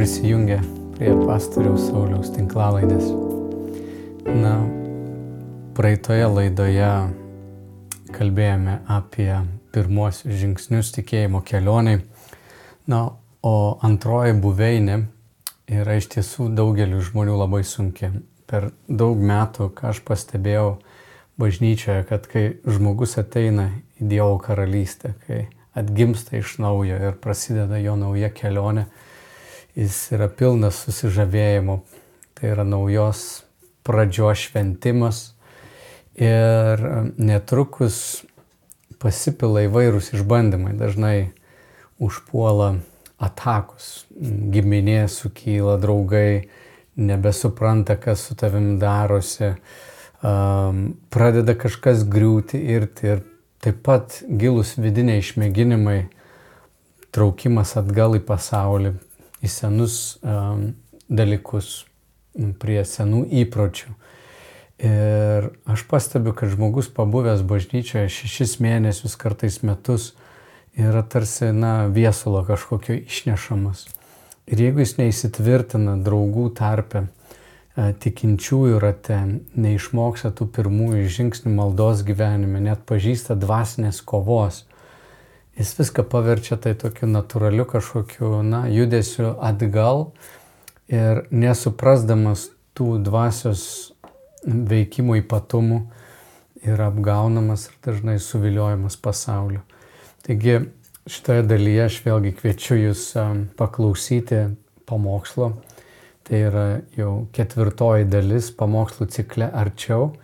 prisijungę 0.00 0.60
prie 0.96 1.10
pastoriaus 1.26 1.82
Sauliaus 1.90 2.30
tinklalaidės. 2.32 3.10
Na, 4.32 4.52
praeitoje 5.76 6.24
laidoje 6.24 6.92
kalbėjome 8.16 8.78
apie 8.88 9.28
pirmuosius 9.74 10.38
žingsnius 10.40 10.94
tikėjimo 10.94 11.42
kelioniai. 11.44 11.98
Na, 12.88 13.00
o 13.44 13.52
antroji 13.84 14.38
buveinė 14.40 14.96
yra 15.82 15.98
iš 16.00 16.08
tiesų 16.16 16.48
daugeliu 16.56 17.02
žmonių 17.10 17.36
labai 17.42 17.60
sunki. 17.68 18.08
Per 18.48 18.70
daug 18.88 19.20
metų, 19.20 19.68
ką 19.76 19.92
aš 19.92 20.00
pastebėjau 20.08 20.78
bažnyčioje, 21.36 22.08
kad 22.08 22.24
kai 22.32 22.46
žmogus 22.64 23.18
ateina 23.20 23.68
į 24.00 24.08
Dievo 24.14 24.40
karalystę, 24.48 25.12
kai 25.28 25.44
atgimsta 25.76 26.40
iš 26.40 26.56
naujo 26.64 26.96
ir 26.96 27.20
prasideda 27.20 27.84
jo 27.84 28.00
nauja 28.00 28.32
kelionė, 28.32 28.88
jis 29.78 29.96
yra 30.14 30.28
pilnas 30.32 30.82
susižavėjimo, 30.86 31.80
tai 32.38 32.54
yra 32.54 32.64
naujos 32.66 33.42
pradžios 33.86 34.46
šventimas. 34.48 35.22
Ir 36.20 36.82
netrukus 37.16 38.22
pasipila 39.00 39.64
įvairūs 39.64 40.12
išbandymai, 40.16 40.74
dažnai 40.76 41.30
užpuola 42.00 42.74
atakus, 43.20 44.04
giminė 44.52 45.04
sukyla, 45.12 45.78
draugai 45.80 46.48
nebesupranta, 47.00 47.96
kas 48.00 48.26
su 48.26 48.36
tavim 48.36 48.74
darosi, 48.80 49.54
um, 50.24 50.82
pradeda 51.12 51.56
kažkas 51.56 52.04
griūti 52.08 52.60
irti. 52.74 53.14
Ir 53.14 53.22
taip 53.60 53.82
pat 53.84 54.20
gilus 54.24 54.74
vidiniai 54.80 55.20
išmėginimai, 55.20 56.00
traukimas 57.12 57.76
atgal 57.80 58.16
į 58.16 58.24
pasaulį, 58.24 58.94
į 59.40 59.50
senus 59.50 59.96
um, 60.22 60.70
dalykus, 61.08 61.84
prie 62.62 62.80
senų 62.86 63.24
įpročių. 63.42 63.92
Ir 64.80 65.50
aš 65.68 65.84
pastebiu, 65.90 66.32
kad 66.36 66.52
žmogus 66.54 66.88
pabuvęs 66.94 67.42
bažnyčioje 67.44 68.08
šešis 68.08 68.56
mėnesius, 68.64 69.16
kartais 69.20 69.60
metus, 69.66 70.14
yra 70.78 71.02
tarsi, 71.04 71.50
na, 71.52 71.84
viesulo 71.92 72.40
kažkokio 72.48 72.96
išnešamas. 73.02 73.84
Ir 74.50 74.62
jeigu 74.64 74.80
jis 74.80 74.96
neįsitvirtina 74.96 75.98
draugų 76.00 76.46
tarpe, 76.56 77.04
e, 77.76 77.90
tikinčiųjų 78.02 78.80
rate, 78.80 79.18
neišmoksta 79.52 80.32
tų 80.38 80.48
pirmųjų 80.56 81.12
žingsnių 81.18 81.52
maldos 81.58 82.00
gyvenime, 82.06 82.62
net 82.64 82.86
pažįsta 82.88 83.36
dvasinės 83.36 84.00
kovos, 84.00 84.64
jis 85.60 85.74
viską 85.76 86.06
paverčia 86.08 86.56
tai 86.56 86.72
tokiu 86.78 87.04
natūraliu 87.10 87.66
kažkokiu, 87.68 88.38
na, 88.46 88.64
judesiu 88.72 89.34
atgal 89.44 90.06
ir 90.88 91.26
nesuprasdamas 91.28 92.46
tų 92.76 92.94
dvasios 93.04 93.64
veikimo 94.40 95.18
ypatumų 95.20 95.82
yra 96.64 96.86
apgaunamas 96.88 97.66
ir 97.68 97.76
dažnai 97.84 98.16
suviliojamas 98.24 98.96
pasauliu. 98.96 99.60
Taigi 100.24 100.62
šitoje 101.10 101.44
dalyje 101.50 101.84
aš 101.90 102.00
vėlgi 102.06 102.32
kviečiu 102.40 102.80
jūs 102.80 103.04
paklausyti 103.60 104.46
pamokslo. 104.88 105.50
Tai 106.24 106.40
yra 106.46 106.64
jau 106.96 107.12
ketvirtoji 107.36 108.08
dalis 108.08 108.48
pamokslų 108.56 109.10
cikle 109.12 109.52
arčiau. 109.60 110.14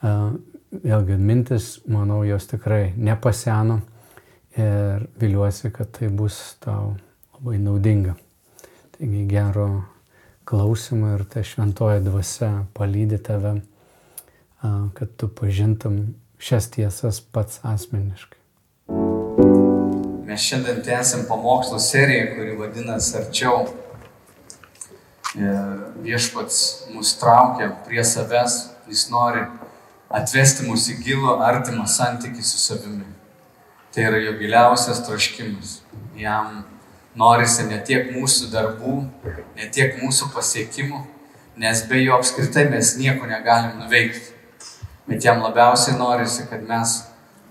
Vėlgi 0.00 1.16
mintis, 1.20 1.70
manau, 1.88 2.22
jos 2.28 2.48
tikrai 2.48 2.94
nepaseno 2.96 3.80
ir 4.56 5.06
viliuosi, 5.20 5.70
kad 5.70 5.90
tai 5.98 6.08
bus 6.08 6.56
tau 6.64 6.96
labai 7.38 7.58
naudinga. 7.58 8.16
Taigi 8.96 9.26
gero 9.30 9.68
klausimą 10.48 11.14
ir 11.18 11.24
ta 11.28 11.42
šventoji 11.44 12.00
dvasia 12.06 12.50
palydė 12.74 13.18
tave, 13.22 13.58
kad 14.98 15.12
tu 15.20 15.28
pažintum 15.28 16.00
šias 16.38 16.70
tiesas 16.72 17.20
pats 17.20 17.60
asmeniškai. 17.62 18.38
Mes 20.28 20.40
šiandien 20.44 20.80
tęsim 20.86 21.26
pamokslo 21.28 21.78
seriją, 21.82 22.32
kuri 22.36 22.56
vadinasi 22.58 23.16
Arčiau. 23.20 23.68
Ir 25.36 25.84
viešpats 26.02 26.58
mus 26.94 27.12
traukia 27.20 27.68
prie 27.86 28.02
savęs, 28.04 28.56
jis 28.88 29.06
nori 29.12 29.44
atvesti 30.08 30.66
mus 30.66 30.88
į 30.88 30.98
gilų 31.04 31.36
artimą 31.44 31.84
santykį 31.90 32.42
su 32.42 32.58
savimi. 32.62 33.17
Tai 33.98 34.04
yra 34.06 34.18
jo 34.22 34.32
giliausias 34.38 35.00
troškimas. 35.06 35.80
Jam 36.14 36.60
norisi 37.18 37.64
ne 37.66 37.80
tiek 37.82 38.12
mūsų 38.14 38.46
darbų, 38.52 38.92
ne 39.58 39.66
tiek 39.74 39.96
mūsų 39.98 40.28
pasiekimų, 40.30 41.00
nes 41.58 41.80
be 41.90 42.04
jo 42.04 42.14
apskritai 42.14 42.68
mes 42.70 42.92
nieko 42.94 43.26
negalim 43.26 43.80
nuveikti. 43.80 44.36
Bet 45.10 45.26
jam 45.26 45.42
labiausiai 45.42 45.96
norisi, 45.98 46.46
kad 46.46 46.62
mes 46.68 46.92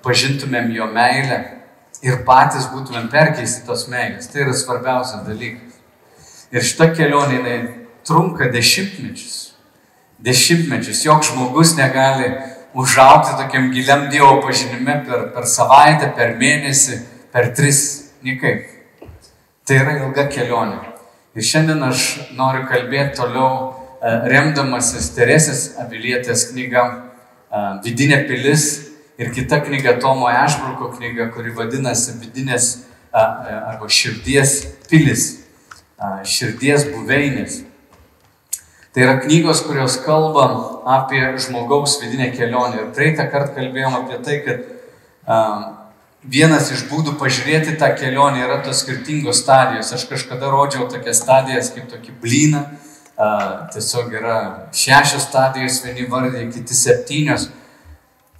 pažintumėm 0.07 0.71
jo 0.71 0.87
meilę 0.87 1.41
ir 2.07 2.23
patys 2.23 2.71
būtumėm 2.71 3.11
perkeisti 3.11 3.67
tos 3.67 3.89
meilės. 3.91 4.31
Tai 4.31 4.45
yra 4.45 4.55
svarbiausias 4.55 5.27
dalykas. 5.27 5.75
Ir 6.55 6.63
šita 6.63 6.93
kelionė, 6.93 7.41
jinai 7.41 7.57
trunka 8.07 8.47
dešimtmečius. 8.55 9.49
Dešimtmečius. 10.23 11.03
Joks 11.11 11.33
žmogus 11.33 11.75
negali 11.75 12.37
užaukti 12.77 13.37
tokiam 13.43 13.71
giliam 13.71 14.09
Dievo 14.11 14.41
pažinime 14.41 15.01
per, 15.07 15.29
per 15.33 15.47
savaitę, 15.49 16.11
per 16.15 16.35
mėnesį, 16.37 16.99
per 17.33 17.53
tris. 17.57 17.81
Niekaip. 18.25 18.65
Tai 19.67 19.75
yra 19.81 19.97
ilga 20.01 20.25
kelionė. 20.31 20.79
Ir 21.37 21.45
šiandien 21.45 21.83
aš 21.85 22.03
noriu 22.37 22.63
kalbėti 22.69 23.19
toliau 23.19 23.49
e, 24.01 24.13
remdamasis 24.31 25.11
Teresės 25.13 25.63
Avilietės 25.83 26.47
knyga 26.51 26.85
e, 26.87 27.61
Vidinė 27.85 28.23
pilis 28.29 28.65
ir 29.21 29.29
kita 29.35 29.59
knyga 29.65 29.97
Tomo 30.01 30.31
Ešbruko 30.33 30.89
knyga, 30.95 31.29
kuri 31.33 31.53
vadinasi 31.53 32.17
Vidinės 32.23 32.71
e, 32.73 33.21
arba 33.21 33.89
širdies 33.89 34.57
pilis, 34.89 35.27
širdies 36.25 36.89
buveinės. 36.93 37.61
Tai 38.97 39.03
yra 39.05 39.19
knygos, 39.21 39.59
kurios 39.61 39.99
kalba 40.01 40.47
apie 40.89 41.19
žmogaus 41.37 41.99
vidinę 42.01 42.31
kelionę. 42.33 42.79
Ir 42.79 42.85
praeitą 42.95 43.27
kartą 43.29 43.53
kalbėjom 43.53 43.93
apie 43.93 44.15
tai, 44.25 44.37
kad 44.41 44.63
vienas 46.25 46.71
iš 46.73 46.87
būdų 46.89 47.11
pažiūrėti 47.19 47.75
tą 47.77 47.91
kelionę 47.93 48.39
yra 48.41 48.55
tos 48.65 48.79
skirtingos 48.81 49.43
stadijos. 49.43 49.91
Aš 49.93 50.07
kažkada 50.09 50.49
rodžiau 50.49 50.87
tokias 50.89 51.21
stadijas 51.21 51.69
kaip 51.75 51.85
tokį 51.91 52.15
blyną. 52.23 52.63
Uh, 53.17 53.67
tiesiog 53.75 54.15
yra 54.17 54.37
šešios 54.73 55.27
stadijos, 55.29 55.77
vieni 55.85 56.07
vardai, 56.09 56.47
kiti 56.55 56.73
septynios. 56.73 57.51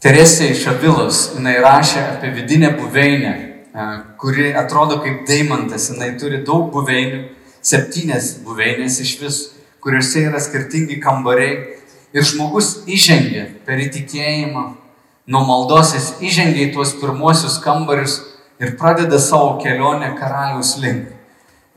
Teresė 0.02 0.48
iš 0.56 0.64
Avilos, 0.74 1.20
jinai 1.36 1.60
rašė 1.62 2.02
apie 2.16 2.32
vidinę 2.34 2.72
buveinę, 2.80 3.36
uh, 3.78 3.94
kuri 4.18 4.56
atrodo 4.58 4.98
kaip 5.06 5.22
deimantas, 5.30 5.92
jinai 5.94 6.16
turi 6.18 6.42
daug 6.50 6.74
buveinių, 6.74 7.22
septynės 7.62 8.40
buveinės 8.46 9.00
iš 9.06 9.14
vis, 9.22 9.40
kuriuose 9.84 10.28
yra 10.30 10.42
skirtingi 10.42 11.00
kambariai. 11.04 11.78
Ir 12.16 12.24
žmogus 12.24 12.84
įžengia 12.88 13.46
per 13.68 13.82
įtikėjimą, 13.84 14.64
nuo 15.28 15.44
maldos 15.46 15.92
jis 15.98 16.08
įžengia 16.24 16.70
į 16.70 16.74
tuos 16.74 16.96
pirmuosius 17.02 17.60
kambarius 17.64 18.22
ir 18.64 18.78
pradeda 18.80 19.20
savo 19.20 19.58
kelionę 19.62 20.14
karaliaus 20.18 20.78
link. 20.82 21.12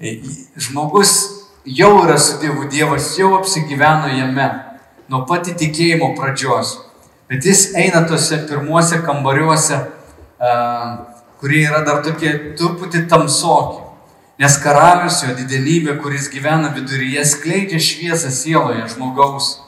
E, 0.00 0.20
žmogus 0.56 1.12
jau 1.64 1.92
yra 2.04 2.16
su 2.18 2.38
Dievu, 2.40 2.68
Dievas 2.70 3.12
jau 3.18 3.34
apsigyveno 3.40 4.08
jame 4.14 4.48
nuo 5.10 5.24
pat 5.26 5.50
įtikėjimo 5.50 6.14
pradžios. 6.16 6.78
Bet 7.30 7.46
jis 7.46 7.72
eina 7.78 8.02
tuose 8.08 8.40
pirmuose 8.48 9.02
kambariuose, 9.06 9.76
kurie 11.40 11.62
yra 11.66 11.84
dar 11.86 12.02
tokie 12.06 12.32
truputį 12.58 13.04
tamsoki. 13.10 13.89
Nes 14.40 14.54
karalius, 14.56 15.18
jo 15.20 15.34
didelybė, 15.36 15.98
kuris 16.00 16.30
gyvena 16.32 16.70
viduryje, 16.72 17.26
skleidžia 17.28 17.80
šviesą 17.84 18.30
sieloje 18.32 18.86
žmogaus. 18.94 19.58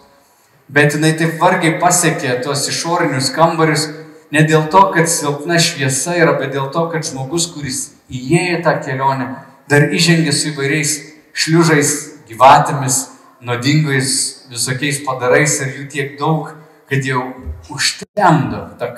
Bet 0.72 0.96
jinai 0.96 1.10
taip 1.20 1.34
vargiai 1.42 1.74
pasiekė 1.82 2.38
tuos 2.46 2.64
išorinius 2.70 3.28
kambarius, 3.36 3.90
ne 4.32 4.46
dėl 4.48 4.70
to, 4.72 4.86
kad 4.94 5.12
silpna 5.12 5.60
šviesa 5.60 6.16
yra, 6.16 6.38
bet 6.40 6.54
dėl 6.56 6.70
to, 6.72 6.86
kad 6.88 7.04
žmogus, 7.04 7.50
kuris 7.52 7.82
įėjo 8.08 8.62
tą 8.64 8.78
kelionę, 8.86 9.28
dar 9.68 9.92
įžengė 9.92 10.32
su 10.32 10.54
įvairiais 10.54 10.96
šliužais, 11.36 11.92
gyvatėmis, 12.32 13.02
nuodingais 13.44 14.16
visokiais 14.48 15.04
padarais 15.04 15.60
ir 15.60 15.76
jų 15.82 15.88
tiek 15.92 16.16
daug, 16.16 16.54
kad 16.88 17.04
jau 17.04 17.26
užtemdo 17.68 18.70
tą 18.80 18.94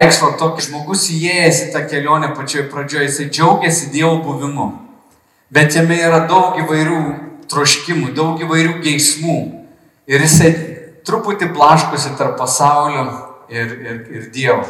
kalbą. 0.00 0.08
Reikslo 0.08 0.32
tokį 0.40 0.66
žmogus 0.66 1.10
įėjęs 1.12 1.62
į 1.68 1.72
tą 1.74 1.86
kelionę 1.86 2.34
pačioje 2.34 2.68
pradžioje, 2.72 3.06
jisai 3.06 3.30
džiaugiasi 3.30 3.90
Dievo 3.92 4.16
buvimu, 4.24 4.72
bet 5.50 5.76
jame 5.76 5.96
yra 6.00 6.26
daug 6.26 6.58
įvairių 6.58 7.00
troškimų, 7.50 8.14
daug 8.14 8.40
įvairių 8.40 8.80
geismų, 8.82 9.60
Ir 10.10 10.24
jisai 10.24 10.48
truputį 11.06 11.52
blaškosi 11.54 12.16
tarp 12.18 12.34
pasaulio 12.40 13.04
ir, 13.52 13.74
ir, 13.78 13.98
ir 14.10 14.24
Dievo. 14.34 14.64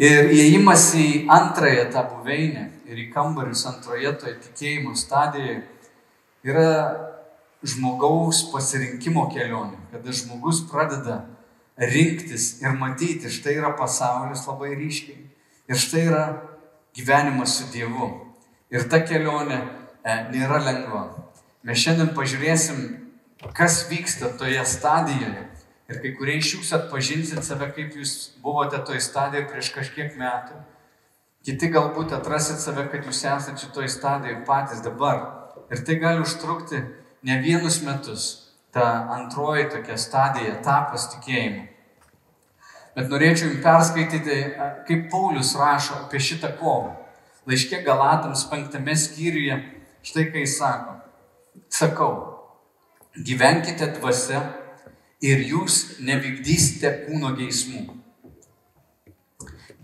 Ir 0.00 0.30
įėjimas 0.32 0.86
į 0.96 1.08
antrąją 1.32 1.90
tą 1.92 2.04
buveinę 2.14 2.62
ir 2.88 3.02
į 3.02 3.10
kambarius 3.12 3.66
antroje 3.68 4.12
toje 4.16 4.36
tikėjimo 4.46 4.94
stadijoje 4.96 5.58
yra 6.46 6.70
žmogaus 7.66 8.46
pasirinkimo 8.52 9.26
kelionė, 9.32 9.76
kada 9.92 10.14
žmogus 10.14 10.62
pradeda 10.70 11.18
rinktis 11.76 12.62
ir 12.62 12.76
matyti, 12.78 13.30
štai 13.30 13.58
yra 13.60 13.74
pasaulis 13.76 14.46
labai 14.48 14.74
ryškiai 14.76 15.26
ir 15.68 15.80
štai 15.80 16.04
yra 16.08 16.24
gyvenimas 16.96 17.58
su 17.58 17.68
Dievu. 17.72 18.08
Ir 18.72 18.88
ta 18.90 19.02
kelionė 19.04 19.58
e, 19.58 20.14
nėra 20.32 20.58
lengva. 20.64 21.02
Mes 21.66 21.78
šiandien 21.82 22.14
pažiūrėsim, 22.16 22.80
kas 23.54 23.84
vyksta 23.90 24.32
toje 24.38 24.62
stadijoje. 24.66 25.44
Ir 25.86 26.00
kai 26.02 26.14
kurie 26.18 26.38
iš 26.40 26.56
jūsų 26.56 26.78
atpažinsit 26.80 27.44
save, 27.46 27.68
kaip 27.76 27.94
jūs 27.94 28.38
buvote 28.42 28.80
toje 28.86 29.02
stadijoje 29.04 29.46
prieš 29.52 29.70
kažkiek 29.74 30.16
metų. 30.18 30.58
Kiti 31.46 31.68
galbūt 31.70 32.14
atrasit 32.16 32.58
save, 32.58 32.88
kad 32.90 33.06
jūs 33.06 33.22
esate 33.22 33.62
šitoje 33.62 33.92
stadijoje 33.94 34.40
patys 34.48 34.82
dabar. 34.82 35.22
Ir 35.70 35.82
tai 35.86 35.98
gali 36.02 36.24
užtrukti 36.24 36.80
ne 37.26 37.38
vienus 37.42 37.82
metus. 37.86 38.45
Ta 38.76 39.06
antroji 39.08 39.70
tokia 39.72 39.94
stadija, 39.96 40.58
etapas 40.58 41.06
tikėjimu. 41.14 41.62
Bet 42.96 43.06
norėčiau 43.08 43.48
jums 43.48 43.62
perskaityti, 43.64 44.34
kaip 44.88 45.06
Paulius 45.12 45.54
rašo 45.56 45.94
apie 46.02 46.20
šitą 46.20 46.50
kovą. 46.60 46.90
Laiškė 47.48 47.78
Galatams 47.86 48.42
penktame 48.50 48.92
skyriuje, 49.00 49.56
štai 50.04 50.26
ką 50.28 50.42
jis 50.42 50.58
sako. 50.58 50.96
Sakau, 51.72 52.12
gyvenkite 53.16 53.88
dvasia 53.96 54.42
ir 55.24 55.40
jūs 55.48 56.02
nevykdysite 56.04 56.90
kūno 57.06 57.32
geismų. 57.38 57.86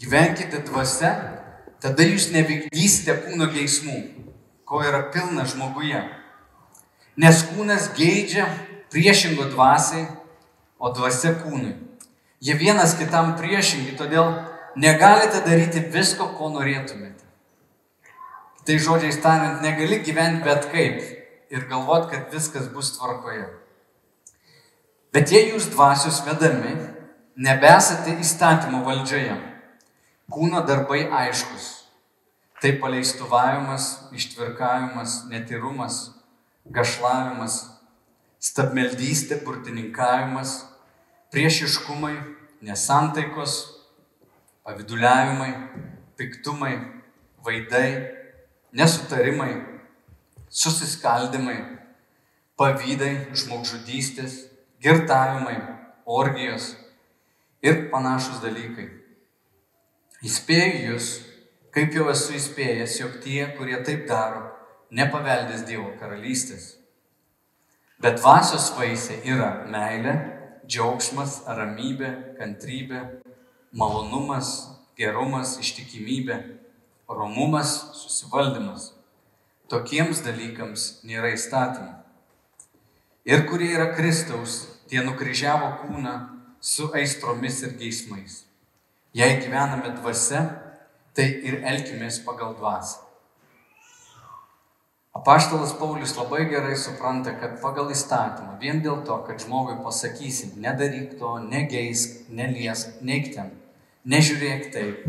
Gyvenkite 0.03 0.61
dvasia, 0.69 1.15
tada 1.81 2.05
jūs 2.05 2.29
nevykdysite 2.35 3.17
kūno 3.25 3.49
geismų, 3.57 4.03
ko 4.69 4.85
yra 4.85 5.07
pilna 5.15 5.49
žmoguje. 5.49 6.03
Nes 7.17 7.41
kūnas 7.53 7.89
geidžia 7.97 8.51
priešingo 8.93 9.49
dvasiai, 9.51 10.07
o 10.83 10.91
dvasia 10.91 11.33
kūnui. 11.39 11.77
Jie 12.43 12.57
vienas 12.59 12.97
kitam 12.99 13.37
priešingi, 13.39 13.95
todėl 13.99 14.33
negalite 14.75 15.45
daryti 15.47 15.85
visko, 15.95 16.33
ko 16.37 16.51
norėtumėte. 16.51 17.23
Tai 18.67 18.79
žodžiai 18.79 19.19
tariant, 19.23 19.63
negali 19.63 20.01
gyventi 20.03 20.43
bet 20.47 20.67
kaip 20.71 20.99
ir 21.53 21.69
galvot, 21.71 22.09
kad 22.11 22.33
viskas 22.35 22.69
bus 22.75 22.93
tvarkoje. 22.97 23.47
Bet 25.15 25.31
jei 25.31 25.51
jūs 25.53 25.69
dvasios 25.71 26.23
vedami, 26.27 26.73
nebesate 27.37 28.17
įstatymo 28.23 28.83
valdžioje. 28.87 29.37
Kūno 30.33 30.63
darbai 30.67 31.05
aiškus. 31.07 31.69
Tai 32.63 32.71
paleistuvavimas, 32.79 33.87
ištvirkavimas, 34.15 35.25
netirumas, 35.29 35.99
gašlavimas, 36.71 37.59
stabmeldystė, 38.43 39.39
burtininkavimas, 39.45 40.57
priešiškumai, 41.31 42.17
nesantaikos, 42.67 43.59
paviduliavimai, 44.67 45.53
piktumai, 46.19 46.75
vaidai, 47.47 47.89
nesutarimai, 48.75 49.53
susiskaldimai, 50.51 51.59
pavydai, 52.59 53.15
žmogžudystės, 53.39 54.43
girtavimai, 54.83 55.57
orgijos 56.07 56.73
ir 57.63 57.87
panašus 57.95 58.43
dalykai. 58.43 58.91
Įspėju 60.23 60.93
jūs, 60.93 61.15
kaip 61.75 61.95
jau 61.95 62.11
esu 62.11 62.37
įspėjęs, 62.39 63.01
jog 63.01 63.19
tie, 63.25 63.41
kurie 63.57 63.79
taip 63.87 64.07
daro, 64.11 64.45
nepaveldės 64.95 65.65
Dievo 65.67 65.95
karalystės. 65.99 66.82
Bet 68.03 68.17
dvasios 68.19 68.73
vaisiai 68.75 69.21
yra 69.31 69.51
meilė, 69.71 70.13
džiaugsmas, 70.67 71.37
ramybė, 71.47 72.09
kantrybė, 72.35 73.03
malonumas, 73.79 74.49
gerumas, 74.99 75.53
ištikimybė, 75.63 76.39
romumas, 77.07 77.77
susivaldymas. 78.01 78.89
Tokiems 79.71 80.25
dalykams 80.27 80.89
nėra 81.07 81.31
įstatymų. 81.37 81.95
Ir 83.31 83.47
kurie 83.47 83.71
yra 83.77 83.93
Kristaus, 83.95 84.65
tie 84.91 85.07
nukryžiavo 85.07 85.71
kūną 85.85 86.17
su 86.59 86.91
aistromis 86.99 87.63
ir 87.63 87.79
geismais. 87.79 88.43
Jei 89.15 89.39
gyvename 89.39 89.95
dvasia, 90.01 90.43
tai 91.15 91.31
ir 91.47 91.61
elkimės 91.63 92.19
pagal 92.27 92.59
dvasę. 92.59 93.12
Apaštalas 95.13 95.75
Paulius 95.77 96.15
labai 96.17 96.47
gerai 96.49 96.77
supranta, 96.77 97.35
kad 97.37 97.59
pagal 97.61 97.91
įstatymą, 97.93 98.57
vien 98.61 98.81
dėl 98.81 99.03
to, 99.05 99.19
kad 99.27 99.43
žmogui 99.45 99.77
pasakysim, 99.85 100.55
nedaryk 100.65 101.19
to, 101.21 101.35
negeisk, 101.45 102.23
neliesk, 102.33 103.03
neik 103.05 103.29
ten, 103.35 103.51
nežiūrėk 104.09 104.71
taip, 104.73 105.05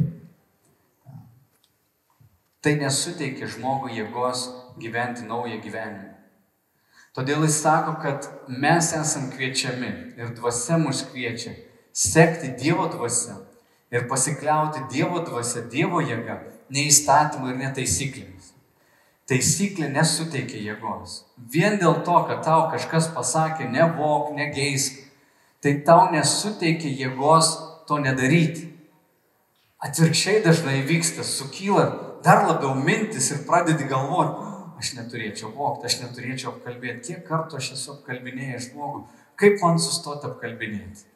tai 2.63 2.75
nesuteikia 2.79 3.47
žmogui 3.55 3.95
jėgos 3.95 4.49
gyventi 4.83 5.23
naują 5.27 5.61
gyvenimą. 5.63 6.11
Todėl 7.13 7.43
jis 7.45 7.59
sako, 7.61 7.95
kad 8.01 8.27
mes 8.49 8.89
esam 8.97 9.29
kviečiami 9.31 9.89
ir 10.17 10.31
dvasia 10.33 10.79
mus 10.81 11.03
kviečia 11.11 11.53
sekti 11.93 12.49
Dievo 12.57 12.87
dvasia 12.89 13.37
ir 13.93 14.07
pasikliauti 14.09 14.87
Dievo 14.89 15.21
dvasia, 15.21 15.61
Dievo 15.69 16.01
jėga, 16.01 16.39
ne 16.73 16.87
įstatymu 16.89 17.51
ir 17.53 17.59
netaisyklėmis. 17.61 18.32
Taisyklė 19.33 19.87
nesuteikia 19.89 20.59
jėgos. 20.61 21.23
Vien 21.49 21.79
dėl 21.81 22.03
to, 22.05 22.19
kad 22.29 22.43
tau 22.45 22.67
kažkas 22.69 23.07
pasakė, 23.15 23.65
nevok, 23.73 24.29
negeisk, 24.37 24.99
tai 25.63 25.79
tau 25.87 26.11
nesuteikia 26.13 26.91
jėgos 26.99 27.49
to 27.89 27.97
nedaryti. 28.03 28.67
Atvirkščiai 29.83 30.43
dažnai 30.45 30.83
vyksta, 30.85 31.25
sukyla 31.25 31.87
dar 32.23 32.45
labiau 32.45 32.75
mintis 32.77 33.31
ir 33.33 33.41
pradedi 33.47 33.89
galvoti, 33.89 34.51
aš 34.79 34.93
neturėčiau 34.99 35.49
vokti, 35.57 35.89
aš 35.89 35.97
neturėčiau 36.03 36.53
apkalbėti. 36.53 37.01
Kiek 37.09 37.25
kartų 37.25 37.57
aš 37.57 37.71
esu 37.79 37.95
apkalbinėjęs 37.97 38.69
žmogų, 38.69 39.01
kaip 39.41 39.57
man 39.65 39.81
sustoti 39.81 40.29
apkalbinėti? 40.29 41.09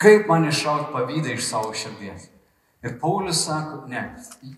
Kaip 0.00 0.28
man 0.28 0.44
iššauti 0.52 0.92
pavydą 0.92 1.32
iš 1.38 1.48
savo 1.48 1.72
širdies? 1.72 2.28
Ir 2.80 2.96
Paulius 3.00 3.42
sako, 3.44 3.82
ne, 3.92 4.00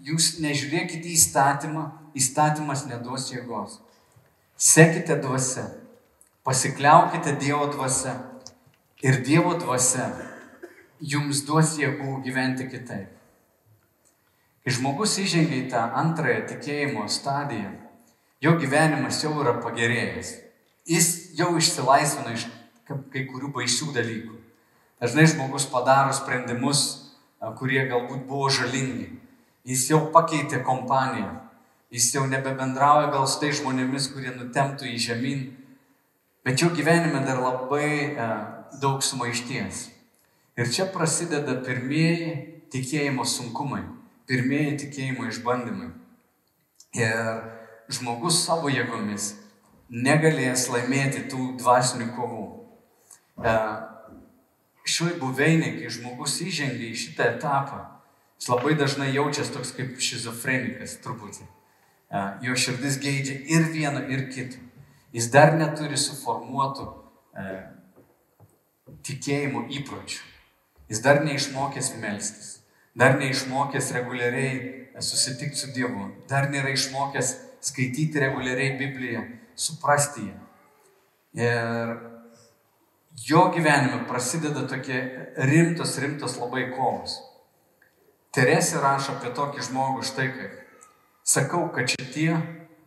jūs 0.07 0.37
nežiūrėkite 0.43 1.11
į 1.11 1.17
įstatymą, 1.17 1.87
įstatymas 2.15 2.85
neduos 2.87 3.27
jėgos. 3.33 3.81
Sekite 4.55 5.17
dvasia, 5.19 5.65
pasikliaukite 6.47 7.35
Dievo 7.43 7.67
dvasia 7.73 8.15
ir 9.03 9.19
Dievo 9.27 9.57
dvasia 9.59 10.07
jums 11.03 11.43
duos 11.49 11.75
jėgų 11.81 12.21
gyventi 12.23 12.69
kitaip. 12.71 13.11
Kai 14.63 14.71
žmogus 14.77 15.17
įžengia 15.19 15.65
į 15.65 15.69
tą 15.73 15.83
antrąją 15.99 16.45
tikėjimo 16.47 17.09
stadiją, 17.11 17.73
jo 18.39 18.55
gyvenimas 18.63 19.19
jau 19.25 19.35
yra 19.43 19.57
pagerėjęs. 19.59 20.37
Jis 20.87 21.09
jau 21.35 21.51
išsilaisvina 21.59 22.37
iš 22.37 22.47
kai 22.87 23.27
kurių 23.27 23.51
baisių 23.55 23.91
dalykų. 23.97 24.39
Dažnai 25.03 25.27
žmogus 25.27 25.67
padaro 25.67 26.15
sprendimus, 26.15 27.02
kurie 27.59 27.87
galbūt 27.91 28.27
buvo 28.29 28.51
žalingi. 28.53 29.09
Jis 29.69 29.89
jau 29.91 30.05
pakeitė 30.15 30.63
kompaniją. 30.67 31.31
Jis 31.93 32.11
jau 32.15 32.27
nebebendrauja 32.27 33.11
gal 33.13 33.27
su 33.29 33.41
tai 33.43 33.53
žmonėmis, 33.55 34.11
kurie 34.15 34.33
nutemtų 34.35 34.89
į 34.91 34.99
žemyn. 35.07 35.43
Bet 36.43 36.63
jo 36.63 36.71
gyvenime 36.75 37.21
dar 37.27 37.43
labai 37.43 37.89
e, 38.17 38.29
daug 38.83 39.05
sumaišties. 39.05 39.89
Ir 40.59 40.71
čia 40.73 40.89
prasideda 40.91 41.59
pirmieji 41.63 42.33
tikėjimo 42.73 43.27
sunkumai 43.29 43.85
pirmieji 44.33 44.79
tikėjimo 44.87 45.29
išbandymai. 45.29 45.91
Ir 46.97 47.93
žmogus 47.93 48.43
savo 48.47 48.71
jėgomis 48.73 49.33
negalės 49.93 50.69
laimėti 50.73 51.27
tų 51.33 51.53
dvasinių 51.61 52.09
kovų. 52.17 52.45
E, 53.43 53.55
šioj 54.89 55.17
buveinė, 55.21 55.75
kai 55.79 55.91
žmogus 55.93 56.39
įžengia 56.45 56.91
į 56.91 56.99
šitą 56.99 57.29
etapą, 57.37 57.83
jis 58.41 58.49
labai 58.51 58.77
dažnai 58.79 59.11
jaučiasi 59.15 59.55
toks 59.55 59.75
kaip 59.77 60.01
šizofrenikas 60.03 60.97
truputį. 61.05 61.47
E, 61.47 62.25
jo 62.47 62.57
širdis 62.59 62.99
geidžia 63.03 63.39
ir 63.57 63.69
vieno, 63.75 64.03
ir 64.11 64.27
kito. 64.33 64.61
Jis 65.13 65.29
dar 65.33 65.55
neturi 65.59 65.99
suformuotų 66.01 66.89
e, 66.89 67.47
tikėjimo 69.07 69.69
įpročių. 69.81 70.25
Jis 70.93 71.01
dar 71.05 71.23
neišmokęs 71.25 71.95
melstis 72.03 72.59
dar 72.95 73.19
neišmokęs 73.19 73.93
reguliariai 73.93 74.89
susitikti 75.01 75.57
su 75.57 75.73
Dievu, 75.73 76.11
dar 76.29 76.51
nėra 76.53 76.73
išmokęs 76.77 77.35
skaityti 77.65 78.21
reguliariai 78.21 78.77
Bibliją, 78.81 79.23
suprasti 79.57 80.29
ją. 80.29 80.41
Ir 81.39 81.95
jo 83.17 83.51
gyvenime 83.55 84.07
prasideda 84.09 84.67
tokie 84.69 85.01
rimtos, 85.37 85.99
rimtos 85.99 86.39
labai 86.41 86.71
kovos. 86.73 87.19
Teresė 88.33 88.81
rašo 88.81 89.19
apie 89.19 89.33
tokį 89.37 89.67
žmogų 89.69 90.05
štai 90.09 90.29
kaip. 90.33 90.59
Sakau, 91.23 91.67
kad 91.75 91.91
šitie, 91.93 92.33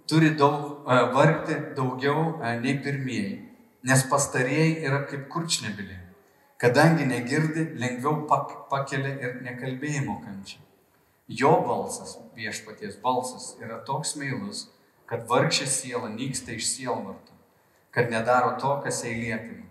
turi 0.10 0.34
daug, 0.36 0.86
e, 0.90 0.98
vargti 1.14 1.56
daugiau 1.78 2.40
e, 2.42 2.56
nei 2.60 2.80
pirmieji, 2.82 3.38
nes 3.86 4.06
pastarieji 4.10 4.82
yra 4.88 5.04
kaip 5.06 5.30
kurčnebiliai. 5.30 6.02
Kadangi 6.58 7.06
negirdi, 7.06 7.68
lengviau 7.78 8.26
pak, 8.30 8.56
pakelia 8.72 9.14
ir 9.22 9.38
nekalbėjimo 9.46 10.18
kančia. 10.24 10.62
Jo 11.28 11.52
balsas, 11.68 12.18
viešpaties 12.38 12.98
balsas, 13.04 13.54
yra 13.62 13.80
toks 13.86 14.16
meilus, 14.18 14.68
kad 15.06 15.28
vargšė 15.30 15.68
siela 15.70 16.10
nyksta 16.10 16.56
iš 16.58 16.68
sielvarto, 16.72 17.34
kad 17.94 18.10
nedaro 18.10 18.56
to, 18.62 18.72
kas 18.84 19.04
jai 19.06 19.14
liepima. 19.20 19.66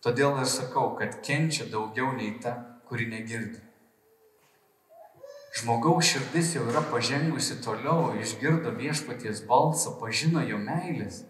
Todėl 0.00 0.38
ir 0.40 0.48
sakau, 0.48 0.94
kad 0.96 1.18
kenčia 1.24 1.66
daugiau 1.68 2.14
nei 2.16 2.38
ta, 2.40 2.54
kuri 2.88 3.04
negirdi. 3.10 3.60
Žmogaus 5.60 6.06
širdis 6.06 6.54
jau 6.54 6.62
yra 6.70 6.80
pažengusi 6.88 7.58
toliau, 7.60 8.14
išgirdo 8.16 8.72
viešpaties 8.78 9.42
balsą, 9.50 9.96
pažino 10.00 10.40
jo 10.46 10.56
meilės. 10.62 11.24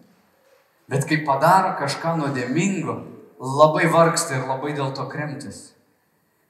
Bet 0.87 1.07
kai 1.09 1.19
padaro 1.27 1.73
kažką 1.79 2.15
nuodėmingo, 2.19 2.95
labai 3.41 3.89
vargsta 3.91 4.37
ir 4.37 4.47
labai 4.47 4.75
dėl 4.77 4.93
to 4.95 5.07
kremtis. 5.11 5.71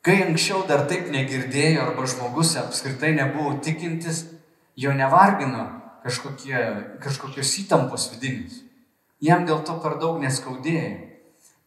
Kai 0.05 0.17
anksčiau 0.25 0.65
dar 0.69 0.87
taip 0.89 1.09
negirdėjo 1.13 1.87
arba 1.87 2.07
žmogus 2.09 2.55
apskritai 2.59 3.13
nebuvo 3.17 3.55
tikintis, 3.65 4.25
jo 4.75 4.93
nevargino 4.97 5.67
kažkokie, 6.03 6.57
kažkokios 7.01 7.53
įtampos 7.63 8.09
vidinis. 8.13 8.61
Jam 9.21 9.45
dėl 9.45 9.61
to 9.65 9.77
per 9.81 9.97
daug 10.01 10.21
neskaudėjo. 10.21 11.10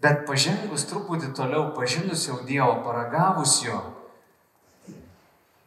Bet 0.02 0.24
pažengus 0.28 0.86
truputį 0.90 1.32
toliau, 1.36 1.70
pažinus 1.76 2.26
jau 2.28 2.40
Dievo, 2.46 2.80
paragavus 2.84 3.60
jo, 3.64 3.78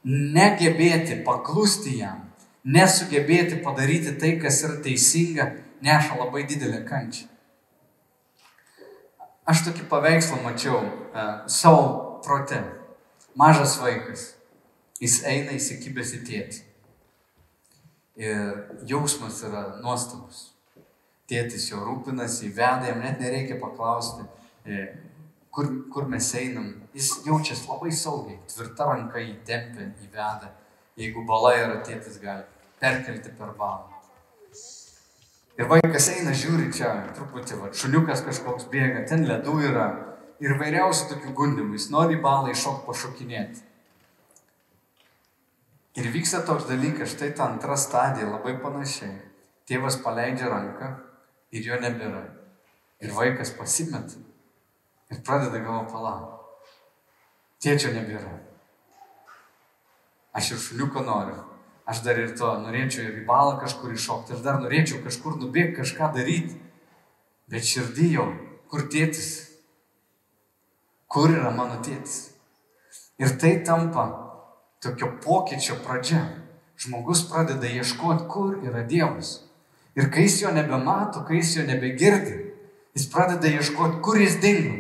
negebėti 0.08 1.22
paklusti 1.26 1.98
jam, 2.02 2.22
nesugebėti 2.64 3.62
padaryti 3.64 4.14
tai, 4.20 4.36
kas 4.42 4.62
yra 4.68 4.78
teisinga, 4.84 5.50
neša 5.84 6.20
labai 6.20 6.46
didelę 6.48 6.84
kančią. 6.88 7.28
Aš 9.48 9.64
tokį 9.64 9.86
paveikslą 9.88 10.42
mačiau 10.44 10.82
uh, 10.82 11.46
savo 11.48 12.20
prote. 12.26 12.60
Mažas 13.38 13.78
vaikas. 13.80 14.34
Jis 15.00 15.22
eina 15.30 15.54
įsikibęs 15.56 16.12
į 16.18 16.20
tėtį. 16.28 16.64
Ir 18.18 18.82
jausmas 18.90 19.40
yra 19.46 19.62
nuostabus. 19.84 20.57
Tėtis 21.28 21.66
jo 21.68 21.82
rūpinasi, 21.84 22.54
veda, 22.56 22.88
jam 22.88 23.02
net 23.04 23.20
nereikia 23.20 23.58
paklausti, 23.60 24.24
e, 24.64 24.86
kur, 25.52 25.68
kur 25.92 26.06
mes 26.08 26.28
einam, 26.40 26.70
jis 26.96 27.10
jaučiasi 27.26 27.68
labai 27.68 27.92
saugiai, 27.92 28.38
tvirta 28.48 28.88
ranka 28.88 29.20
įtempia, 29.20 29.90
įveda. 30.06 30.54
Jeigu 30.98 31.26
bala 31.28 31.52
yra 31.58 31.82
tėtis, 31.84 32.22
gali 32.22 32.46
perkelti 32.80 33.34
per 33.36 33.52
balą. 33.60 33.92
Ir 35.58 35.68
vaikas 35.68 36.08
eina, 36.14 36.32
žiūri 36.38 36.70
čia, 36.74 36.94
truputį, 37.18 37.58
va, 37.60 37.72
šuniukas 37.76 38.22
kažkoks 38.24 38.70
bėga, 38.72 39.04
ten 39.10 39.26
ledų 39.28 39.56
yra 39.68 39.88
ir 40.40 40.54
vairiausių 40.60 41.10
tokių 41.12 41.34
gundimų, 41.38 41.76
jis 41.76 41.90
nori 41.92 42.20
balą 42.22 42.54
iššok 42.54 42.84
pašokinėti. 42.86 43.66
Ir 45.98 46.12
vyksta 46.14 46.44
toks 46.46 46.70
dalykas, 46.70 47.18
štai 47.18 47.32
ta 47.36 47.50
antra 47.50 47.76
stadija 47.76 48.30
labai 48.30 48.54
panašiai. 48.62 49.16
Tėvas 49.68 49.98
paleidžia 50.04 50.52
ranką 50.54 50.92
ir 51.52 51.70
jo 51.70 51.80
nebėra. 51.82 52.24
Ir 53.04 53.14
vaikas 53.14 53.54
pasimeta. 53.58 54.20
Ir 55.12 55.22
pradeda 55.24 55.62
galvo 55.62 55.86
palauk. 55.92 56.34
Tėčio 57.64 57.94
nebėra. 57.94 58.34
Aš 60.38 60.52
ir 60.54 60.62
šuniuko 60.62 61.04
noriu. 61.06 61.38
Aš 61.88 62.02
dar 62.04 62.20
ir 62.20 62.34
to 62.38 62.50
norėčiau 62.62 63.06
ir 63.08 63.22
į 63.22 63.26
balą 63.30 63.56
kažkur 63.62 63.94
iššokti. 63.96 64.36
Aš 64.36 64.44
dar 64.46 64.60
norėčiau 64.62 65.00
kažkur 65.06 65.38
nubėgti, 65.40 65.78
kažką 65.80 66.12
daryti. 66.18 66.58
Bet 67.48 67.64
širdį 67.64 68.08
jau, 68.12 68.28
kur 68.68 68.90
tėtis? 68.92 69.30
Kur 71.08 71.32
yra 71.32 71.54
mano 71.56 71.80
tėtis? 71.80 72.34
Ir 73.18 73.38
tai 73.40 73.54
tampa 73.66 74.04
tokio 74.84 75.14
pokyčio 75.24 75.80
pradžia. 75.86 76.26
Žmogus 76.78 77.24
pradeda 77.32 77.70
ieškoti, 77.72 78.28
kur 78.30 78.60
yra 78.62 78.84
Dievas. 78.86 79.47
Ir 79.98 80.12
kai 80.14 80.28
jis 80.28 80.42
jo 80.44 80.52
nebemato, 80.54 81.24
kai 81.26 81.40
jis 81.40 81.56
jo 81.58 81.64
nebegirdi, 81.66 82.36
jis 82.94 83.08
pradeda 83.10 83.50
ieškoti, 83.50 84.02
kur 84.06 84.20
jis 84.22 84.38
dingo. 84.42 84.76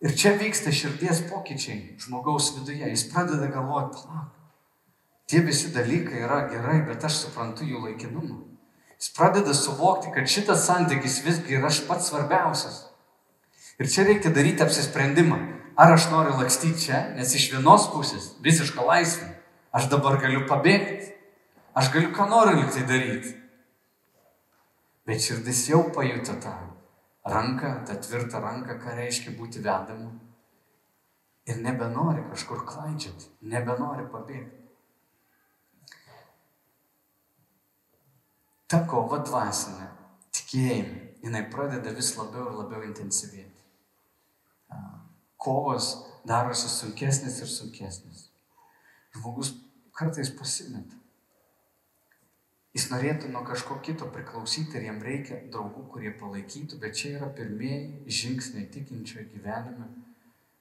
Ir 0.00 0.14
čia 0.16 0.32
vyksta 0.38 0.72
širdies 0.72 1.24
pokyčiai 1.28 1.98
žmogaus 2.00 2.52
viduje. 2.56 2.86
Jis 2.88 3.08
pradeda 3.12 3.50
galvoti, 3.52 3.98
palauk, 3.98 4.30
tie 5.28 5.42
visi 5.44 5.72
dalykai 5.74 6.22
yra 6.24 6.44
gerai, 6.52 6.78
bet 6.86 7.04
aš 7.04 7.24
suprantu 7.24 7.66
jų 7.66 7.82
laikinumą. 7.84 8.38
Jis 8.98 9.10
pradeda 9.14 9.54
suvokti, 9.54 10.12
kad 10.14 10.30
šitas 10.30 10.64
santykis 10.66 11.20
visgi 11.26 11.58
yra 11.58 11.70
pats 11.88 12.08
svarbiausias. 12.08 12.86
Ir 13.78 13.90
čia 13.90 14.06
reikia 14.08 14.32
daryti 14.34 14.64
apsisprendimą. 14.64 15.38
Ar 15.78 15.92
aš 15.94 16.08
noriu 16.10 16.32
lakstyti 16.40 16.88
čia, 16.88 17.02
nes 17.14 17.34
iš 17.38 17.52
vienos 17.52 17.84
pusės 17.92 18.32
visiška 18.42 18.82
laisvė. 18.82 19.28
Aš 19.70 19.86
dabar 19.92 20.16
galiu 20.18 20.46
pabėgti. 20.48 21.12
Aš 21.78 21.92
galiu 21.94 22.10
ką 22.14 22.26
noriu 22.30 22.56
liktai 22.58 22.82
daryti. 22.88 23.36
Bet 25.08 25.24
širdis 25.24 25.62
jau 25.70 25.86
pajuto 25.94 26.34
tą 26.42 26.52
ranką, 27.24 27.70
tą 27.88 27.94
tvirtą 28.04 28.42
ranką, 28.44 28.76
ką 28.82 28.96
reiškia 28.98 29.32
būti 29.38 29.62
vedamu. 29.64 30.10
Ir 31.48 31.62
nebenori 31.64 32.26
kažkur 32.28 32.66
klaidžiati, 32.68 33.30
nebenori 33.48 34.04
pabėgti. 34.12 34.66
Ta 38.68 38.82
kova 38.84 39.22
dvasinė, 39.24 39.86
tikėjimai, 40.36 41.00
jinai 41.24 41.40
pradeda 41.48 41.94
vis 41.96 42.12
labiau 42.18 42.50
ir 42.50 42.58
labiau 42.58 42.84
intensyvėti. 42.84 43.64
Kovos 45.40 45.88
darosi 46.28 46.68
sunkesnis 46.68 47.40
ir 47.40 47.48
sunkesnis. 47.48 48.26
Žmogus 49.16 49.54
kartais 49.96 50.28
pasimeta. 50.36 50.97
Jis 52.76 52.90
norėtų 52.92 53.30
nuo 53.32 53.40
kažko 53.48 53.78
kito 53.84 54.06
priklausyti 54.12 54.76
ir 54.78 54.90
jam 54.90 55.00
reikia 55.02 55.40
draugų, 55.52 55.86
kurie 55.94 56.12
palaikytų, 56.20 56.76
bet 56.82 56.98
čia 57.00 57.14
yra 57.16 57.30
pirmieji 57.34 58.12
žingsniai 58.18 58.68
tikinčio 58.74 59.24
gyvenime, 59.32 59.88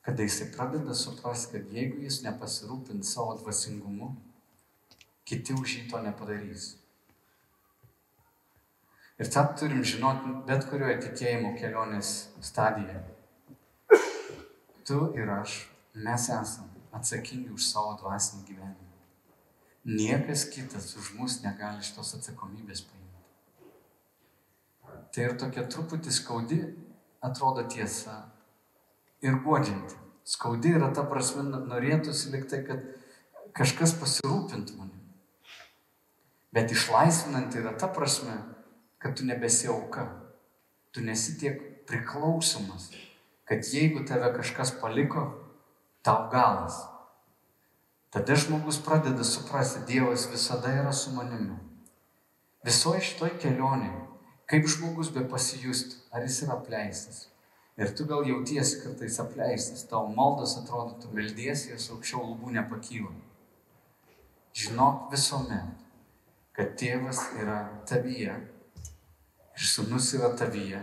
kada 0.07 0.23
jisai 0.23 0.47
pradeda 0.53 0.95
suprasti, 0.95 1.57
kad 1.57 1.75
jeigu 1.75 1.99
jis 2.05 2.21
nepasirūpins 2.23 3.11
savo 3.11 3.35
dvasingumu, 3.41 4.13
kiti 5.27 5.53
už 5.53 5.75
jį 5.75 5.83
to 5.91 6.01
nepadarys. 6.05 6.69
Ir 9.19 9.29
tą 9.33 9.43
turim 9.59 9.83
žinoti 9.83 10.31
bet 10.47 10.67
kurioje 10.71 11.01
tikėjimo 11.09 11.55
kelionės 11.59 12.15
stadijoje. 12.39 13.03
Tu 14.87 15.03
ir 15.19 15.31
aš, 15.41 15.59
mes 16.07 16.31
esame 16.31 16.85
atsakingi 16.95 17.51
už 17.51 17.65
savo 17.67 17.97
dvasinį 17.99 18.45
gyvenimą. 18.47 18.86
Niekas 19.85 20.47
kitas 20.51 20.95
už 20.99 21.13
mus 21.19 21.41
negali 21.43 21.83
šitos 21.85 22.15
atsakomybės 22.17 22.81
paimti. 22.87 23.05
Tai 25.13 25.23
ir 25.23 25.37
tokia 25.39 25.63
truputį 25.69 26.11
skaudi 26.11 26.59
atrodo 27.23 27.63
tiesa 27.69 28.17
ir 29.21 29.39
godžianti. 29.45 29.95
Skaudi 30.27 30.73
yra 30.75 30.89
ta 30.91 31.05
prasme, 31.07 31.45
norėtųsi 31.47 32.33
liktai, 32.33 32.59
kad 32.67 32.83
kažkas 33.55 33.95
pasirūpintų 34.01 34.75
manim. 34.75 35.05
Bet 36.51 36.73
išlaisvinanti 36.73 37.61
yra 37.61 37.71
ta 37.79 37.87
prasme, 37.87 38.35
kad 38.99 39.15
tu 39.15 39.25
nebesi 39.25 39.69
auka. 39.71 40.07
Tu 40.91 41.03
nesi 41.05 41.37
tiek 41.39 41.61
priklausomas, 41.87 42.89
kad 43.47 43.63
jeigu 43.63 44.03
tave 44.07 44.33
kažkas 44.35 44.73
paliko, 44.81 45.29
tau 46.03 46.27
galas. 46.31 46.79
Tada 48.09 48.35
žmogus 48.35 48.77
pradeda 48.83 49.23
suprasti, 49.23 49.79
Dievas 49.87 50.29
visada 50.31 50.71
yra 50.71 50.93
su 50.93 51.11
manimi. 51.11 51.57
Visoje 52.63 53.01
šitoj 53.03 53.33
kelionėje, 53.41 54.03
kaip 54.47 54.69
žmogus 54.71 55.11
be 55.15 55.25
pasijust, 55.27 55.97
ar 56.15 56.23
jis 56.23 56.39
yra 56.45 56.55
apleistas. 56.55 57.25
Ir 57.77 57.91
tu 57.93 58.07
gal 58.09 58.23
jautiesi 58.25 58.79
kartais 58.81 59.19
apleistas, 59.21 59.83
tavo 59.91 60.07
maldos 60.15 60.55
atrodo, 60.57 60.95
tu 61.01 61.11
meldiesi, 61.13 61.73
jas 61.73 61.91
aukščiau 61.93 62.23
lubų 62.31 62.55
nepakyla. 62.55 63.11
Žinok 64.57 65.11
visuomet, 65.11 65.85
kad 66.57 66.73
tėvas 66.79 67.19
yra 67.37 67.59
tavyje 67.85 68.33
ir 69.57 69.67
sunus 69.73 70.13
yra 70.17 70.31
tavyje, 70.39 70.79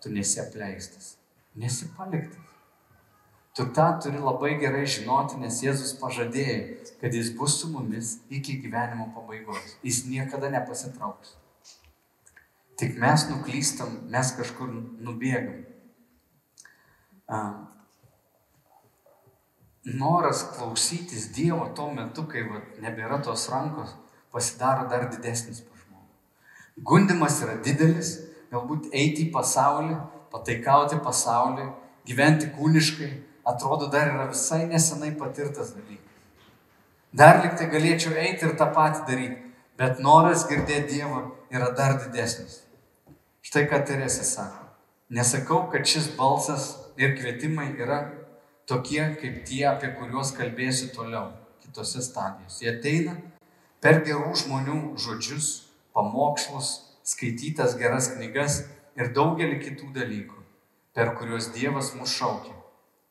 tu 0.00 0.14
nesi 0.14 0.40
apleistas, 0.40 1.16
nesi 1.58 1.90
paliktas. 1.98 2.47
Tu 3.58 3.64
tą 3.74 3.98
turi 3.98 4.20
labai 4.22 4.52
gerai 4.62 4.84
žinoti, 4.86 5.34
nes 5.42 5.56
Jėzus 5.64 5.96
pažadėjo, 5.98 6.76
kad 7.00 7.10
Jis 7.10 7.32
bus 7.34 7.56
su 7.58 7.66
mumis 7.72 8.12
iki 8.30 8.54
gyvenimo 8.62 9.08
pabaigos. 9.16 9.72
Jis 9.82 10.04
niekada 10.06 10.46
nepasitrauks. 10.52 11.32
Tik 12.78 12.94
mes 13.02 13.24
nuklystam, 13.26 13.96
mes 14.14 14.30
kažkur 14.38 14.70
nubėgam. 15.02 15.64
Noras 19.98 20.44
klausytis 20.54 21.26
Dievo 21.34 21.66
tuo 21.74 21.90
metu, 21.90 22.28
kai 22.30 22.46
va, 22.46 22.62
nebėra 22.78 23.18
tos 23.26 23.50
rankos, 23.50 23.96
pasidaro 24.30 24.86
dar 24.86 25.10
didesnis 25.10 25.64
pa 25.66 25.82
žmogų. 25.82 26.84
Gundimas 26.92 27.42
yra 27.42 27.58
didelis, 27.66 28.20
galbūt 28.54 28.92
eiti 28.94 29.26
į 29.26 29.32
pasaulį, 29.34 29.98
pataikauti 30.30 31.02
pasaulį, 31.02 31.72
gyventi 32.06 32.54
kūniškai, 32.54 33.16
atrodo 33.48 33.88
dar 33.88 34.12
yra 34.12 34.26
visai 34.28 34.66
nesenai 34.66 35.14
patirtas 35.16 35.72
dalykas. 35.76 36.14
Dar 37.12 37.40
liktai 37.44 37.70
galėčiau 37.72 38.12
eiti 38.20 38.44
ir 38.44 38.56
tą 38.60 38.68
patį 38.76 39.04
daryti, 39.08 39.38
bet 39.80 40.02
noras 40.04 40.44
girdėti 40.50 40.98
Dievą 40.98 41.22
yra 41.54 41.70
dar 41.78 41.96
didesnis. 42.02 42.60
Štai 43.40 43.64
ką 43.70 43.80
Teresė 43.88 44.26
sako. 44.28 44.66
Nesakau, 45.08 45.62
kad 45.72 45.88
šis 45.88 46.10
balsas 46.18 46.74
ir 47.00 47.14
kvietimai 47.16 47.70
yra 47.80 48.02
tokie 48.68 49.00
kaip 49.22 49.40
tie, 49.48 49.62
apie 49.70 49.94
kuriuos 49.96 50.34
kalbėsiu 50.36 50.90
toliau, 50.92 51.30
kitose 51.64 52.04
stadijose. 52.04 52.60
Jie 52.60 52.74
ateina 52.74 53.16
per 53.80 54.02
gerų 54.04 54.34
žmonių 54.42 54.78
žodžius, 55.00 55.48
pamokslus, 55.96 56.74
skaitytas 57.08 57.78
geras 57.80 58.12
knygas 58.12 58.60
ir 59.00 59.14
daugelį 59.16 59.62
kitų 59.64 59.94
dalykų, 59.96 60.44
per 60.92 61.14
kuriuos 61.16 61.48
Dievas 61.56 61.94
mus 61.96 62.12
šaukia. 62.12 62.57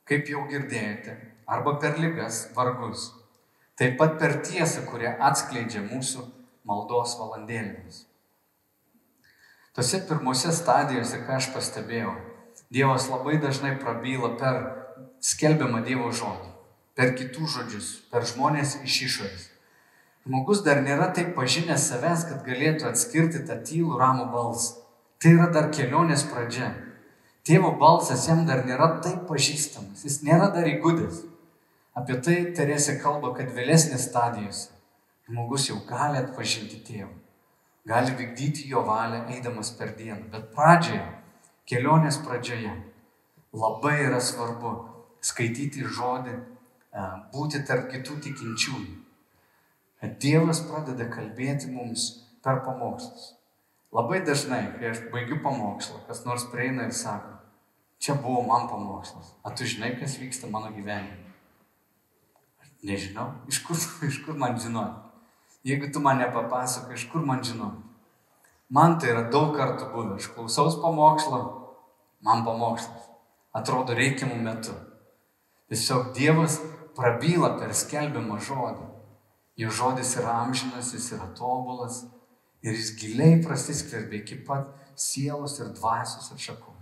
Kaip 0.08 0.30
jau 0.32 0.46
girdėjote, 0.48 1.16
arba 1.48 1.76
per 1.82 1.98
lygas, 2.00 2.46
vargus. 2.56 3.10
Taip 3.78 3.98
pat 4.00 4.16
per 4.22 4.40
tiesą, 4.48 4.86
kurią 4.88 5.18
atskleidžia 5.30 5.84
mūsų 5.86 6.24
maldos 6.68 7.18
valandėlėmis. 7.20 8.06
Tose 9.78 10.00
pirmose 10.10 10.54
stadijose, 10.56 11.20
ką 11.28 11.38
aš 11.38 11.52
pastebėjau, 11.54 12.16
Dievas 12.74 13.06
labai 13.08 13.38
dažnai 13.40 13.78
prabyla 13.80 14.34
per 14.40 14.58
skelbiamą 15.24 15.84
Dievo 15.86 16.10
žodį, 16.12 16.50
per 16.98 17.14
kitų 17.20 17.46
žodžius, 17.54 17.92
per 18.12 18.26
žmonės 18.28 18.80
iš 18.84 18.98
išorės. 19.06 19.46
Žmogus 20.28 20.64
dar 20.66 20.82
nėra 20.84 21.12
taip 21.16 21.30
pažinęs 21.38 21.86
savęs, 21.92 22.26
kad 22.28 22.42
galėtų 22.44 22.90
atskirti 22.90 23.46
tą 23.48 23.62
tylų 23.64 24.00
ramų 24.02 24.26
balsą. 24.34 24.82
Tai 25.22 25.32
yra 25.38 25.48
dar 25.54 25.70
kelionės 25.72 26.26
pradžia. 26.28 26.74
Tėvo 27.48 27.70
balsas 27.80 28.26
jam 28.28 28.42
dar 28.48 28.66
nėra 28.68 28.98
taip 29.00 29.22
pažįstamas, 29.30 30.02
jis 30.04 30.18
nėra 30.28 30.50
dar 30.52 30.68
įgudęs. 30.68 31.22
Apie 31.96 32.18
tai 32.20 32.36
Teresė 32.58 32.98
kalba, 33.00 33.32
kad 33.38 33.54
vėlesnės 33.56 34.10
stadijose 34.10 34.76
žmogus 35.30 35.70
jau 35.70 35.78
gali 35.88 36.20
atpažinti 36.20 36.82
tėvą, 36.88 37.14
gali 37.88 38.14
vykdyti 38.20 38.68
jo 38.72 38.84
valią 38.88 39.24
eidamas 39.32 39.72
per 39.80 39.94
dieną. 39.96 40.28
Bet 40.34 40.52
pradžioje, 40.56 41.06
kelionės 41.68 42.20
pradžioje, 42.24 42.74
labai 43.56 43.96
yra 44.10 44.20
svarbu 44.24 44.74
skaityti 45.24 45.88
žodį, 45.98 46.36
e, 46.36 47.08
būti 47.32 47.64
tarp 47.68 47.88
kitų 47.92 48.20
tikinčiųjų. 48.28 48.96
Dievas 50.22 50.62
pradeda 50.68 51.08
kalbėti 51.16 51.72
mums 51.72 52.10
per 52.44 52.62
pamokslus. 52.68 53.34
Labai 53.96 54.20
dažnai, 54.22 54.62
kai 54.78 54.92
aš 54.92 55.08
baigiu 55.12 55.40
pamokslą, 55.44 56.04
kas 56.08 56.26
nors 56.28 56.44
prieina 56.52 56.86
ir 56.86 56.94
sako, 56.94 57.37
čia 58.00 58.16
buvo 58.16 58.44
man 58.48 58.68
pamokslas. 58.70 59.34
A 59.44 59.52
tu 59.52 59.66
žinai, 59.66 59.96
kas 60.00 60.18
vyksta 60.22 60.50
mano 60.52 60.72
gyvenime? 60.76 61.26
Nežinau, 62.84 63.32
iš 63.50 63.64
kur, 63.66 63.78
iš 64.10 64.22
kur 64.26 64.38
man 64.38 64.60
žinoti. 64.60 65.04
Jeigu 65.68 65.92
tu 65.92 66.00
man 66.00 66.22
nepapasakai, 66.22 66.96
iš 66.96 67.08
kur 67.12 67.26
man 67.26 67.44
žinoti. 67.44 67.84
Man 68.70 68.98
tai 69.00 69.14
yra 69.14 69.24
daug 69.32 69.56
kartų 69.56 69.90
buvę. 69.94 70.18
Aš 70.20 70.30
klausaus 70.36 70.76
pamokslo, 70.82 71.40
man 72.24 72.44
pamokslas. 72.48 73.08
Atrodo 73.56 73.96
reikiamų 73.98 74.38
metų. 74.44 74.76
Tiesiog 75.72 76.12
Dievas 76.16 76.60
prabyla 76.96 77.56
per 77.60 77.74
skelbiamą 77.76 78.40
žodį. 78.44 78.86
Jo 79.58 79.72
žodis 79.74 80.14
yra 80.20 80.36
amžinas, 80.44 80.94
jis 80.94 81.10
yra 81.16 81.32
tobulas 81.38 82.04
ir 82.62 82.76
jis 82.76 82.92
giliai 83.00 83.40
prasiskverbia 83.42 84.22
iki 84.22 84.38
pat 84.46 84.70
sielos 84.98 85.58
ir 85.62 85.72
dvasios 85.74 86.30
atšakos. 86.36 86.77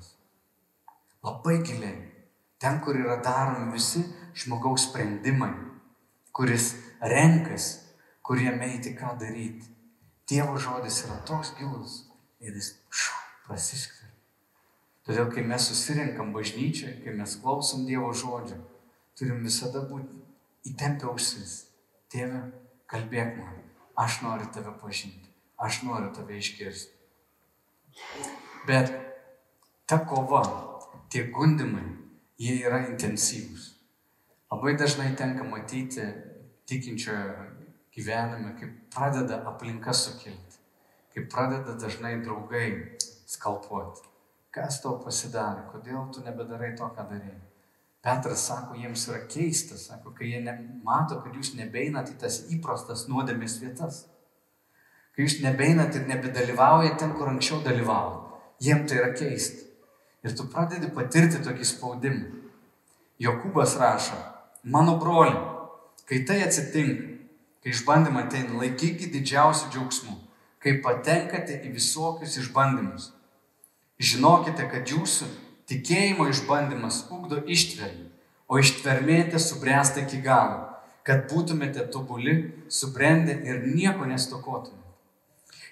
Labai 1.25 1.57
giliai. 1.65 1.97
Ten, 2.61 2.79
kur 2.83 2.95
yra 2.95 3.17
daromi 3.23 3.73
visi 3.73 4.03
žmogaus 4.37 4.87
sprendimai, 4.89 5.53
kuris 6.35 6.75
renkasi, 7.01 7.81
kur 8.25 8.39
jame 8.41 8.69
eiti, 8.71 8.93
ką 8.97 9.15
daryti. 9.19 9.71
Dievo 10.29 10.57
žodis 10.57 11.03
yra 11.05 11.17
toks 11.27 11.53
gilus 11.57 11.97
ir 12.41 12.55
jis 12.57 12.71
šu, 12.89 13.13
prasiskverbia. 13.45 14.13
Todėl, 15.05 15.27
kai 15.33 15.43
mes 15.45 15.67
susirinkam 15.69 16.31
bažnyčią, 16.33 16.95
kai 17.03 17.13
mes 17.13 17.35
klausom 17.41 17.85
Dievo 17.85 18.09
žodžio, 18.09 18.57
turim 19.17 19.43
visada 19.45 19.83
būti 19.85 20.17
įtempę 20.71 21.09
ausis. 21.11 21.67
Tėve, 22.09 22.41
kalbėk 22.89 23.35
man, 23.37 23.59
aš 24.01 24.21
noriu 24.25 24.49
tave 24.53 24.73
pažinti, 24.81 25.29
aš 25.61 25.83
noriu 25.85 26.09
tave 26.15 26.37
išgirsti. 26.41 26.93
Bet 28.65 28.93
ta 29.85 29.99
kova, 30.09 30.41
tie 31.15 31.29
gundimai, 31.31 31.85
jie 32.35 32.57
yra 32.67 32.81
intensyvūs. 32.89 33.69
Labai 34.51 34.73
dažnai 34.75 35.13
tenka 35.15 35.45
matyti 35.47 36.03
tikinčiojo 36.67 37.45
gyvenime, 37.95 38.51
kaip 38.59 38.73
pradeda 38.91 39.39
aplinka 39.47 39.93
sukilti, 39.95 40.59
kaip 41.13 41.29
pradeda 41.31 41.77
dažnai 41.79 42.17
draugai 42.23 42.97
skalpuoti. 43.31 44.03
Kas 44.55 44.81
tau 44.83 44.97
pasidarė, 45.03 45.65
kodėl 45.71 46.09
tu 46.11 46.23
nebedarai 46.23 46.73
to, 46.79 46.87
ką 46.95 47.07
darėjai. 47.07 47.39
Petras 48.05 48.43
sako, 48.49 48.75
jiems 48.77 49.07
yra 49.09 49.21
keista, 49.31 49.79
sako, 49.79 50.11
kai 50.15 50.33
jie 50.33 50.41
mato, 50.85 51.17
kad 51.23 51.35
jūs 51.35 51.55
nebeinat 51.57 52.11
į 52.11 52.19
tas 52.21 52.41
įprastas 52.53 53.07
nuodėmės 53.09 53.57
vietas. 53.63 54.03
Kai 55.15 55.25
jūs 55.25 55.39
nebeinat 55.43 55.95
ir 55.95 56.07
nebedalyvaujate 56.11 56.99
ten, 57.01 57.15
kur 57.15 57.31
anksčiau 57.31 57.63
dalyvavo. 57.65 58.19
Jiems 58.63 58.91
tai 58.91 58.99
yra 58.99 59.13
keista. 59.15 59.64
Ir 60.25 60.33
tu 60.33 60.47
pradedi 60.49 60.89
patirti 60.89 61.43
tokį 61.45 61.67
spaudimą. 61.69 62.41
Jokūbas 63.21 63.77
rašo, 63.79 64.17
mano 64.63 64.97
broli, 64.99 65.35
kai 66.09 66.23
tai 66.27 66.41
atsitinka, 66.43 67.13
kai 67.63 67.71
išbandymai 67.71 68.25
ateina, 68.25 68.57
laikykite 68.59 69.13
didžiausių 69.13 69.69
džiaugsmų, 69.71 70.17
kai 70.59 70.79
patenkate 70.83 71.61
į 71.63 71.71
visokius 71.77 72.35
išbandymus. 72.41 73.11
Žinokite, 74.01 74.65
kad 74.67 74.91
jūsų 74.91 75.29
Tikėjimo 75.65 76.27
išbandymas 76.29 77.07
ugdo 77.09 77.39
ištvermę, 77.49 78.11
o 78.45 78.59
ištvermėte 78.61 79.39
subręsta 79.41 80.03
iki 80.03 80.19
galo, 80.21 80.59
kad 81.05 81.25
būtumėte 81.31 81.87
tobuli, 81.93 82.35
subrendę 82.69 83.33
ir 83.49 83.63
nieko 83.71 84.05
nestokotumėte. 84.05 84.83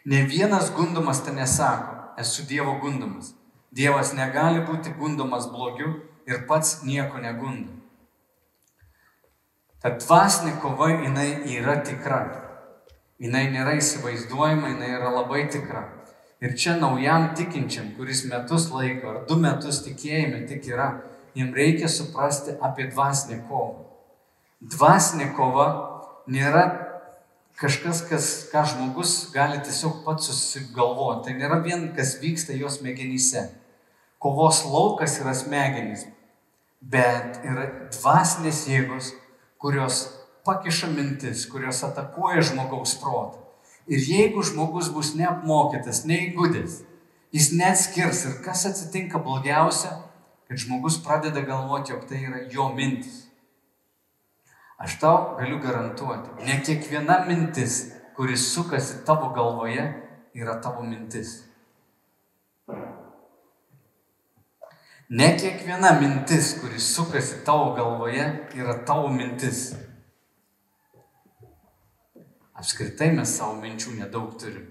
Ne 0.09 0.23
vienas 0.31 0.71
gundomas 0.73 1.21
ten 1.25 1.37
nesako, 1.37 1.93
esu 2.17 2.45
Dievo 2.49 2.73
gundomas. 2.81 3.35
Dievas 3.73 4.11
negali 4.13 4.61
būti 4.67 4.93
gundomas 4.99 5.47
blogiu 5.49 5.95
ir 6.29 6.43
pats 6.49 6.83
nieko 6.85 7.17
negunda. 7.21 7.71
Ta 9.81 9.95
dvasinė 9.97 10.59
kova 10.61 10.91
jinai 10.93 11.29
yra 11.57 11.79
tikra. 11.83 12.19
Jinai 13.19 13.47
nėra 13.51 13.73
įsivaizduojama, 13.79 14.75
jinai 14.75 14.91
yra 14.93 15.09
labai 15.15 15.47
tikra. 15.51 15.81
Ir 16.43 16.53
čia 16.59 16.75
naujam 16.77 17.31
tikinčiam, 17.37 17.89
kuris 17.97 18.25
metus 18.29 18.69
laiko 18.71 19.09
ar 19.09 19.17
du 19.27 19.39
metus 19.39 19.81
tikėjime 19.85 20.43
tik 20.47 20.69
yra, 20.69 20.89
jiem 21.33 21.49
reikia 21.55 21.89
suprasti 21.89 22.53
apie 22.61 22.89
dvasinę 22.91 23.41
kovą. 23.49 23.87
Dvasinė 24.61 25.31
kova 25.37 25.67
nėra 26.27 26.63
kažkas, 27.59 28.03
kas, 28.09 28.29
ką 28.53 28.63
žmogus 28.69 29.15
gali 29.33 29.59
tiesiog 29.65 30.03
pats 30.05 30.29
susigalvoti. 30.29 31.25
Tai 31.27 31.35
nėra 31.41 31.59
vien, 31.65 31.89
kas 31.97 32.17
vyksta 32.21 32.55
jos 32.59 32.79
smegenyse. 32.79 33.47
Kovos 34.23 34.63
laukas 34.71 35.17
yra 35.19 35.33
smegenys, 35.35 36.05
bet 36.79 37.41
yra 37.43 37.65
dvasinės 37.91 38.61
jėgos, 38.71 39.09
kurios 39.59 40.05
pakiša 40.47 40.87
mintis, 40.95 41.43
kurios 41.51 41.81
atakuoja 41.83 42.43
žmogaus 42.47 42.95
protą. 43.01 43.41
Ir 43.87 43.99
jeigu 43.99 44.43
žmogus 44.47 44.87
bus 44.95 45.11
neapmokytas, 45.19 46.05
neįgudęs, 46.07 46.79
jis 47.35 47.51
neatskirs 47.59 48.23
ir 48.29 48.39
kas 48.45 48.63
atsitinka 48.69 49.19
blogiausia, 49.19 49.91
kad 50.47 50.59
žmogus 50.59 51.01
pradeda 51.03 51.43
galvoti, 51.43 51.91
jog 51.91 52.07
tai 52.07 52.23
yra 52.23 52.45
jo 52.51 52.69
mintis. 52.75 53.25
Aš 54.79 54.99
tau 55.03 55.35
galiu 55.39 55.59
garantuoti, 55.63 56.45
ne 56.47 56.59
kiekviena 56.63 57.25
mintis, 57.27 57.89
kuris 58.15 58.53
sukasi 58.53 59.03
tavo 59.07 59.33
galvoje, 59.35 59.83
yra 60.35 60.61
tavo 60.63 60.83
mintis. 60.83 61.41
Ne 65.09 65.37
kiekviena 65.37 65.99
mintis, 65.99 66.53
kuris 66.61 66.95
sukasi 66.95 67.43
tavo 67.45 67.73
galvoje, 67.75 68.47
yra 68.55 68.77
tavo 68.85 69.09
mintis. 69.11 69.73
Apskritai 72.53 73.11
mes 73.11 73.33
savo 73.37 73.57
minčių 73.59 73.97
nedaug 73.97 74.37
turim. 74.39 74.69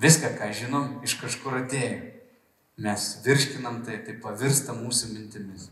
Viską, 0.00 0.32
ką 0.38 0.48
žinom, 0.56 0.86
iš 1.04 1.18
kažkur 1.20 1.58
atėjo. 1.60 1.98
Mes 2.80 3.08
virškinam 3.26 3.82
tai, 3.84 3.98
tai 4.06 4.14
pavirsta 4.22 4.72
mūsų 4.72 5.10
mintimis. 5.12 5.68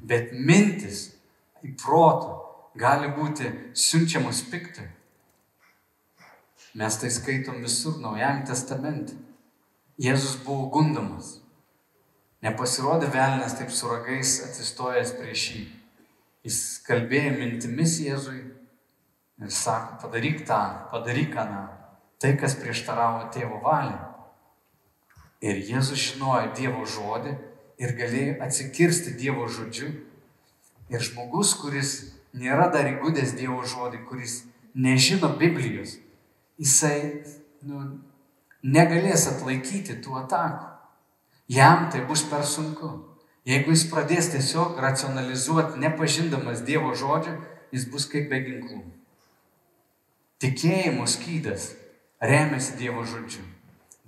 Bet 0.00 0.32
mintis 0.32 1.10
į 1.60 1.74
protą 1.76 2.38
gali 2.80 3.10
būti 3.12 3.50
siunčiamos 3.76 4.46
piktai. 4.48 4.86
Mes 6.78 6.96
tai 7.00 7.10
skaitom 7.12 7.60
visur 7.64 7.98
Naujajame 8.00 8.46
testamente. 8.48 9.18
Jėzus 10.00 10.38
buvo 10.46 10.70
gundomas. 10.72 11.40
Nepasirodė 12.44 13.08
velnės 13.10 13.56
taip 13.58 13.72
su 13.74 13.88
ragais 13.90 14.36
atsistojęs 14.46 15.16
prieš 15.18 15.46
jį. 15.54 15.64
Jis 16.46 16.58
kalbėjo 16.86 17.32
mintimis 17.34 17.96
Jėzui 18.04 18.38
ir 19.42 19.50
sako, 19.54 19.98
padaryk 20.04 20.44
tą, 20.46 20.60
padaryk 20.92 21.34
aną, 21.42 21.64
tai 22.22 22.36
kas 22.38 22.54
prieštaravo 22.60 23.26
tėvo 23.34 23.58
valiai. 23.64 23.98
Ir 25.42 25.58
Jėzus 25.66 25.98
žinojo 26.02 26.52
Dievo 26.58 26.86
žodį 26.86 27.34
ir 27.82 27.96
galėjo 27.98 28.38
atsikirsti 28.46 29.16
Dievo 29.18 29.46
žodžiu. 29.50 29.90
Ir 30.88 31.04
žmogus, 31.04 31.52
kuris 31.58 31.92
nėra 32.38 32.70
dar 32.74 32.86
įgūdęs 32.94 33.34
Dievo 33.38 33.60
žodį, 33.66 34.02
kuris 34.08 34.40
nežino 34.78 35.30
Biblijos, 35.38 35.98
jisai 36.58 37.24
nu, 37.66 37.84
negalės 38.62 39.26
atlaikyti 39.30 39.98
tų 40.02 40.18
atakų. 40.24 40.67
Jam 41.48 41.88
tai 41.90 42.04
bus 42.04 42.22
per 42.28 42.44
sunku. 42.44 42.90
Jeigu 43.48 43.72
jis 43.72 43.86
pradės 43.88 44.26
tiesiog 44.34 44.76
racionalizuoti, 44.84 45.78
nepažindamas 45.80 46.60
Dievo 46.66 46.92
žodžio, 46.92 47.38
jis 47.72 47.86
bus 47.88 48.04
kaip 48.12 48.26
be 48.28 48.42
ginklų. 48.44 48.82
Tikėjimo 50.44 51.06
skydas 51.08 51.70
remiasi 52.20 52.76
Dievo 52.76 53.06
žodžiu. 53.08 53.46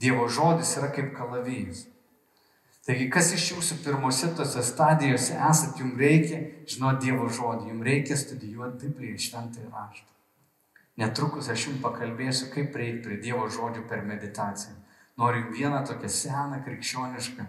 Dievo 0.00 0.28
žodis 0.28 0.74
yra 0.76 0.90
kaip 0.92 1.14
kalavijas. 1.16 1.86
Taigi, 2.84 3.08
kas 3.12 3.32
iš 3.36 3.46
jūsų 3.54 3.80
pirmose 3.84 4.28
tose 4.36 4.62
stadijose 4.64 5.34
esat, 5.36 5.80
jums 5.80 5.98
reikia 6.00 6.42
žinoti 6.68 7.08
Dievo 7.08 7.28
žodį, 7.28 7.72
jums 7.72 7.88
reikia 7.88 8.16
studijuoti 8.20 8.86
Bibliją, 8.86 9.16
šventąjį 9.26 9.72
raštą. 9.72 10.08
Netrukus 11.00 11.48
aš 11.52 11.66
jums 11.68 11.82
pakalbėsiu, 11.84 12.48
kaip 12.52 12.72
prieiti 12.76 13.04
prie 13.04 13.20
Dievo 13.24 13.48
žodžių 13.52 13.84
per 13.88 14.04
meditaciją. 14.08 14.79
Noriu 15.20 15.50
vieną 15.52 15.82
tokią 15.86 16.08
seną 16.08 16.62
krikščionišką 16.64 17.44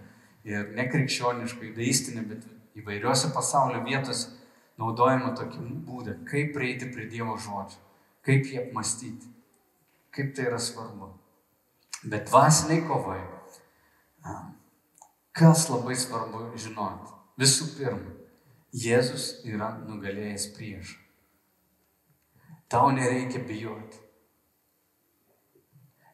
ir 0.51 0.73
nekrikščionišką, 0.75 1.69
judaistinę, 1.69 2.25
bet 2.27 2.45
įvairiose 2.75 3.31
pasaulio 3.35 3.83
vietose 3.85 4.33
naudojama 4.81 5.31
tokį 5.37 5.63
būdą, 5.87 6.17
kaip 6.27 6.51
prieiti 6.55 6.89
prie 6.91 7.07
Dievo 7.11 7.37
žodžių, 7.39 7.79
kaip 8.27 8.49
jį 8.49 8.59
apmastyti, 8.65 9.29
kaip 10.15 10.33
tai 10.35 10.49
yra 10.49 10.59
svarbu. 10.59 11.13
Bet 12.03 12.27
dvasiniai 12.31 12.83
kovai, 12.89 13.21
kas 15.37 15.67
labai 15.69 15.95
svarbu 15.95 16.49
žinoti. 16.59 17.13
Visų 17.39 17.69
pirma, 17.77 18.17
Jėzus 18.71 19.41
yra 19.47 19.73
nugalėjęs 19.83 20.45
priešą. 20.55 20.99
Tau 22.71 22.91
nereikia 22.95 23.41
bijoti. 23.43 23.99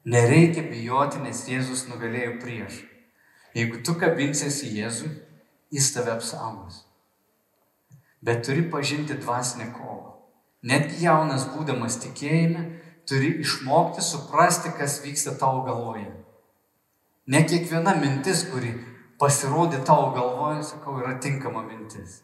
Nereikia 0.08 0.64
bijoti, 0.64 1.20
nes 1.20 1.42
Jėzus 1.52 1.88
nugalėjo 1.90 2.38
prieš. 2.40 2.78
Jeigu 3.58 3.82
tu 3.84 3.98
kabinsiesi 4.00 4.70
Jėzui, 4.78 5.10
jis 5.74 5.90
tave 5.92 6.14
apsaugos. 6.14 6.86
Bet 8.24 8.46
turi 8.48 8.64
pažinti 8.72 9.18
dvasinę 9.20 9.74
kovą. 9.76 10.14
Netgi 10.64 11.04
jaunas 11.04 11.44
būdamas 11.52 12.00
tikėjime, 12.06 12.64
turi 13.10 13.34
išmokti 13.44 14.04
suprasti, 14.04 14.72
kas 14.80 15.02
vyksta 15.04 15.36
tavo 15.42 15.66
galvoje. 15.68 16.08
Ne 17.28 17.44
kiekviena 17.44 17.98
mintis, 18.00 18.46
kuri 18.48 18.72
pasirodė 19.20 19.82
tavo 19.84 20.14
galvoje, 20.16 20.64
sakau, 20.72 20.96
yra 21.02 21.18
tinkama 21.20 21.66
mintis. 21.68 22.22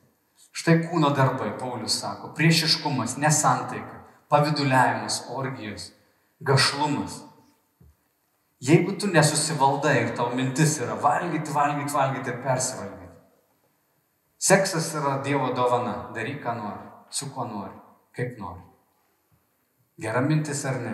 Štai 0.56 0.80
kūno 0.86 1.12
darbai, 1.18 1.52
Paulius 1.60 2.00
sako, 2.00 2.32
priešiškumas, 2.38 3.18
nesantaika, 3.20 4.06
paviduliavimas, 4.32 5.26
orgijos, 5.36 5.92
gašlumas. 6.40 7.20
Jeigu 8.64 8.94
tu 9.00 9.08
nesusivaldai 9.12 9.96
ir 10.02 10.12
tau 10.16 10.30
mintis 10.36 10.78
yra 10.80 10.96
valgyti, 11.04 11.52
valgyti, 11.52 11.94
valgyti 11.94 12.32
ir 12.32 12.38
persivalgyti. 12.44 13.10
Seksas 14.40 14.94
yra 15.00 15.18
Dievo 15.26 15.50
dovana. 15.56 15.96
Daryk, 16.16 16.40
ką 16.44 16.54
nori, 16.60 16.86
su 17.10 17.28
kuo 17.34 17.44
nori, 17.48 17.76
kaip 18.16 18.38
nori. 18.40 18.64
Gera 20.00 20.22
mintis 20.24 20.64
ar 20.66 20.80
ne? 20.84 20.94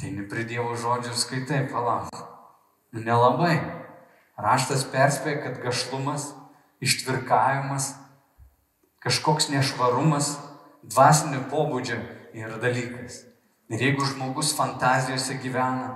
Tai 0.00 0.10
ne 0.16 0.26
prie 0.30 0.44
Dievo 0.48 0.74
žodžių 0.74 1.12
ir 1.12 1.20
skaitai, 1.22 1.62
palauk. 1.70 2.10
Nu, 2.92 3.04
nelabai. 3.06 3.54
Raštas 4.36 4.84
perspėja, 4.92 5.40
kad 5.46 5.62
gašlumas, 5.62 6.28
ištvirkavimas, 6.84 7.92
kažkoks 9.06 9.48
nešvarumas, 9.54 10.34
dvasinio 10.82 11.46
pobūdžio 11.52 12.02
yra 12.36 12.58
dalykas. 12.62 13.25
Ir 13.72 13.82
jeigu 13.82 14.06
žmogus 14.06 14.52
fantazijose 14.54 15.40
gyvena, 15.42 15.90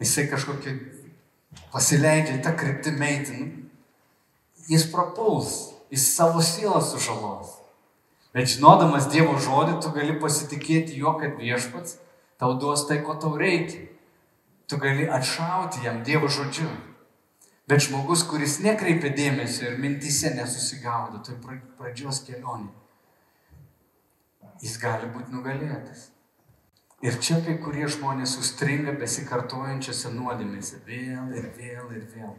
jisai 0.00 0.26
kažkokį 0.30 0.72
pasileidžia 1.72 2.38
tą 2.44 2.54
kryptimį 2.56 3.08
eiti, 3.10 3.36
nu, 3.36 3.66
jis 4.70 4.86
prapuls, 4.92 5.52
jis 5.92 6.08
savo 6.16 6.40
sielą 6.44 6.80
sužalos. 6.80 7.58
Bet 8.36 8.50
žinodamas 8.52 9.08
Dievo 9.12 9.36
žodį, 9.40 9.78
tu 9.80 9.92
gali 9.96 10.16
pasitikėti 10.20 10.98
juo, 11.00 11.14
kad 11.20 11.38
viešpats 11.40 11.98
tau 12.40 12.56
duos 12.60 12.84
tai, 12.88 12.98
ko 13.04 13.16
tau 13.20 13.36
reikia. 13.40 13.86
Tu 14.68 14.76
gali 14.82 15.06
atšauti 15.08 15.84
jam 15.84 16.02
Dievo 16.04 16.28
žodžiu. 16.28 16.68
Bet 17.66 17.86
žmogus, 17.86 18.24
kuris 18.28 18.58
nekreipia 18.62 19.10
dėmesio 19.14 19.70
ir 19.70 19.78
mintise 19.82 20.30
nesusigaudo, 20.36 21.18
tai 21.26 21.34
pradžios 21.78 22.20
kelionė, 22.26 22.68
jis 24.62 24.76
gali 24.78 25.08
būti 25.10 25.34
nugalėtas. 25.34 26.10
Ir 27.04 27.18
čia 27.20 27.42
kai 27.44 27.58
kurie 27.60 27.84
žmonės 27.92 28.38
užstringa 28.40 28.94
besikartojančiose 28.96 30.14
nuodėmėse 30.14 30.78
vėl 30.86 31.34
ir 31.36 31.50
vėl 31.58 31.90
ir 31.92 32.06
vėl. 32.14 32.32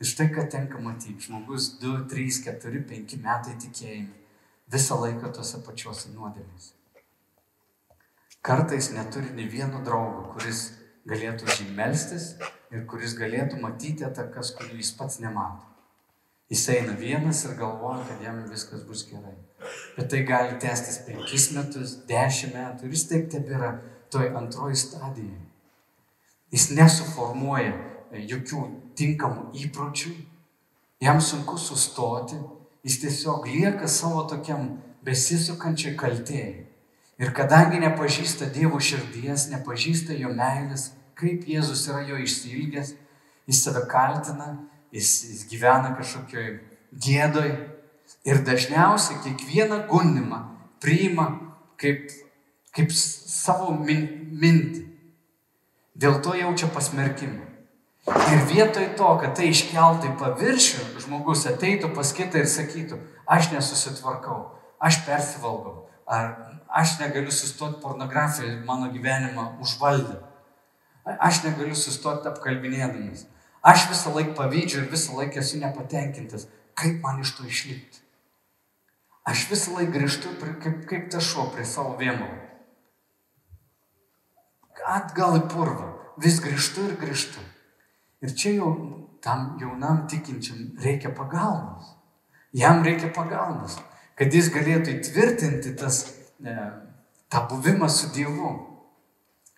Ir 0.00 0.08
štai 0.08 0.30
ką 0.32 0.46
tenka 0.48 0.80
matyti. 0.80 1.26
Žmogus 1.26 1.74
2, 1.82 2.06
3, 2.08 2.38
4, 2.46 2.80
5 2.88 3.18
metai 3.20 3.56
tikėjime. 3.60 4.14
Visą 4.72 4.96
laiką 5.02 5.32
tose 5.36 5.60
pačiose 5.66 6.14
nuodėmėse. 6.14 6.72
Kartais 8.40 8.88
neturi 8.94 9.34
nei 9.36 9.48
vieno 9.50 9.82
draugo, 9.84 10.30
kuris 10.32 10.62
galėtų 11.08 11.44
už 11.44 11.60
jį 11.60 11.68
melstis 11.76 12.30
ir 12.72 12.86
kuris 12.88 13.16
galėtų 13.18 13.60
matyti 13.60 14.06
atakas, 14.08 14.54
kurių 14.56 14.78
jis 14.80 14.94
pats 14.96 15.18
nemato. 15.20 15.66
Jis 16.48 16.64
eina 16.72 16.94
vienas 16.96 17.42
ir 17.44 17.58
galvoja, 17.60 18.06
kad 18.08 18.24
jam 18.24 18.40
viskas 18.48 18.86
bus 18.88 19.04
gerai. 19.10 19.34
Bet 19.98 20.08
tai 20.08 20.22
gali 20.24 20.56
tęstis 20.62 21.02
penkis 21.04 21.50
metus, 21.52 21.98
dešimt 22.08 22.56
metų 22.56 22.88
ir 22.88 22.96
jis 22.96 23.04
taip 23.10 23.28
tebėra 23.34 23.74
toj 24.12 24.32
antroji 24.36 24.76
stadijai. 24.76 25.40
Jis 26.52 26.70
nesuformuoja 26.72 27.74
jokių 28.12 28.62
tinkamų 28.96 29.50
įpročių, 29.64 30.12
jam 31.04 31.20
sunku 31.20 31.58
sustoti, 31.60 32.38
jis 32.86 33.00
tiesiog 33.02 33.46
lieka 33.48 33.88
savo 33.90 34.24
tokiam 34.30 34.78
besisukančiai 35.04 35.96
kaltėjai. 35.98 36.64
Ir 37.18 37.32
kadangi 37.34 37.80
nepažįsta 37.82 38.48
Dievo 38.54 38.78
širdies, 38.80 39.48
nepažįsta 39.52 40.14
jo 40.16 40.30
meilės, 40.34 40.92
kaip 41.18 41.48
Jėzus 41.50 41.88
yra 41.90 42.04
jo 42.06 42.18
išsilgęs, 42.22 42.94
jis 43.50 43.62
save 43.64 43.82
kaltina, 43.90 44.52
jis, 44.94 45.10
jis 45.26 45.42
gyvena 45.50 45.96
kažkokioj 45.98 46.52
gėdoj 46.94 47.50
ir 48.28 48.42
dažniausiai 48.46 49.18
kiekvieną 49.24 49.82
gundimą 49.90 50.44
priima 50.80 51.28
kaip 51.80 52.12
kaip 52.78 52.94
savo 52.94 53.72
min, 53.74 54.06
mintį. 54.38 54.84
Dėl 55.98 56.20
to 56.22 56.36
jaučia 56.38 56.68
pasmerkimą. 56.70 57.46
Ir 58.08 58.44
vietoj 58.48 58.92
to, 58.96 59.08
kad 59.20 59.34
tai 59.36 59.50
iškeltai 59.50 60.14
paviršių, 60.20 60.84
žmogus 61.02 61.42
ateitų 61.50 61.90
pas 61.96 62.12
kitą 62.14 62.44
ir 62.44 62.48
sakytų, 62.48 63.00
aš 63.28 63.50
nesusitvarkau, 63.52 64.38
aš 64.80 65.02
persivalgau, 65.04 65.88
ar 66.06 66.30
aš 66.80 66.94
negaliu 67.02 67.34
sustoti 67.34 67.82
pornografiją, 67.82 68.62
mano 68.68 68.92
gyvenimą 68.94 69.58
užvaldė. 69.64 70.22
Aš 71.18 71.42
negaliu 71.44 71.76
sustoti 71.76 72.30
apkalbinėdamas. 72.30 73.26
Aš 73.64 73.88
visą 73.90 74.14
laiką 74.14 74.36
pavydžiu 74.38 74.84
ir 74.84 74.90
visą 74.92 75.18
laiką 75.18 75.42
esu 75.42 75.58
nepatenkintas. 75.60 76.46
Kaip 76.78 77.00
man 77.02 77.24
iš 77.24 77.34
to 77.36 77.48
išlipti? 77.48 78.04
Aš 79.28 79.48
visą 79.50 79.74
laiką 79.76 79.96
grįžtu 79.98 80.36
kaip, 80.62 80.84
kaip 80.88 81.08
ta 81.12 81.20
šuo 81.20 81.50
prie 81.52 81.66
savo 81.66 81.96
vėmalų 81.98 82.47
atgal 84.88 85.38
į 85.38 85.44
purvą. 85.52 85.92
Vis 86.18 86.40
grįžtu 86.42 86.88
ir 86.88 86.96
grįžtu. 87.00 87.42
Ir 88.24 88.34
čia 88.34 88.56
jau 88.56 88.72
tam 89.22 89.56
jaunam 89.60 90.06
tikinčiam 90.10 90.72
reikia 90.82 91.12
pagalbos. 91.14 91.94
Jam 92.52 92.82
reikia 92.82 93.10
pagalbos, 93.14 93.76
kad 94.18 94.32
jis 94.34 94.48
galėtų 94.54 94.96
įtvirtinti 94.96 95.74
tas, 95.78 96.00
e, 96.40 96.54
tą 97.28 97.44
buvimą 97.50 97.90
su 97.92 98.10
Dievu. 98.14 98.54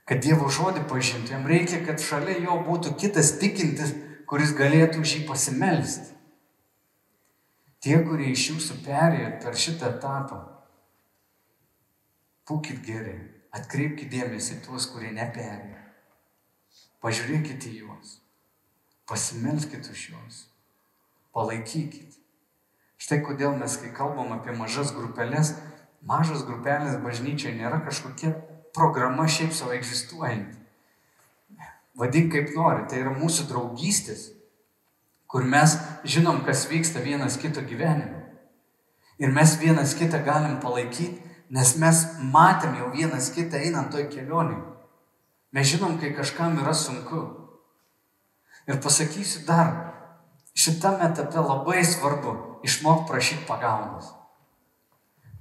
Kad 0.05 0.25
Dievo 0.25 0.51
žodį 0.51 0.89
pažintų, 0.91 1.31
jam 1.37 1.47
reikia, 1.47 1.85
kad 1.87 2.03
šalia 2.03 2.41
jo 2.43 2.59
būtų 2.67 2.97
kitas 2.99 3.37
tikintis, 3.39 3.95
kuris 4.27 4.57
galėtų 4.59 5.05
už 5.05 5.13
jį 5.17 5.27
pasimelsti. 5.29 6.17
Tie, 7.81 7.95
kurie 8.05 8.33
iš 8.35 8.49
jūsų 8.51 8.81
perėjo 8.85 9.31
per 9.41 9.55
šitą 9.57 9.95
etapą, 9.95 10.41
būkite 12.51 12.83
geri. 12.85 13.15
Atkreipkite 13.57 14.11
dėmesį 14.15 14.61
tuos, 14.67 14.87
kurie 14.93 15.11
neperėjo. 15.15 15.79
Pažiūrėkite 17.03 17.73
juos. 17.75 18.21
Pasimelskite 19.11 19.91
už 19.91 20.03
juos. 20.13 20.45
Palaikykite. 21.35 22.21
Štai 23.01 23.23
kodėl 23.25 23.57
mes, 23.57 23.75
kai 23.81 23.91
kalbam 23.97 24.35
apie 24.37 24.53
mažas 24.55 24.93
grupelės, 24.93 25.55
mažas 26.05 26.45
grupelės 26.45 26.99
bažnyčiai 27.01 27.57
nėra 27.57 27.81
kažkokia 27.87 28.35
programa 28.77 29.27
šiaip 29.27 29.55
savo 29.57 29.73
egzistuojanti. 29.75 30.59
Vadink 31.99 32.31
kaip 32.33 32.53
nori, 32.55 32.85
tai 32.89 33.01
yra 33.03 33.15
mūsų 33.17 33.49
draugystės, 33.49 34.29
kur 35.31 35.43
mes 35.49 35.75
žinom, 36.05 36.45
kas 36.47 36.69
vyksta 36.71 37.03
vienas 37.03 37.39
kito 37.41 37.65
gyvenime. 37.67 38.21
Ir 39.21 39.33
mes 39.35 39.57
vienas 39.61 39.97
kitą 39.99 40.23
galim 40.25 40.61
palaikyti, 40.63 41.19
nes 41.51 41.75
mes 41.83 42.03
matėm 42.33 42.77
jau 42.79 42.91
vienas 42.95 43.31
kitą 43.35 43.59
einant 43.59 43.91
toj 43.93 44.07
kelionį. 44.13 44.59
Mes 45.51 45.67
žinom, 45.67 45.99
kai 45.99 46.13
kažkam 46.15 46.59
yra 46.63 46.75
sunku. 46.77 47.25
Ir 48.71 48.79
pasakysiu 48.79 49.43
dar, 49.49 49.73
šitame 50.55 51.09
etape 51.09 51.43
labai 51.43 51.83
svarbu 51.83 52.63
išmokti 52.67 53.09
prašyti 53.11 53.49
pagalbos. 53.49 54.13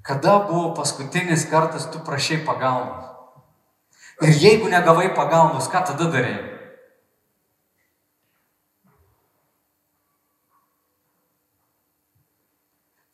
Kada 0.02 0.40
buvo 0.48 0.74
paskutinis 0.74 1.46
kartas 1.52 1.86
tu 1.94 2.02
prašai 2.02 2.42
pagalbos? 2.46 3.06
Ir 4.26 4.34
jeigu 4.34 4.72
negavai 4.72 5.12
pagalbos, 5.16 5.70
ką 5.70 5.84
tada 5.92 6.10
darėjai? 6.10 6.48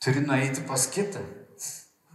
Turi 0.05 0.21
nueiti 0.21 0.63
pas 0.69 0.85
kitą. 0.87 1.19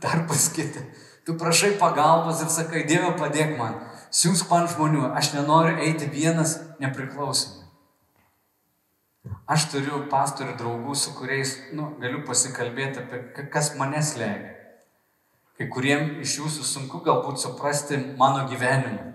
Dar 0.01 0.27
pas 0.27 0.49
kitą. 0.49 0.83
Tu 1.25 1.37
prašai 1.37 1.77
pagalbos 1.79 2.41
ir 2.43 2.49
sakai, 2.49 2.87
Dieve 2.89 3.13
padėk 3.19 3.57
man. 3.59 3.77
Siūsk 4.11 4.49
man 4.51 4.69
žmonių. 4.71 5.11
Aš 5.15 5.35
nenoriu 5.37 5.77
eiti 5.85 6.09
vienas 6.11 6.57
nepriklausomai. 6.81 7.61
Aš 9.51 9.67
turiu 9.73 10.05
pastorių 10.11 10.55
draugų, 10.57 10.95
su 10.97 11.13
kuriais 11.19 11.53
nu, 11.77 11.91
galiu 12.01 12.23
pasikalbėti 12.27 13.03
apie 13.03 13.45
kas 13.53 13.75
mane 13.77 14.01
slegia. 14.03 14.55
Kai 15.59 15.67
kuriem 15.69 16.23
iš 16.25 16.39
jūsų 16.39 16.65
sunku 16.65 17.03
galbūt 17.05 17.43
suprasti 17.43 17.99
mano 18.17 18.47
gyvenimą. 18.49 19.11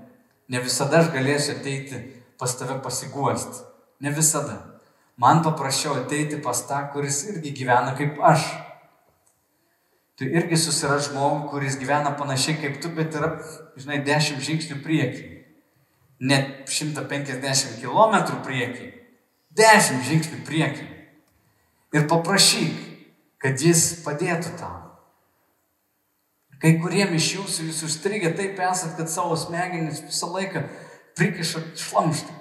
Ne 0.52 0.62
visada 0.62 1.00
aš 1.02 1.10
galėsiu 1.16 1.56
ateiti 1.56 2.02
pas 2.38 2.54
tave 2.60 2.78
pasiguosti. 2.86 3.64
Ne 4.06 4.14
visada. 4.14 4.60
Man 5.18 5.42
paprasčiau 5.42 5.96
ateiti 6.04 6.38
pas 6.44 6.60
tą, 6.70 6.84
kuris 6.94 7.24
irgi 7.32 7.56
gyvena 7.56 7.96
kaip 7.98 8.20
aš. 8.22 8.46
Tu 10.16 10.30
irgi 10.32 10.56
susiras 10.56 11.10
žmogų, 11.10 11.50
kuris 11.52 11.76
gyvena 11.80 12.14
panašiai 12.16 12.56
kaip 12.62 12.78
tu, 12.84 12.92
bet 12.96 13.16
yra, 13.20 13.34
žinai, 13.76 14.00
10 14.08 14.40
žingsnių 14.46 14.78
priekį. 14.84 15.26
Net 16.24 16.70
150 16.72 17.82
km 17.82 18.38
priekį. 18.46 18.88
10 19.60 20.06
žingsnių 20.08 20.40
priekį. 20.48 20.88
Ir 21.96 22.08
paprašyk, 22.12 22.80
kad 23.44 23.60
jis 23.60 23.84
padėtų 24.06 24.56
tau. 24.60 24.80
Kai 26.64 26.78
kuriem 26.80 27.12
iš 27.18 27.34
jūsų 27.36 27.68
jūs 27.68 27.84
užstrigę 27.90 28.32
taip 28.40 28.60
esat, 28.64 28.96
kad 28.96 29.12
savo 29.12 29.36
smegenis 29.38 30.00
visą 30.08 30.32
laiką 30.32 30.64
prikišat 31.20 31.76
šlamštą. 31.80 32.32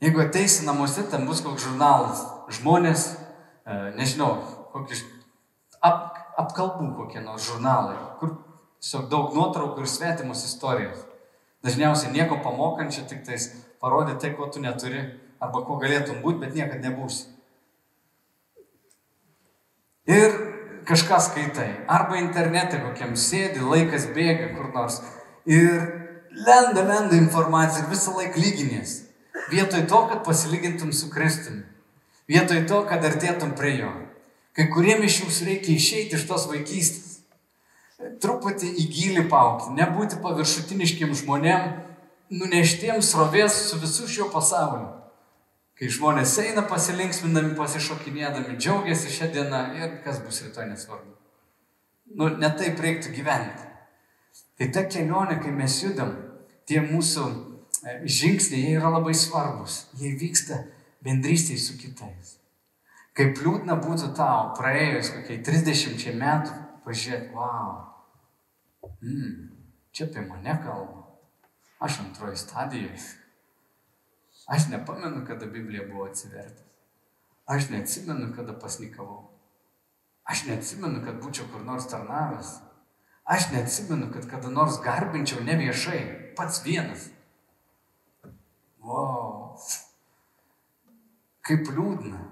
Jeigu 0.00 0.24
ateisi 0.24 0.64
namuose, 0.64 1.04
ten 1.12 1.28
bus 1.28 1.44
koks 1.44 1.68
žurnalas, 1.68 2.24
žmonės, 2.56 3.04
e, 3.64 3.76
nežinau, 4.00 4.32
kokį 4.72 4.98
ap, 5.86 6.18
apkalbų 6.42 6.92
kokie 6.98 7.22
nors 7.24 7.46
žurnalai, 7.48 7.96
kur 8.20 8.34
tiesiog 8.82 9.06
daug 9.12 9.36
nuotraukų 9.36 9.84
ir 9.84 9.90
svetimos 9.90 10.44
istorijos. 10.48 11.04
Dažniausiai 11.66 12.12
nieko 12.14 12.38
pamokančio, 12.44 13.06
tik 13.10 13.24
tais 13.26 13.48
parodė 13.82 14.18
tai, 14.20 14.34
ko 14.36 14.50
tu 14.52 14.62
neturi, 14.62 15.02
arba 15.42 15.62
ko 15.66 15.78
galėtum 15.82 16.20
būti, 16.22 16.42
bet 16.44 16.54
niekada 16.54 16.90
nebūsi. 16.90 17.32
Ir 20.06 20.36
kažką 20.86 21.18
skaitai, 21.18 21.70
arba 21.90 22.20
internete 22.20 22.78
kokiam 22.78 23.16
sėdi, 23.18 23.64
laikas 23.64 24.06
bėga 24.14 24.52
kur 24.54 24.70
nors 24.74 25.00
ir 25.50 25.80
lenda, 26.30 26.84
lenda 26.86 27.18
informacija 27.18 27.82
ir 27.82 27.90
visą 27.90 28.14
laiką 28.14 28.38
lyginės. 28.38 29.00
Vietoj 29.50 29.86
to, 29.90 30.02
kad 30.10 30.22
pasilygintum 30.26 30.92
su 30.94 31.10
Kristumi. 31.10 31.64
Vietoj 32.30 32.64
to, 32.70 32.82
kad 32.86 33.04
artėtum 33.06 33.54
prie 33.58 33.76
jo. 33.80 33.90
Kai 34.56 34.70
kuriem 34.72 35.04
iš 35.04 35.20
jūsų 35.24 35.50
reikia 35.50 35.74
išeiti 35.76 36.16
iš 36.16 36.24
tos 36.28 36.46
vaikystės. 36.48 37.18
Truputį 38.22 38.70
į 38.80 38.84
gilį 38.92 39.24
paukti, 39.28 39.74
nebūti 39.76 40.18
paviršutiniškiem 40.24 41.12
žmonėm, 41.20 41.66
nuneštiems 42.32 43.10
srovės 43.12 43.56
su 43.70 43.80
visų 43.80 44.08
šio 44.12 44.28
pasaulio. 44.32 44.94
Kai 45.76 45.90
žmonės 45.92 46.32
eina 46.40 46.64
pasilinksmindami, 46.64 47.52
pasišokinėdami, 47.58 48.56
džiaugiasi 48.56 49.12
šią 49.12 49.28
dieną 49.34 49.60
ir 49.76 49.98
kas 50.04 50.22
bus 50.24 50.40
rytoj 50.46 50.70
nesvarbu. 50.70 51.12
Nu, 52.16 52.30
ne 52.40 52.48
taip 52.56 52.80
reiktų 52.80 53.12
gyventi. 53.12 53.66
Tai 54.56 54.70
ta 54.72 54.86
kelionė, 54.88 55.36
kai 55.42 55.52
mes 55.52 55.76
judam, 55.82 56.14
tie 56.68 56.80
mūsų 56.80 57.26
e, 57.28 57.98
žingsniai, 58.08 58.62
jie 58.62 58.78
yra 58.78 58.94
labai 58.94 59.12
svarbus. 59.12 59.82
Jie 60.00 60.14
vyksta 60.16 60.62
bendrystėje 61.04 61.60
su 61.60 61.76
kitais. 61.80 62.38
Kaip 63.16 63.38
liūdna 63.40 63.78
būtų 63.80 64.10
tau 64.16 64.50
praėjus 64.58 65.08
kokiai 65.14 65.40
30 65.44 66.18
metų, 66.20 66.56
pažiūrėti, 66.84 67.30
wow, 67.32 67.78
mm, 69.00 69.46
čia 69.96 70.04
apie 70.10 70.26
mane 70.26 70.58
kalba. 70.64 71.06
Aš 71.80 72.02
antroji 72.04 72.36
stadijoje. 72.40 73.00
Aš 74.52 74.68
nepamenu, 74.68 75.24
kada 75.26 75.48
Biblija 75.48 75.88
buvo 75.88 76.06
atsivertęs. 76.10 76.66
Aš 77.46 77.68
neatsimenu, 77.70 78.32
kada 78.36 78.52
pasnikavau. 78.58 79.22
Aš 80.26 80.44
neatsimenu, 80.48 81.02
kad 81.04 81.20
būčiau 81.22 81.46
kur 81.52 81.62
nors 81.62 81.86
tarnavęs. 81.90 82.56
Aš 83.24 83.50
neatsimenu, 83.52 84.10
kad 84.14 84.26
kada 84.30 84.50
nors 84.50 84.80
garbinčiau 84.82 85.44
ne 85.46 85.54
viešai, 85.60 86.00
pats 86.38 86.64
vienas. 86.66 87.08
Wow. 88.82 89.54
Kaip 91.46 91.70
liūdna. 91.70 92.25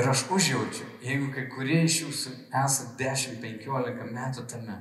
Ir 0.00 0.06
aš 0.08 0.22
užjaučiu, 0.32 0.86
jeigu 1.04 1.26
kai 1.34 1.42
kurie 1.52 1.82
iš 1.84 1.96
jūsų 2.00 2.30
esate 2.56 3.04
10-15 3.04 4.06
metų 4.14 4.44
tame, 4.48 4.76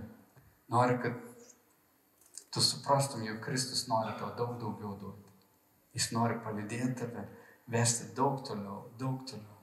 noriu, 0.72 0.96
kad 1.04 1.18
tu 2.56 2.62
suprastum, 2.64 3.26
jog 3.28 3.42
Kristus 3.44 3.82
nori 3.90 4.14
tau 4.20 4.30
daug 4.38 4.54
daugiau 4.62 4.94
duoti. 5.02 5.34
Jis 5.98 6.08
nori 6.16 6.38
palidėti 6.46 6.94
tave, 7.02 7.26
vesti 7.68 8.08
daug 8.16 8.38
toliau, 8.48 8.86
daug 9.02 9.26
toliau. 9.28 9.58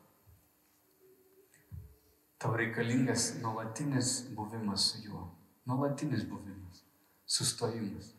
Tau 2.36 2.52
reikalingas 2.60 3.30
nuolatinis 3.40 4.10
buvimas 4.36 4.90
su 4.90 5.00
juo. 5.06 5.22
Nuolatinis 5.64 6.26
buvimas. 6.28 6.82
Sustojimas. 7.24 8.12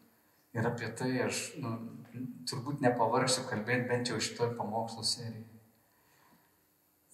Ir 0.57 0.65
apie 0.71 0.89
tai 0.97 1.11
aš 1.27 1.43
nu, 1.61 1.75
turbūt 2.49 2.81
nepavargsiu 2.81 3.45
kalbėti 3.51 3.85
bent 3.93 4.09
jau 4.09 4.17
šitoj 4.17 4.55
pamokslo 4.57 5.05
serijoje. 5.05 5.56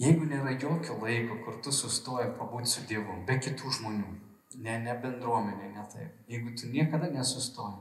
Jeigu 0.01 0.25
nėra 0.25 0.55
jokio 0.57 0.97
laiko, 1.03 1.37
kur 1.45 1.59
tu 1.61 1.71
sustoji 1.71 2.31
pabūti 2.37 2.71
su 2.71 2.85
Dievu, 2.89 3.19
be 3.27 3.37
kitų 3.37 3.73
žmonių, 3.77 4.13
ne, 4.65 4.77
ne 4.81 4.95
bendruomenė, 5.03 5.69
ne 5.75 5.83
taip. 5.91 6.15
Jeigu 6.29 6.55
tu 6.57 6.69
niekada 6.73 7.11
nesustoji, 7.13 7.77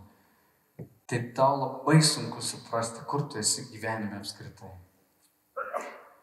tai 1.09 1.23
tau 1.37 1.57
labai 1.61 2.03
sunku 2.05 2.45
suprasti, 2.45 3.07
kur 3.09 3.25
tu 3.29 3.41
esi 3.41 3.65
gyvenime 3.73 4.21
apskritai. 4.21 4.75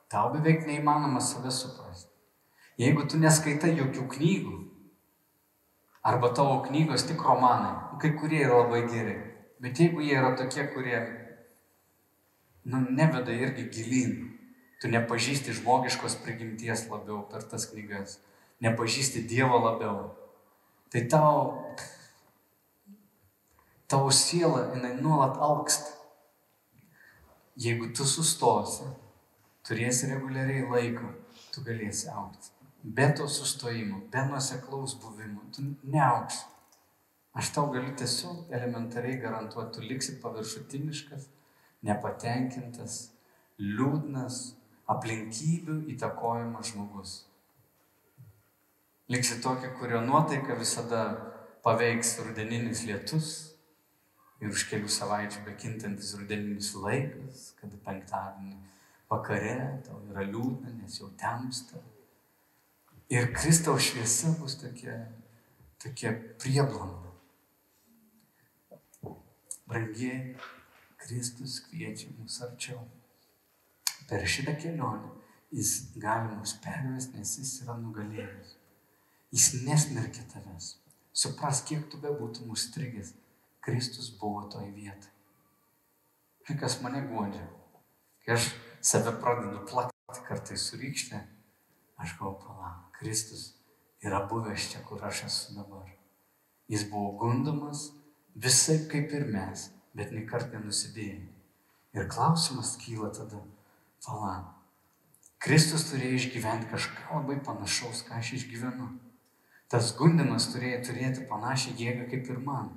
Tau 0.09 0.29
beveik 0.33 0.65
neįmanoma 0.69 1.21
save 1.21 1.51
suprasti. 1.53 2.13
Jeigu 2.79 3.03
tu 3.09 3.17
neskaitai 3.21 3.73
jokių 3.77 4.05
knygų, 4.13 4.55
arba 6.05 6.31
tavo 6.33 6.61
knygos 6.69 7.03
tik 7.09 7.21
romanai, 7.25 7.97
kai 8.01 8.13
kurie 8.17 8.45
yra 8.45 8.61
labai 8.63 8.85
geri, 8.93 9.17
bet 9.59 9.81
jeigu 9.81 10.05
jie 10.05 10.15
yra 10.21 10.35
tokie, 10.37 10.69
kurie, 10.73 11.01
nu, 12.69 12.85
neveda 12.89 13.35
irgi 13.35 13.67
gilin, 13.73 14.15
tu 14.79 14.87
nepažįsti 14.91 15.55
žmogiškos 15.59 16.17
prigimties 16.23 16.87
labiau 16.91 17.21
per 17.31 17.43
tas 17.43 17.67
knygas, 17.69 18.17
nepažįsti 18.63 19.25
Dievo 19.27 19.59
labiau, 19.59 20.11
tai 20.91 21.05
tau 21.11 21.75
tavo 23.89 24.11
siela, 24.11 24.69
jinai 24.73 24.93
nuolat 25.01 25.37
auksta. 25.41 25.97
Jeigu 27.59 27.89
tu 27.91 28.05
sustosi, 28.07 28.85
turėsi 29.67 30.07
reguliariai 30.13 30.67
laiko, 30.69 31.09
tu 31.51 31.63
galėsi 31.65 32.07
aukti. 32.13 32.53
Be 32.83 33.09
to 33.11 33.27
sustojimo, 33.27 34.05
be 34.11 34.21
nuseklaus 34.29 34.95
buvimo, 35.01 35.43
tu 35.51 35.65
neauksi. 35.83 36.45
Aš 37.35 37.51
tau 37.55 37.67
galiu 37.73 37.91
tiesiog 37.99 38.53
elementariai 38.55 39.19
garantuoti, 39.19 39.73
tu 39.75 39.83
liksi 39.83 40.15
paviršutiniškas, 40.23 41.27
nepatenkintas, 41.85 42.95
liūdnas, 43.59 44.39
aplinkybių 44.89 45.81
įtakojamas 45.93 46.73
žmogus. 46.73 47.13
Liksi 49.09 49.39
tokį, 49.41 49.73
kurio 49.79 50.01
nuotaika 50.05 50.57
visada 50.57 51.03
paveiks 51.65 52.17
rudeninis 52.23 52.83
lietus, 52.85 53.29
ir 54.39 54.53
už 54.53 54.65
kelių 54.71 54.89
savaičių 54.91 55.43
bekintantis 55.47 56.13
rudeninis 56.17 56.71
laikas, 56.79 57.49
kada 57.59 57.79
penktadienį 57.85 58.57
vakare 59.09 59.55
tau 59.87 59.99
yra 60.11 60.25
liūdna, 60.27 60.75
nes 60.79 60.99
jau 61.01 61.09
temsta. 61.19 61.81
Ir 63.09 63.31
Kristaus 63.33 63.89
šviesa 63.89 64.35
bus 64.39 64.55
tokia, 64.61 64.95
tokia 65.81 66.13
prieblanda. 66.39 67.09
Brangiai, 69.69 70.35
Kristus 71.01 71.59
kviečia 71.65 72.13
mus 72.17 72.39
arčiau. 72.45 72.79
Per 74.09 74.25
šitą 74.25 74.55
kelionę 74.57 75.09
jis 75.51 75.73
gali 76.01 76.35
mus 76.35 76.55
pervesti, 76.63 77.17
nes 77.17 77.35
jis 77.41 77.53
yra 77.63 77.75
nugalėjęs. 77.77 78.55
Jis 79.33 79.47
nesmerkia 79.65 80.25
tavęs. 80.33 80.75
Supras, 81.13 81.61
kiek 81.65 81.85
tu 81.91 81.99
bebūtum 82.01 82.49
užstrigęs, 82.53 83.13
Kristus 83.65 84.09
buvo 84.17 84.45
toj 84.49 84.69
vietoj. 84.73 85.11
Ir 86.49 86.57
kas 86.57 86.79
mane 86.81 87.03
godžia, 87.09 87.45
kai 88.25 88.37
aš 88.37 88.49
save 88.81 89.13
pradedu 89.21 89.61
plakti 89.69 90.23
kartais 90.25 90.63
su 90.69 90.79
rykšte, 90.81 91.19
aš 92.01 92.15
galvoju, 92.17 92.39
palauk, 92.45 92.87
Kristus 92.97 93.51
yra 94.05 94.23
buvęs 94.29 94.71
čia, 94.71 94.81
kur 94.87 95.03
aš 95.05 95.25
esu 95.27 95.57
dabar. 95.59 95.89
Jis 96.69 96.87
buvo 96.89 97.11
gundomas 97.21 97.89
visai 98.33 98.79
kaip 98.89 99.13
ir 99.13 99.27
mes, 99.29 99.69
bet 99.93 100.13
niekart 100.15 100.53
nenusidėjo. 100.55 101.27
Ir 101.97 102.09
klausimas 102.09 102.75
kyla 102.81 103.09
tada, 103.13 103.41
palauk, 104.05 104.55
Kristus 105.39 105.85
turėjo 105.87 106.17
išgyventi 106.19 106.67
kažką 106.67 107.21
labai 107.21 107.37
panašaus, 107.45 108.03
ką 108.07 108.17
aš 108.19 108.33
išgyvenu. 108.41 108.89
Tas 109.71 109.93
gundimas 109.95 110.49
turėjo 110.51 110.81
turėti 110.89 111.27
panašią 111.29 111.75
jėgą 111.79 112.07
kaip 112.11 112.31
ir 112.33 112.39
man. 112.43 112.71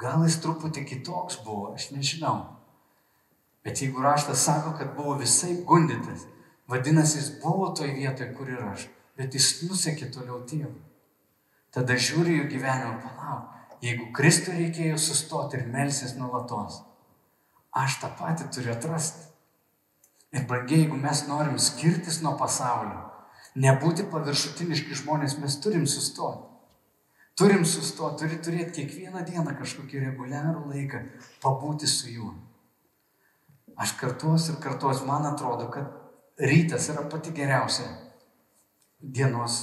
Gal 0.00 0.22
jis 0.24 0.38
truputį 0.40 0.86
kitoks 0.88 1.42
buvo, 1.44 1.74
aš 1.76 1.90
nežinau. 1.92 2.36
Bet 3.62 3.82
jeigu 3.82 4.02
raštas 4.02 4.44
sako, 4.46 4.72
kad 4.78 4.94
buvo 4.96 5.18
visai 5.20 5.58
gundytas, 5.68 6.24
vadinasi, 6.70 7.18
jis 7.20 7.28
buvo 7.42 7.68
toj 7.76 7.92
vietoje, 7.98 8.30
kur 8.38 8.48
ir 8.50 8.62
aš, 8.70 8.86
bet 9.18 9.36
jis 9.36 9.50
nusekė 9.68 10.08
toliau 10.14 10.40
tėvą. 10.48 10.72
Tada 11.76 11.98
žiūri 12.06 12.38
jų 12.38 12.48
gyvenimą, 12.54 12.96
palauk, 13.04 13.52
jeigu 13.84 14.08
Kristui 14.16 14.56
reikėjo 14.58 14.96
sustoti 15.00 15.60
ir 15.60 15.68
melsis 15.74 16.16
nuolatos, 16.16 16.80
aš 17.84 18.00
tą 18.00 18.10
patį 18.18 18.48
turiu 18.54 18.72
atrasti. 18.74 19.31
Ir 20.32 20.46
brangiai, 20.48 20.84
jeigu 20.84 20.96
mes 20.96 21.26
norim 21.28 21.58
skirtis 21.60 22.22
nuo 22.24 22.32
pasaulio, 22.40 23.02
nebūti 23.60 24.06
paviršutiniški 24.12 24.96
žmonės, 25.02 25.36
mes 25.42 25.58
turim 25.60 25.84
sustoti. 25.88 26.48
Turim 27.36 27.64
sustoti, 27.68 28.24
turi 28.24 28.38
turėti 28.44 28.80
kiekvieną 28.80 29.22
dieną 29.28 29.54
kažkokį 29.56 30.00
reguliarų 30.06 30.66
laiką 30.72 31.00
pabūti 31.40 31.88
su 31.88 32.10
juo. 32.12 32.32
Aš 33.80 33.94
kartuos 34.00 34.50
ir 34.52 34.58
kartuos, 34.60 35.00
man 35.08 35.24
atrodo, 35.30 35.68
kad 35.72 35.88
rytas 36.40 36.90
yra 36.92 37.06
pati 37.12 37.32
geriausia 37.36 37.88
dienos, 39.00 39.62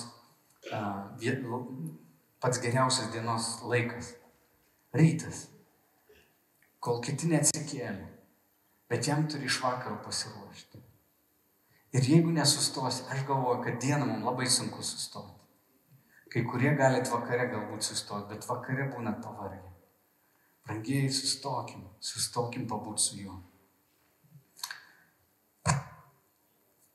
pats 2.42 2.62
geriausias 2.62 3.12
dienos 3.14 3.52
laikas. 3.70 4.14
Rytas. 4.94 5.46
Kol 6.82 7.02
kiti 7.06 7.30
neatsikėlė. 7.30 8.19
Bet 8.90 9.08
jam 9.08 9.28
turi 9.30 9.46
iš 9.46 9.60
vakaro 9.64 10.00
pasiruošti. 10.06 10.82
Ir 11.94 12.06
jeigu 12.06 12.32
nesustosi, 12.34 13.04
aš 13.10 13.26
galvoju, 13.28 13.62
kad 13.64 13.82
dieną 13.82 14.06
mums 14.06 14.26
labai 14.26 14.48
sunku 14.50 14.84
sustoti. 14.86 15.36
Kai 16.30 16.44
kurie 16.46 16.76
galit 16.78 17.10
vakare 17.10 17.48
galbūt 17.50 17.86
sustoti, 17.86 18.30
bet 18.34 18.46
vakare 18.50 18.90
būnat 18.94 19.22
pavargę. 19.24 19.72
Brangiai, 20.66 21.10
sustokim, 21.10 21.88
sustokim 22.00 22.68
pabūti 22.70 23.06
su 23.06 23.18
juo. 23.24 23.40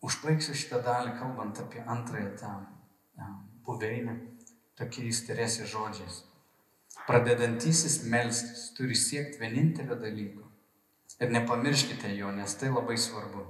Užbaigsiu 0.05 0.55
šitą 0.55 0.79
dalį, 0.85 1.17
kalbant 1.19 1.59
apie 1.63 1.83
antrąją 1.83 2.31
tą 2.39 2.55
buveinę, 3.67 4.15
tokiais 4.79 5.25
teresės 5.27 5.73
žodžiais. 5.73 6.23
Pradedantysis 7.09 8.03
melstis 8.13 8.69
turi 8.77 8.95
siekti 8.95 9.41
vienintelio 9.43 9.97
dalyko. 9.99 10.44
Ir 11.23 11.31
nepamirškite 11.31 12.11
jo, 12.17 12.33
nes 12.35 12.57
tai 12.59 12.73
labai 12.73 12.97
svarbu. 12.99 13.45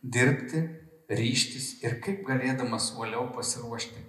Dirbti, 0.00 0.62
ryštis 1.08 1.82
ir 1.84 1.98
kaip 2.04 2.24
galėdamas 2.28 2.92
uoliau 2.96 3.28
pasiruošti 3.36 4.04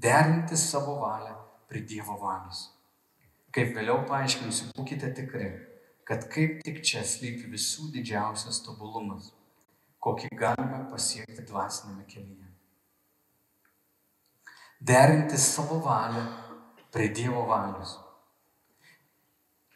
derinti 0.00 0.56
savo 0.56 0.96
valią 1.00 1.34
prie 1.68 1.82
Dievo 1.86 2.16
valios. 2.18 2.68
Kaip 3.54 3.74
vėliau 3.76 4.04
paaiškinsiu, 4.08 4.70
būkite 4.76 5.10
tikri, 5.14 5.50
kad 6.06 6.26
kaip 6.32 6.60
tik 6.66 6.80
čia 6.86 7.02
slypi 7.06 7.50
visų 7.52 7.90
didžiausias 7.94 8.62
tobulumas, 8.66 9.32
kokį 10.00 10.30
galime 10.38 10.84
pasiekti 10.90 11.44
dvasinėme 11.48 12.06
kelyje. 12.08 12.46
Derinti 14.80 15.38
savo 15.38 15.80
valią 15.84 16.24
prie 16.94 17.10
Dievo 17.14 17.44
valios. 17.50 17.98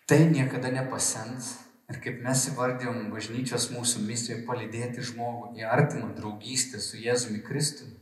Tai 0.08 0.20
niekada 0.30 0.70
nepasens 0.72 1.63
ir 1.90 2.00
kaip 2.04 2.22
mes 2.24 2.46
įvardėjom 2.52 3.10
bažnyčios 3.12 3.68
mūsų 3.74 4.06
misijoje 4.06 4.44
palydėti 4.48 5.04
žmogų 5.10 5.52
į 5.58 5.68
artimą 5.76 6.14
draugystę 6.16 6.80
su 6.80 7.00
Jėzumi 7.00 7.42
Kristumi 7.44 8.00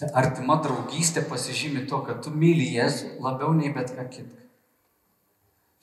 Ta 0.00 0.08
artima 0.16 0.54
draugystė 0.64 1.26
pasižymi 1.28 1.82
to, 1.88 1.98
kad 2.06 2.22
tu 2.24 2.30
myli 2.32 2.70
Jėzų 2.72 3.18
labiau 3.20 3.52
nei 3.52 3.68
bet 3.74 3.90
ką 3.92 4.06
kitą. 4.08 4.38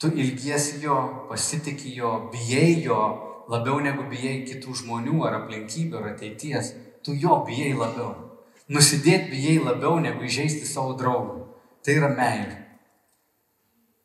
Tu 0.02 0.10
ilgiesi 0.24 0.80
jo, 0.82 0.96
pasitikė 1.28 1.92
jo, 1.94 2.10
bijai 2.32 2.80
jo 2.82 2.98
labiau 3.52 3.78
negu 3.84 4.08
bijai 4.10 4.40
kitų 4.48 4.74
žmonių 4.80 5.22
ar 5.28 5.38
aplinkybių 5.42 6.00
ar 6.00 6.10
ateities. 6.16 6.72
Tu 7.06 7.14
jo 7.22 7.38
bijai 7.46 7.70
labiau. 7.78 8.10
Nusidėti 8.74 9.30
bijai 9.36 9.60
labiau 9.62 10.02
negu 10.02 10.26
įžeisti 10.26 10.66
savo 10.66 10.98
draugą. 10.98 11.46
Tai 11.86 11.94
yra 12.00 12.10
meilė. 12.18 12.58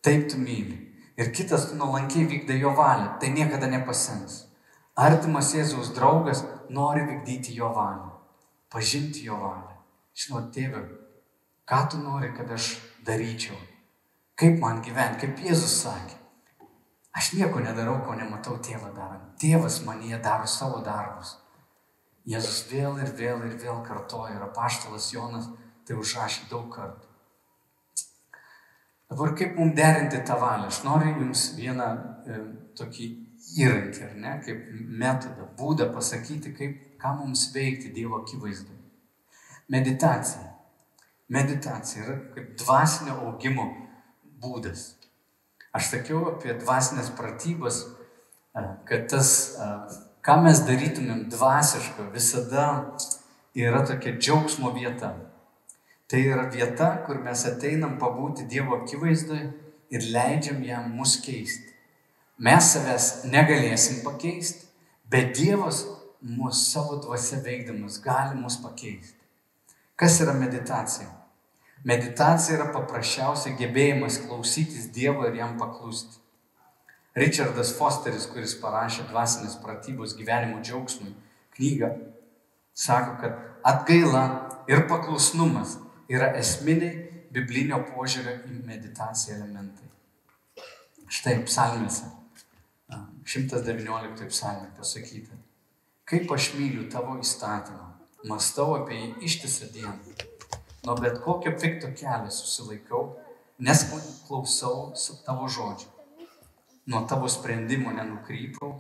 Taip 0.05 0.29
tu 0.29 0.37
myli. 0.37 0.77
Ir 1.17 1.30
kitas 1.36 1.69
nuolankiai 1.78 2.26
vykdai 2.30 2.60
jo 2.62 2.73
valią. 2.78 3.19
Tai 3.19 3.30
niekada 3.30 3.69
nepasens. 3.69 4.47
Artimas 4.95 5.54
Jėzaus 5.54 5.93
draugas 5.93 6.43
nori 6.69 7.06
vykdyti 7.10 7.56
jo 7.58 7.69
valią. 7.76 8.10
Pažinti 8.73 9.28
jo 9.28 9.38
valią. 9.38 9.78
Žinot, 10.17 10.49
tėve, 10.54 10.82
ką 11.69 11.80
tu 11.89 12.02
nori, 12.02 12.30
kad 12.38 12.49
aš 12.54 12.76
daryčiau? 13.06 13.58
Kaip 14.38 14.60
man 14.62 14.82
gyventi, 14.86 15.26
kaip 15.26 15.45
Jėzus 15.45 15.80
sakė. 15.84 16.17
Aš 17.13 17.34
nieko 17.38 17.62
nedarau, 17.62 17.99
ko 18.06 18.17
nematau 18.17 18.58
tėvą 18.58 18.89
darant. 18.95 19.34
Tėvas 19.41 19.84
manyje 19.86 20.17
daro 20.21 20.49
savo 20.49 20.82
darbus. 20.86 21.36
Jėzus 22.26 22.63
vėl 22.71 22.97
ir 23.04 23.12
vėl 23.17 23.43
ir 23.45 23.58
vėl 23.62 23.82
kartoja 23.86 24.34
ir 24.38 24.45
apaštalas 24.47 25.12
Jonas 25.13 25.49
tai 25.86 25.97
užrašė 25.99 26.47
daug 26.49 26.69
kartų. 26.73 27.12
Dabar 29.13 29.36
kaip 29.38 29.58
mums 29.60 29.76
derinti 29.78 30.17
tą 30.26 30.39
valią? 30.41 30.71
Aš 30.71 30.80
noriu 30.88 31.12
Jums 31.19 31.41
vieną 31.54 31.88
e, 32.26 32.38
tokį 32.80 33.10
įrankį, 33.62 33.99
ar 34.08 34.15
ne, 34.23 34.32
kaip 34.41 34.63
metodą, 35.04 35.45
būdą 35.60 35.91
pasakyti, 35.93 36.54
kaip, 36.58 36.80
ką 36.97 37.12
mums 37.19 37.43
veikti 37.54 37.91
Dievo 37.93 38.23
akivaizdoje. 38.23 38.80
Meditacija. 39.69 40.47
Meditacija 41.30 42.08
yra 42.08 42.15
kaip 42.34 42.56
dvasinio 42.63 43.19
augimo 43.28 43.67
būdas. 44.41 44.95
Aš 45.78 45.91
sakiau 45.91 46.23
apie 46.32 46.58
dvasinės 46.58 47.13
pratybas, 47.13 47.84
kad 48.89 49.06
tas, 49.13 49.30
ką 50.26 50.39
mes 50.41 50.65
darytumėm 50.65 51.28
dvasiško, 51.30 52.10
visada 52.17 52.65
yra 53.53 53.86
tokia 53.86 54.18
džiaugsmo 54.18 54.74
vieta. 54.74 55.14
Tai 56.08 56.20
yra 56.20 56.47
vieta, 56.51 56.89
kur 57.06 57.22
mes 57.24 57.45
ateinam 57.47 57.97
pabūti 58.01 58.45
Dievo 58.49 58.78
akivaizdoje 58.82 59.47
ir 59.93 60.08
leidžiam 60.14 60.62
jam 60.66 60.91
mus 60.97 61.16
keisti. 61.24 61.72
Mes 62.43 62.74
savęs 62.74 63.10
negalėsim 63.32 64.01
pakeisti, 64.06 64.68
bet 65.10 65.36
Dievas 65.38 65.84
mūsų 66.24 66.60
savo 66.60 66.97
dvasia 67.04 67.39
veikdamas 67.45 67.99
gali 68.04 68.39
mus 68.39 68.58
pakeisti. 68.64 69.20
Kas 69.95 70.20
yra 70.24 70.34
meditacija? 70.36 71.08
Meditacija 71.88 72.58
yra 72.58 72.72
paprasčiausiai 72.74 73.56
gebėjimas 73.60 74.22
klausytis 74.26 74.89
Dievo 74.95 75.28
ir 75.28 75.38
jam 75.39 75.58
paklusti. 75.60 76.20
Richardas 77.16 77.76
Fosteris, 77.78 78.26
kuris 78.32 78.56
parašė 78.58 79.06
dvasinės 79.12 79.60
pratybos 79.62 80.16
gyvenimo 80.18 80.64
džiaugsmui 80.66 81.12
knygą, 81.54 81.91
sako, 82.74 83.18
kad 83.22 83.36
atgaila 83.70 84.24
ir 84.72 84.88
paklusnumas 84.89 85.78
yra 86.12 86.34
esminiai 86.39 87.24
biblinio 87.34 87.80
požiūrio 87.93 88.36
į 88.49 88.60
meditaciją 88.68 89.38
elementai. 89.39 89.89
Štai 91.14 91.38
psalmėse, 91.45 92.10
119 93.26 94.28
psalmė 94.32 94.70
pasakyta, 94.78 95.38
kaip 96.10 96.32
aš 96.36 96.51
myliu 96.58 96.88
tavo 96.91 97.16
įstatymą, 97.22 97.89
mąstau 98.30 98.76
apie 98.80 98.99
jį 98.99 99.10
ištisą 99.30 99.72
dieną. 99.74 99.97
Nuo 100.84 100.97
bet 100.99 101.22
kokio 101.24 101.54
pikto 101.56 101.93
kelio 101.95 102.32
susilaikau, 102.34 103.14
nes 103.60 103.86
klausau 104.28 104.91
tavo 105.26 105.47
žodžių. 105.47 105.91
nuo 106.86 107.08
tavo 107.08 107.30
sprendimo 107.32 107.91
nenukrypau, 107.91 108.74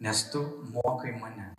nes 0.00 0.30
tu 0.30 0.42
mokai 0.74 1.14
mane. 1.16 1.54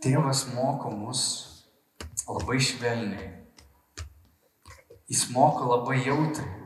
Tėvas 0.00 0.46
moko 0.54 0.88
mus 0.90 1.53
labai 2.28 2.60
švelniai. 2.60 3.30
Jis 5.10 5.28
moko 5.34 5.68
labai 5.68 6.00
jautriai. 6.04 6.62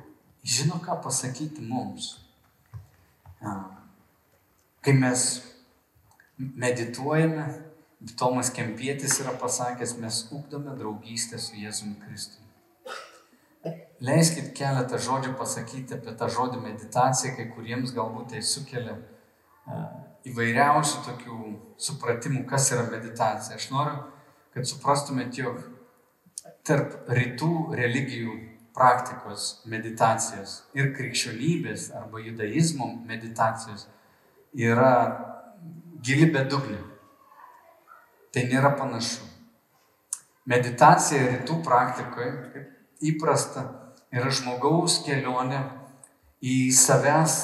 Žino, 0.49 0.79
ką 0.81 1.01
pasakyti 1.05 1.65
mums. 1.67 2.13
Kai 4.83 4.95
mes 4.95 5.25
medituojame, 6.39 7.47
Tomas 8.17 8.53
Kempietis 8.55 9.19
yra 9.19 9.35
pasakęs, 9.41 9.97
mes 9.99 10.21
ūkdome 10.31 10.77
draugystę 10.79 11.41
su 11.43 11.59
Jėzumi 11.59 11.99
Kristumi. 12.05 12.47
Leiskit 14.07 14.53
keletą 14.55 15.01
žodžių 15.03 15.33
pasakyti 15.39 15.97
apie 15.97 16.15
tą 16.15 16.29
žodį 16.31 16.61
meditacija, 16.63 17.35
kai 17.35 17.49
kuriems 17.51 17.91
galbūt 17.97 18.31
tai 18.33 18.43
sukelia 18.47 18.95
įvairiausių 20.31 21.03
tokių 21.09 21.39
supratimų, 21.89 22.45
kas 22.47 22.71
yra 22.77 22.87
meditacija. 22.93 23.59
Aš 23.59 23.67
noriu, 23.75 23.99
kad 24.55 24.68
suprastumėt, 24.68 25.38
jog 25.38 25.61
tarp 26.66 27.09
rytų 27.09 27.53
religijų 27.78 28.34
praktikos 28.76 29.62
meditacijos 29.66 30.62
ir 30.76 30.92
krikščionybės 30.96 31.88
arba 31.99 32.20
judaizmo 32.22 32.92
meditacijos 33.09 33.88
yra 34.55 34.92
gili 36.05 36.28
bedugnė. 36.32 36.80
Tai 38.32 38.44
nėra 38.51 38.74
panašu. 38.78 39.24
Meditacija 40.49 41.24
rytų 41.32 41.59
praktikoje, 41.64 42.30
kaip 42.53 43.05
įprasta, 43.11 43.64
yra 44.14 44.30
žmogaus 44.32 45.01
kelionė 45.05 45.61
į 46.40 46.70
savęs 46.72 47.38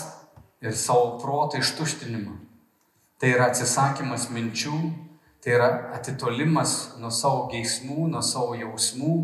ir 0.64 0.76
savo 0.78 1.18
protą 1.20 1.60
ištuštinimą. 1.60 2.36
Tai 3.20 3.32
yra 3.32 3.50
atsisakymas 3.50 4.28
minčių, 4.32 4.78
tai 5.44 5.52
yra 5.52 5.90
atitolimas 5.92 6.94
nuo 6.96 7.10
savo 7.12 7.42
geismų, 7.52 8.06
nuo 8.08 8.22
savo 8.24 8.54
jausmų, 8.56 9.16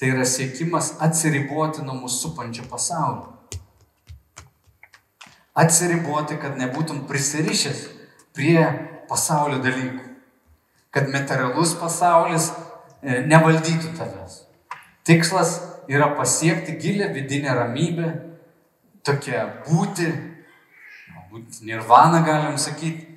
tai 0.00 0.14
yra 0.14 0.24
siekimas 0.24 0.94
atsiriboti 1.04 1.84
nuo 1.84 1.98
mūsų 1.98 2.30
supančio 2.30 2.64
pasaulio. 2.70 3.34
Atsiriboti, 5.60 6.38
kad 6.40 6.56
nebūtum 6.56 7.02
prisirišęs 7.10 7.82
prie 8.32 8.62
pasaulio 9.10 9.58
dalykų. 9.60 10.06
Kad 10.96 11.12
materialus 11.12 11.74
pasaulis 11.76 12.48
e, 13.02 13.20
nevaldytų 13.28 13.92
tavęs. 13.98 14.40
Tikslas 15.04 15.58
yra 15.92 16.08
pasiekti 16.16 16.78
gilę 16.80 17.10
vidinę 17.12 17.52
ramybę, 17.58 18.14
tokia 19.04 19.44
būti, 19.68 20.08
galbūt 21.12 21.60
nirvana 21.68 22.24
galim 22.24 22.56
sakyti, 22.56 23.09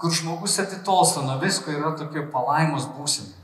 kur 0.00 0.14
žmogus 0.14 0.58
atitolsta 0.62 1.22
nuo 1.26 1.36
visko 1.42 1.72
yra 1.72 1.92
tokia 1.98 2.24
palaimos 2.32 2.88
būsena. 2.96 3.36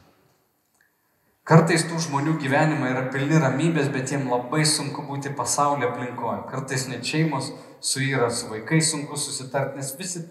Kartais 1.46 1.84
tų 1.86 2.00
žmonių 2.02 2.32
gyvenimai 2.42 2.88
yra 2.90 3.04
pilni 3.14 3.38
ramybės, 3.38 3.86
bet 3.94 4.10
jiem 4.10 4.24
labai 4.26 4.64
sunku 4.66 5.04
būti 5.06 5.30
pasaulio 5.38 5.92
aplinkoje. 5.92 6.40
Kartais 6.50 6.88
net 6.90 7.06
šeimos 7.06 7.52
suyra, 7.78 8.32
su 8.34 8.48
vaikais 8.50 8.90
sunku 8.90 9.14
susitarti, 9.14 9.78
nes 9.78 9.92
visi 9.94 10.24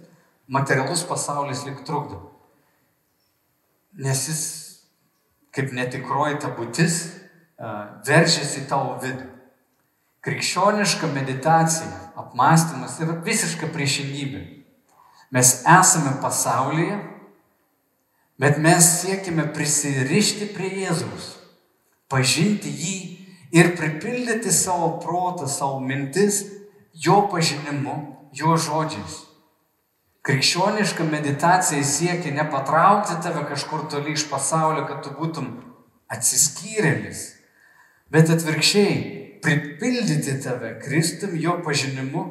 materialus 0.51 1.05
pasaulis 1.07 1.63
lik 1.63 1.85
trukdo. 1.87 2.19
Nes 3.95 4.25
jis, 4.27 4.41
kaip 5.55 5.71
netikroji 5.71 6.41
ta 6.43 6.51
būtis, 6.57 6.97
veržiasi 8.03 8.65
į 8.65 8.67
tavo 8.73 8.97
vidų. 8.99 9.29
Krikščioniška 10.25 11.07
meditacija, 11.13 12.11
apmąstymas 12.19 12.99
yra 12.99 13.15
visiška 13.23 13.71
priešingybė. 13.71 14.43
Mes 15.31 15.63
esame 15.65 16.15
pasaulyje, 16.21 16.99
bet 18.37 18.57
mes 18.61 18.89
siekime 19.01 19.47
prisirišti 19.53 20.51
prie 20.53 20.71
Jėzaus, 20.83 21.31
pažinti 22.11 22.69
jį 22.69 22.97
ir 23.55 23.73
pripildyti 23.77 24.51
savo 24.51 24.97
protą, 25.01 25.47
savo 25.47 25.79
mintis 25.79 26.43
jo 26.93 27.25
pažinimu, 27.31 27.95
jo 28.35 28.57
žodžiais. 28.59 29.23
Krikščioniška 30.25 31.05
meditacija 31.05 31.83
siekia 31.85 32.33
nepatraukti 32.33 33.19
tave 33.21 33.43
kažkur 33.49 33.85
toli 33.91 34.15
iš 34.17 34.25
pasaulio, 34.29 34.87
kad 34.89 35.03
tu 35.05 35.13
būtum 35.13 35.51
atsiskyrėlis, 36.09 37.27
bet 38.09 38.31
atvirkščiai 38.33 38.95
pripildyti 39.45 40.39
tave 40.41 40.79
Kristum 40.81 41.35
jo 41.37 41.59
pažinimu, 41.65 42.25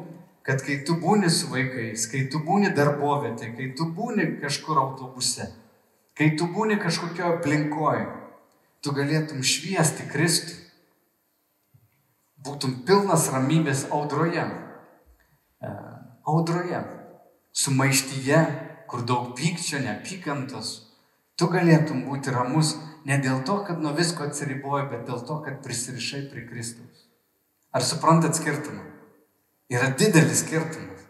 kad 0.45 0.61
kai 0.61 0.77
tu 0.85 0.95
būni 1.01 1.29
su 1.33 1.49
vaikais, 1.49 2.05
kai 2.11 2.27
tu 2.31 2.41
būni 2.45 2.69
darbovietė, 2.77 3.49
kai 3.57 3.71
tu 3.77 3.87
būni 3.97 4.27
kažkur 4.41 4.77
autobuse, 4.77 5.49
kai 6.17 6.35
tu 6.37 6.47
būni 6.53 6.77
kažkokio 6.81 7.31
aplinkoje, 7.35 8.05
tu 8.85 8.93
galėtum 8.93 9.41
šviesti 9.41 10.05
Kristų, 10.11 10.53
būtum 12.45 12.83
pilnas 12.85 13.31
ramybės 13.33 13.87
audroje, 13.89 14.45
e, 15.65 15.73
audroje, 16.29 16.83
sumaištyje, 17.57 18.41
kur 18.85 19.01
daug 19.01 19.33
pykčio, 19.33 19.81
neapykantos, 19.81 20.75
tu 21.33 21.49
galėtum 21.49 22.05
būti 22.05 22.29
ramus 22.35 22.75
ne 23.09 23.17
dėl 23.21 23.41
to, 23.47 23.63
kad 23.65 23.81
nuo 23.81 23.95
visko 23.97 24.29
atsiriboji, 24.29 24.91
bet 24.93 25.07
dėl 25.09 25.25
to, 25.25 25.39
kad 25.41 25.63
prisirišai 25.65 26.27
prie 26.29 26.45
Kristaus. 26.45 27.07
Ar 27.73 27.81
suprantat 27.81 28.37
skirtumą? 28.37 28.94
Yra 29.71 29.89
didelis 29.97 30.43
skirtumas. 30.43 31.05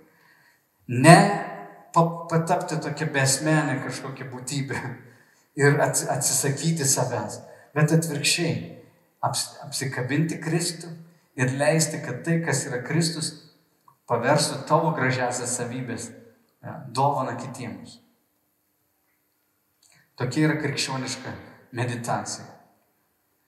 Ne 0.88 1.18
patapti 1.96 2.78
tokia 2.84 3.08
besmenė 3.12 3.80
kažkokia 3.84 4.28
būtybė 4.32 4.80
ir 5.62 5.80
atsisakyti 5.82 6.88
savęs, 6.88 7.40
bet 7.76 7.96
atvirkščiai 7.96 8.56
apsikabinti 9.26 10.40
Kristų 10.44 10.92
ir 11.40 11.56
leisti, 11.60 12.02
kad 12.06 12.22
tai, 12.28 12.40
kas 12.46 12.66
yra 12.70 12.82
Kristus, 12.86 13.32
paversų 14.10 14.62
tavo 14.70 14.94
gražiasias 14.96 15.58
savybės 15.58 16.10
dovana 16.96 17.36
kitiems. 17.40 18.00
Tokia 20.16 20.48
yra 20.48 20.60
krikščioniška 20.62 21.34
meditacija. 21.76 22.55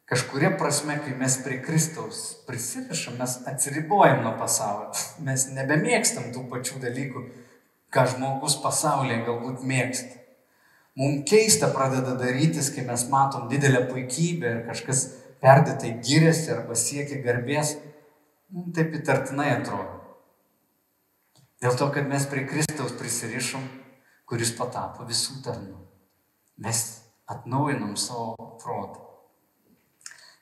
Kažkuria 0.07 0.53
prasme, 0.55 0.95
kai 1.03 1.13
mes 1.19 1.33
prie 1.43 1.57
Kristaus 1.59 2.19
prisirišam, 2.47 3.17
mes 3.19 3.33
atsiribojam 3.51 4.21
nuo 4.23 4.37
pasaulio. 4.39 4.93
Mes 5.27 5.49
nebemėgstam 5.51 6.29
tų 6.31 6.45
pačių 6.47 6.79
dalykų, 6.85 7.23
ką 7.91 8.05
žmogus 8.13 8.55
pasaulyje 8.63 9.25
galbūt 9.27 9.65
mėgsta. 9.67 10.21
Mums 10.97 11.25
keista 11.29 11.67
pradeda 11.75 12.15
darytis, 12.17 12.69
kai 12.73 12.85
mes 12.87 13.03
matom 13.11 13.49
didelę 13.51 13.83
puikybę 13.89 14.53
ir 14.53 14.61
kažkas 14.69 15.01
perdėtai 15.43 15.97
giriasi 15.99 16.53
arba 16.55 16.77
siekia 16.79 17.19
garbės. 17.25 17.75
Mums 18.55 18.71
taip 18.77 18.95
įtartinai 18.95 19.49
atrodo. 19.57 19.97
Dėl 21.59 21.75
to, 21.75 21.89
kad 21.91 22.07
mes 22.07 22.29
prie 22.31 22.45
Kristaus 22.47 22.95
prisirišom, 22.95 23.67
kuris 24.29 24.55
patapo 24.55 25.03
visų 25.09 25.41
tarnų. 25.43 25.81
Mes 26.63 26.85
atnaujinam 27.27 27.97
savo 27.99 28.55
protą. 28.63 29.06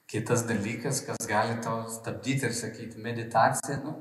Kitas 0.07 0.45
dalykas, 0.45 1.01
kas 1.01 1.27
gali 1.27 1.55
tau 1.65 1.87
stabdyti 1.89 2.45
ir 2.45 2.53
sakyti, 2.53 3.01
meditacija, 3.01 3.79
nu, 3.81 3.95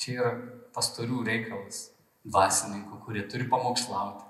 čia 0.00 0.16
yra 0.18 0.32
pastorių 0.74 1.22
reikalas, 1.28 1.84
dvasininkų, 2.26 2.98
kurie 3.04 3.22
turi 3.30 3.46
pamokslauti. 3.50 4.24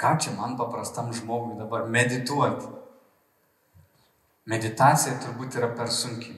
Ką 0.00 0.14
čia 0.20 0.32
man 0.36 0.56
paprastam 0.56 1.12
žmogui 1.16 1.58
dabar 1.60 1.84
medituoti? 1.92 2.72
Meditacija 4.48 5.18
turbūt 5.22 5.56
yra 5.60 5.70
per 5.76 5.92
sunkiai. 5.92 6.36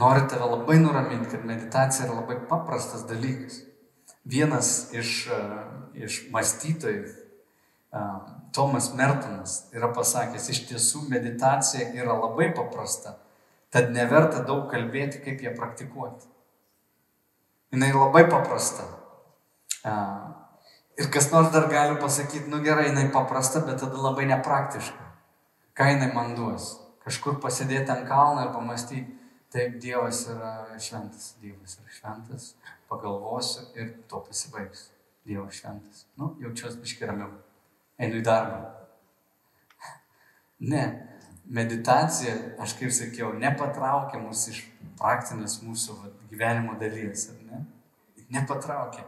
Noriu 0.00 0.24
tave 0.28 0.48
labai 0.48 0.78
nuraminti, 0.80 1.30
kad 1.32 1.44
meditacija 1.48 2.06
yra 2.06 2.20
labai 2.20 2.38
paprastas 2.48 3.04
dalykas. 3.08 3.60
Vienas 4.28 4.92
iš, 4.96 5.26
iš 5.96 6.22
mąstytojų, 6.32 7.04
Tomas 8.52 8.94
Mertonas 8.94 9.66
yra 9.76 9.90
pasakęs, 9.92 10.48
iš 10.52 10.62
tiesų 10.68 11.06
meditacija 11.12 11.90
yra 11.96 12.14
labai 12.16 12.48
paprasta, 12.56 13.18
tad 13.72 13.92
neverta 13.92 14.40
daug 14.48 14.64
kalbėti, 14.72 15.20
kaip 15.24 15.44
ją 15.44 15.52
praktikuoti. 15.56 16.28
Jis 17.72 17.96
labai 17.96 18.24
paprasta. 18.28 18.84
Ir 21.00 21.08
kas 21.12 21.30
nors 21.32 21.52
dar 21.52 21.68
gali 21.72 21.96
pasakyti, 22.00 22.48
nu 22.52 22.60
gerai, 22.64 22.90
jinai 22.90 23.06
paprasta, 23.12 23.60
bet 23.64 23.80
tada 23.80 24.00
labai 24.00 24.26
nepraktiška. 24.28 25.08
Ką 25.76 25.92
jinai 25.92 26.10
man 26.12 26.34
duos? 26.36 26.74
Kažkur 27.04 27.40
pasėdėti 27.44 27.92
ant 27.92 28.04
kalno 28.08 28.44
ir 28.44 28.52
pamastyti, 28.56 29.16
taip, 29.52 29.78
Dievas 29.80 30.26
yra 30.32 30.52
šventas, 30.80 31.32
Dievas 31.40 31.78
yra 31.80 31.96
šventas, 31.96 32.50
pagalvosiu 32.92 33.64
ir 33.76 33.94
to 34.08 34.20
pasibaigs. 34.28 34.90
Dievas 35.24 35.60
šventas. 35.60 36.04
Nu, 36.20 36.34
jaučiuosi 36.40 36.80
biški 36.84 37.08
ramiau 37.08 37.32
einu 37.98 38.20
į 38.20 38.24
darbą. 38.26 38.60
Ne, 40.62 40.82
meditacija, 41.52 42.34
aš 42.62 42.76
kaip 42.78 42.92
sakiau, 42.94 43.32
nepatraukia 43.38 44.20
mus 44.22 44.46
iš 44.52 44.62
praktinės 45.00 45.58
mūsų 45.64 45.98
va, 45.98 46.10
gyvenimo 46.30 46.76
dalies, 46.80 47.28
ar 47.32 47.40
ne? 47.48 47.64
Nepatraukia. 48.32 49.04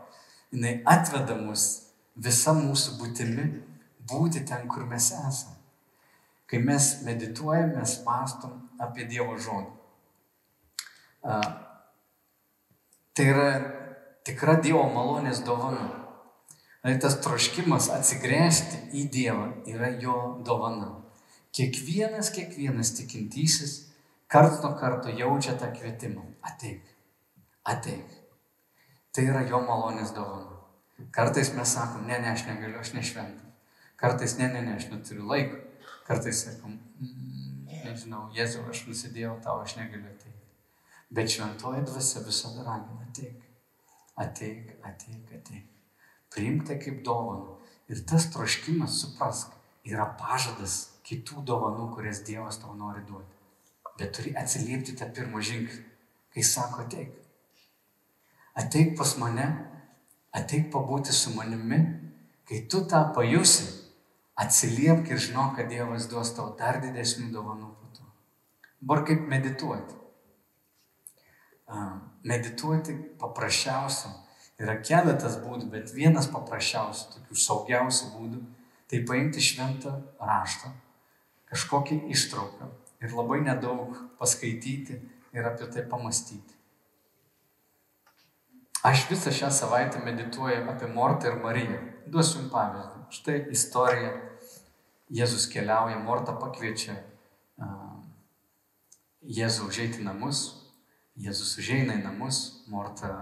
Jis 0.52 0.82
atveda 0.90 1.36
mus 1.38 1.66
visą 2.14 2.54
mūsų 2.58 2.98
būtimi 3.00 3.46
būti 4.10 4.44
ten, 4.46 4.68
kur 4.68 4.84
mes 4.86 5.10
esame. 5.14 5.56
Kai 6.50 6.60
mes 6.62 6.90
medituojame, 7.06 7.78
mes 7.78 7.96
mastom 8.04 8.58
apie 8.78 9.06
Dievo 9.08 9.38
žodį. 9.40 9.72
Tai 13.14 13.26
yra 13.32 13.48
tikra 14.26 14.58
Dievo 14.60 14.84
malonės 14.92 15.40
dovana. 15.46 16.03
Tai 16.84 16.92
tas 17.00 17.14
troškimas 17.24 17.86
atsigręžti 17.94 18.78
į 19.00 19.06
Dievą 19.08 19.46
yra 19.72 19.88
jo 20.02 20.18
dovana. 20.44 20.90
Kiekvienas, 21.56 22.28
kiekvienas 22.34 22.90
tikintysis 22.98 23.72
karts 24.28 24.60
nuo 24.60 24.74
karto 24.76 25.08
jaučia 25.08 25.54
tą 25.56 25.70
kvietimą. 25.72 26.26
Ateik, 26.44 26.84
ateik. 27.72 28.12
Tai 29.16 29.24
yra 29.30 29.46
jo 29.48 29.62
malonės 29.64 30.12
dovana. 30.12 30.60
Kartais 31.14 31.54
mes 31.56 31.72
sakom, 31.72 32.04
ne, 32.04 32.20
ne, 32.20 32.34
aš 32.36 32.44
negaliu, 32.50 32.76
aš 32.82 32.92
nešventas. 32.98 33.72
Kartais, 33.96 34.36
ne, 34.36 34.52
ne, 34.52 34.60
ne, 34.68 34.76
aš 34.76 34.90
neturiu 34.92 35.24
laiko. 35.32 35.64
Kartais 36.04 36.44
sakom, 36.44 36.76
mm, 37.00 37.68
nežinau, 37.86 38.26
Jėzau, 38.36 38.68
aš 38.68 38.84
nusidėjau 38.90 39.38
tau, 39.46 39.62
aš 39.64 39.78
negaliu 39.80 40.12
ateiti. 40.12 40.50
Bet 41.08 41.32
šventoji 41.32 41.86
dvasia 41.88 42.28
visada 42.28 42.66
ragina, 42.68 43.08
ateik, 43.08 43.52
ateik, 44.20 44.74
ateik, 44.84 45.38
ateik. 45.40 45.70
Priimk 46.34 46.66
tai 46.68 46.78
kaip 46.82 47.02
dovaną. 47.06 47.54
Ir 47.88 48.00
tas 48.08 48.26
troškimas, 48.32 48.96
suprask, 49.02 49.52
yra 49.86 50.06
pažadas 50.18 50.94
kitų 51.04 51.44
dovanų, 51.46 51.90
kurias 51.94 52.22
Dievas 52.26 52.58
tau 52.62 52.74
nori 52.76 53.04
duoti. 53.06 53.30
Bet 53.98 54.14
turi 54.16 54.32
atsiliepti 54.40 54.96
tą 54.98 55.10
pirmą 55.14 55.42
žingsnį, 55.44 55.84
kai 56.34 56.42
sako 56.42 56.82
ateik. 56.86 57.12
Ateik 58.58 58.94
pas 58.98 59.12
mane, 59.20 59.46
ateik 60.34 60.70
pabūti 60.72 61.14
su 61.14 61.34
manimi, 61.36 61.78
kai 62.48 62.64
tu 62.70 62.82
tą 62.90 63.04
pajusi, 63.14 63.68
atsiliepk 64.40 65.12
ir 65.12 65.22
žinok, 65.28 65.54
kad 65.58 65.70
Dievas 65.70 66.08
duos 66.10 66.32
tau 66.34 66.54
dar 66.58 66.80
didesnių 66.82 67.30
dovanų 67.34 67.70
po 67.78 67.92
to. 67.94 68.08
Dabar 68.80 69.04
kaip 69.06 69.28
medituoti. 69.30 70.00
Medituoti 72.24 72.96
paprasčiausia. 73.20 74.10
Yra 74.62 74.76
keletas 74.86 75.40
būdų, 75.42 75.68
bet 75.72 75.90
vienas 75.94 76.28
paprasčiausių, 76.30 77.10
tokių 77.16 77.38
saugiausių 77.42 78.10
būdų, 78.14 78.42
tai 78.90 79.00
paimti 79.08 79.42
šventą 79.42 79.96
raštą, 80.22 80.70
kažkokį 81.50 82.04
ištrauką 82.14 82.70
ir 83.02 83.16
labai 83.16 83.40
nedaug 83.42 83.96
paskaityti 84.20 85.00
ir 85.34 85.48
apie 85.48 85.66
tai 85.74 85.82
pamastyti. 85.90 86.54
Aš 88.84 89.06
visą 89.08 89.32
šią 89.32 89.48
savaitę 89.50 90.02
medituoju 90.04 90.68
apie 90.68 90.86
Mortą 90.92 91.30
ir 91.32 91.40
Mariją. 91.40 91.80
Duosiu 92.06 92.42
jums 92.42 92.50
pavyzdį. 92.52 93.04
Štai 93.16 93.36
istorija. 93.56 94.10
Jėzus 95.14 95.46
keliauja, 95.48 95.96
Morta 96.04 96.34
pakviečia 96.36 96.94
uh, 97.60 97.94
Jėzų 99.24 99.70
užeiti 99.70 100.04
namus. 100.04 100.44
Jėzus 101.16 101.56
užeina 101.60 101.96
į 101.96 102.04
namus, 102.04 102.66
Morta 102.68 103.14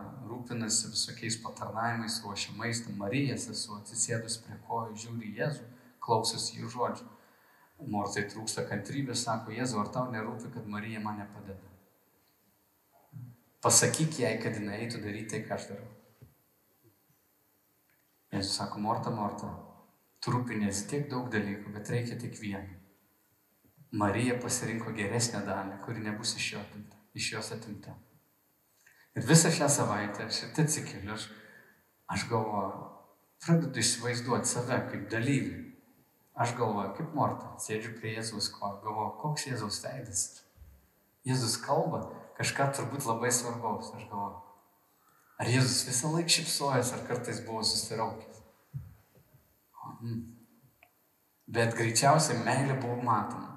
rūpinasi 0.43 0.91
visokiais 0.91 1.39
patarnavimais, 1.43 2.21
ruošia 2.25 2.53
maistą. 2.59 2.93
Marija 2.99 3.37
sesuo 3.39 3.79
atsisėdus 3.79 4.41
prie 4.43 4.59
kojų, 4.67 4.97
žiūri 4.99 5.35
Jėzų, 5.39 5.67
klausosi 6.03 6.59
jų 6.59 6.71
žodžių. 6.75 7.07
Mortai 7.93 8.27
trūksta 8.31 8.67
kantrybės, 8.69 9.25
sako, 9.25 9.53
Jėzu, 9.55 9.79
ar 9.81 9.89
tau 9.95 10.11
nerūpi, 10.11 10.53
kad 10.55 10.67
Marija 10.67 11.01
mane 11.03 11.27
padeda? 11.35 11.71
Pasakyk 13.63 14.19
jai, 14.19 14.37
kad 14.43 14.59
jinai 14.59 14.83
eitų 14.83 15.03
daryti 15.03 15.37
tai, 15.37 15.43
ką 15.47 15.57
aš 15.57 15.69
darau. 15.71 15.89
Jėzus 18.33 18.57
sako, 18.59 18.83
Morta, 18.83 19.11
Morta, 19.11 19.51
tu 20.23 20.35
rūpinėsi 20.35 20.89
tiek 20.91 21.11
daug 21.11 21.31
dalykų, 21.31 21.75
bet 21.75 21.91
reikia 21.91 22.19
tik 22.19 22.39
vieną. 22.39 22.79
Marija 23.93 24.39
pasirinko 24.41 24.95
geresnę 24.97 25.45
dalį, 25.47 25.77
kuri 25.85 26.03
nebus 26.03 26.35
iš, 26.39 26.55
jo 26.55 26.63
atimta, 26.63 26.97
iš 27.15 27.35
jos 27.35 27.53
atimta. 27.53 27.93
Ir 29.17 29.27
visą 29.29 29.51
šią 29.53 29.69
savaitę 29.69 30.25
aš 30.25 30.45
ir 30.47 30.63
atsikeliu, 30.63 31.13
aš, 31.17 31.27
aš 32.15 32.25
galvoju, 32.31 32.87
pradedu 33.45 33.83
įsivaizduoti 33.83 34.49
save 34.49 34.79
kaip 34.89 35.11
dalyvį. 35.13 35.59
Aš 36.43 36.55
galvoju, 36.57 36.95
kaip 36.97 37.13
Morta, 37.13 37.51
sėdžiu 37.61 37.93
prie 37.99 38.15
Jėzaus 38.15 38.49
kojų, 38.55 38.79
galvoju, 38.87 39.11
koks 39.21 39.45
Jėzaus 39.51 39.83
veidas. 39.85 40.23
Jėzus 41.29 41.59
kalba, 41.61 42.07
kažką 42.39 42.71
turbūt 42.79 43.05
labai 43.07 43.29
svarbaus. 43.37 43.93
Aš 43.99 44.07
galvoju, 44.09 44.41
ar 45.39 45.51
Jėzus 45.53 45.85
visą 45.91 46.15
laiką 46.15 46.37
šipsojęs, 46.39 46.95
ar 46.97 47.05
kartais 47.11 47.45
buvo 47.45 47.61
susiraukęs. 47.69 48.41
Hmm. 50.03 50.23
Bet 51.53 51.77
greičiausiai 51.77 52.41
meilė 52.47 52.81
buvo 52.81 52.97
matoma. 53.05 53.52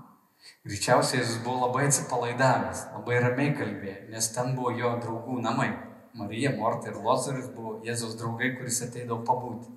Greičiausiai 0.65 1.21
Jėzus 1.21 1.41
buvo 1.45 1.67
labai 1.67 1.87
atsipalaidavęs, 1.89 2.85
labai 2.95 3.19
ramiai 3.21 3.53
kalbėjo, 3.57 4.07
nes 4.13 4.29
ten 4.33 4.55
buvo 4.57 4.71
jo 4.73 4.95
draugų 5.03 5.41
namai. 5.45 5.69
Marija, 6.15 6.53
Morta 6.55 6.89
ir 6.89 6.99
Lozorius 7.03 7.49
buvo 7.53 7.75
Jėzaus 7.85 8.15
draugai, 8.19 8.53
kuris 8.55 8.79
ateidavo 8.85 9.19
pabūti. 9.27 9.73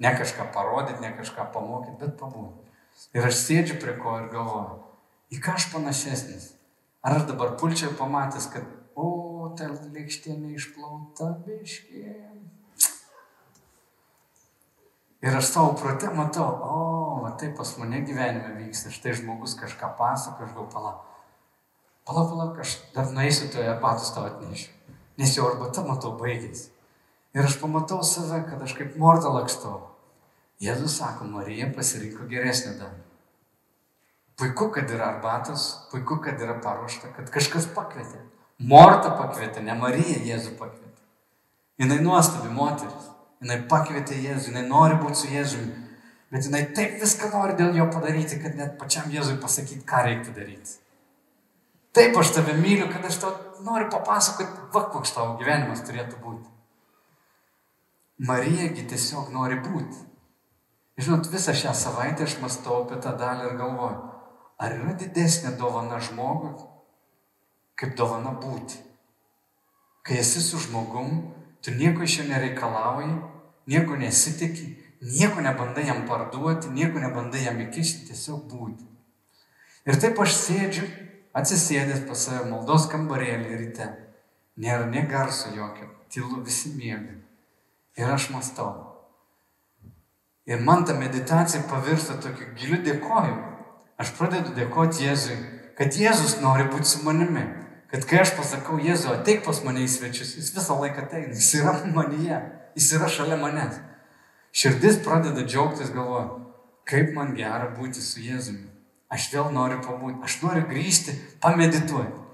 Ne 0.00 0.12
kažką 0.16 0.48
parodyti, 0.54 1.02
ne 1.04 1.12
kažką 1.16 1.50
pamokyti, 1.52 1.98
bet 2.00 2.16
pabūti. 2.20 2.64
Ir 3.16 3.28
aš 3.28 3.38
sėdžiu 3.42 3.76
prie 3.82 3.94
ko 4.00 4.16
ir 4.22 4.30
galvoju, 4.32 4.78
į 5.36 5.40
ką 5.44 5.56
aš 5.60 5.68
panašesnis. 5.74 6.48
Ar 7.04 7.18
aš 7.18 7.28
dabar 7.28 7.54
pulčiau 7.60 7.92
pamatęs, 7.98 8.48
kad, 8.54 8.66
o, 8.96 9.52
ta 9.58 9.68
lėkštė 9.70 10.38
neišplauta 10.40 11.30
biškė. 11.44 12.16
Ir 15.26 15.34
aš 15.34 15.48
savo 15.50 15.72
prate 15.74 16.12
matau, 16.14 16.46
o, 16.62 16.76
va 17.24 17.32
taip 17.40 17.56
pas 17.58 17.72
mane 17.80 17.98
gyvenime 18.06 18.52
vyksta, 18.60 18.92
štai 18.94 19.16
žmogus 19.18 19.56
kažką 19.58 19.96
pasako, 19.98 20.46
aš 20.46 20.52
gal 20.54 20.68
pala. 20.70 20.92
Pala, 22.06 22.22
pala, 22.30 22.46
aš 22.62 22.76
dar 22.94 23.10
nueisiu 23.10 23.48
toje 23.50 23.66
arbatos 23.66 24.12
tau 24.14 24.28
atnešiu. 24.28 24.70
Nes 25.18 25.32
jau 25.34 25.48
arbata, 25.48 25.82
matau, 25.82 26.12
baigėsi. 26.20 26.68
Ir 27.34 27.48
aš 27.48 27.56
pamatau 27.58 27.98
save, 28.06 28.44
kad 28.46 28.62
aš 28.62 28.76
kaip 28.78 28.94
morta 29.02 29.32
lakstau. 29.32 29.80
Jėzus 30.62 30.94
sako, 31.00 31.26
Marija 31.32 31.66
pasirinko 31.74 32.28
geresnę 32.30 32.76
dalį. 32.78 33.02
Puiku, 34.38 34.70
kad 34.72 34.88
yra 34.92 35.10
arbatos, 35.16 35.66
puiku, 35.90 36.20
kad 36.22 36.40
yra 36.40 36.54
paruošta, 36.62 37.10
kad 37.16 37.34
kažkas 37.34 37.66
pakvietė. 37.74 38.22
Morta 38.70 39.10
pakvietė, 39.18 39.64
ne 39.64 39.74
Marija 39.76 40.22
Jėzų 40.30 40.54
pakvietė. 40.60 41.02
Jinai 41.82 41.98
nuostabi 42.04 42.52
moteris. 42.52 43.10
Jinai 43.44 43.58
pakvietė 43.70 44.16
Jėzų, 44.22 44.50
jinai 44.50 44.64
nori 44.68 44.96
būti 45.00 45.20
su 45.20 45.30
Jėzumi. 45.32 45.84
Bet 46.32 46.48
jinai 46.48 46.62
taip 46.76 46.96
viską 47.02 47.30
nori 47.34 47.54
dėl 47.58 47.76
jo 47.76 47.86
padaryti, 47.92 48.40
kad 48.42 48.56
net 48.58 48.74
pačiam 48.80 49.12
Jėzui 49.12 49.36
pasakyti, 49.42 49.84
ką 49.86 50.02
reikia 50.08 50.34
daryti. 50.36 50.78
Taip 51.96 52.16
aš 52.20 52.32
tave 52.36 52.56
myliu, 52.58 52.88
kad 52.92 53.04
aš 53.08 53.20
tau 53.22 53.32
noriu 53.64 53.86
papasakoti, 53.92 54.66
va, 54.74 54.82
koks 54.92 55.14
tavo 55.16 55.36
gyvenimas 55.40 55.84
turėtų 55.86 56.18
būti. 56.24 56.50
Marijagi 58.26 58.88
tiesiog 58.90 59.30
nori 59.32 59.60
būti. 59.60 60.02
Žinot, 61.00 61.28
visą 61.32 61.52
šią 61.56 61.72
savaitę 61.76 62.24
aš 62.24 62.38
mastau 62.40 62.82
apie 62.82 62.98
tą 63.04 63.12
dalį 63.20 63.50
ir 63.50 63.58
galvoju, 63.60 64.04
Ar 64.56 64.72
yra 64.72 64.94
didesnė 64.96 65.52
dovana 65.60 65.98
žmogui, 66.00 66.54
kaip 67.76 67.92
dovana 67.96 68.32
būti? 68.40 68.78
Kai 70.06 70.22
esi 70.22 70.40
su 70.40 70.60
žmogum, 70.62 71.18
tu 71.66 71.74
nieko 71.74 72.06
iš 72.06 72.20
jo 72.20 72.24
nereikalauji, 72.28 73.10
nieko 73.66 73.96
nesitikė, 73.98 74.68
nieko 75.02 75.42
nebandai 75.42 75.88
jam 75.88 76.04
parduoti, 76.06 76.70
nieko 76.70 77.02
nebandai 77.02 77.42
jam 77.42 77.58
įkišti, 77.64 78.06
tiesiog 78.06 78.44
būti. 78.52 78.86
Ir 79.90 79.98
taip 79.98 80.20
aš 80.22 80.36
sėdžiu, 80.38 80.86
atsisėdęs 81.34 82.06
pas 82.06 82.22
save 82.28 82.46
maldos 82.52 82.86
kambarėlį 82.92 83.58
ryte. 83.64 83.88
Nėra 84.62 84.86
ne 84.86 85.02
garso 85.10 85.50
jokio, 85.58 85.90
tylu 86.08 86.44
visi 86.46 86.70
miega. 86.78 87.18
Ir 87.98 88.14
aš 88.14 88.30
mastau. 88.30 88.70
Ir 90.46 90.62
man 90.62 90.86
ta 90.86 90.94
meditacija 90.94 91.66
pavirsta 91.66 92.20
tokiu 92.22 92.52
giliu 92.54 92.78
dėkojimu. 92.86 93.52
Aš 93.98 94.14
pradedu 94.14 94.54
dėkoti 94.54 95.02
Jėzui, 95.02 95.36
kad 95.74 95.98
Jėzus 95.98 96.38
nori 96.44 96.68
būti 96.70 96.94
su 96.94 97.02
manimi. 97.02 97.42
Kad 97.90 98.06
kai 98.08 98.20
aš 98.24 98.32
pasakau 98.38 98.78
Jėzu, 98.82 99.12
ateik 99.14 99.44
pas 99.46 99.60
mane 99.64 99.84
į 99.84 99.90
svečius, 99.90 100.34
jis 100.38 100.50
visą 100.56 100.74
laiką 100.80 101.04
ateina, 101.04 101.34
jis 101.34 101.52
yra 101.60 101.74
manyje, 101.94 102.40
jis 102.78 102.88
yra 102.98 103.10
šalia 103.12 103.38
manęs. 103.40 103.78
Širdis 104.56 104.98
pradeda 105.04 105.44
džiaugtis, 105.46 105.92
galvoja, 105.94 106.40
kaip 106.88 107.12
man 107.14 107.34
gera 107.38 107.68
būti 107.76 108.02
su 108.02 108.22
Jėzumi. 108.24 108.66
Aš 109.12 109.28
vėl 109.32 109.52
noriu 109.54 109.78
pabūti, 109.84 110.18
aš 110.26 110.40
noriu 110.42 110.64
grįžti, 110.66 111.14
pamedituoti. 111.42 112.24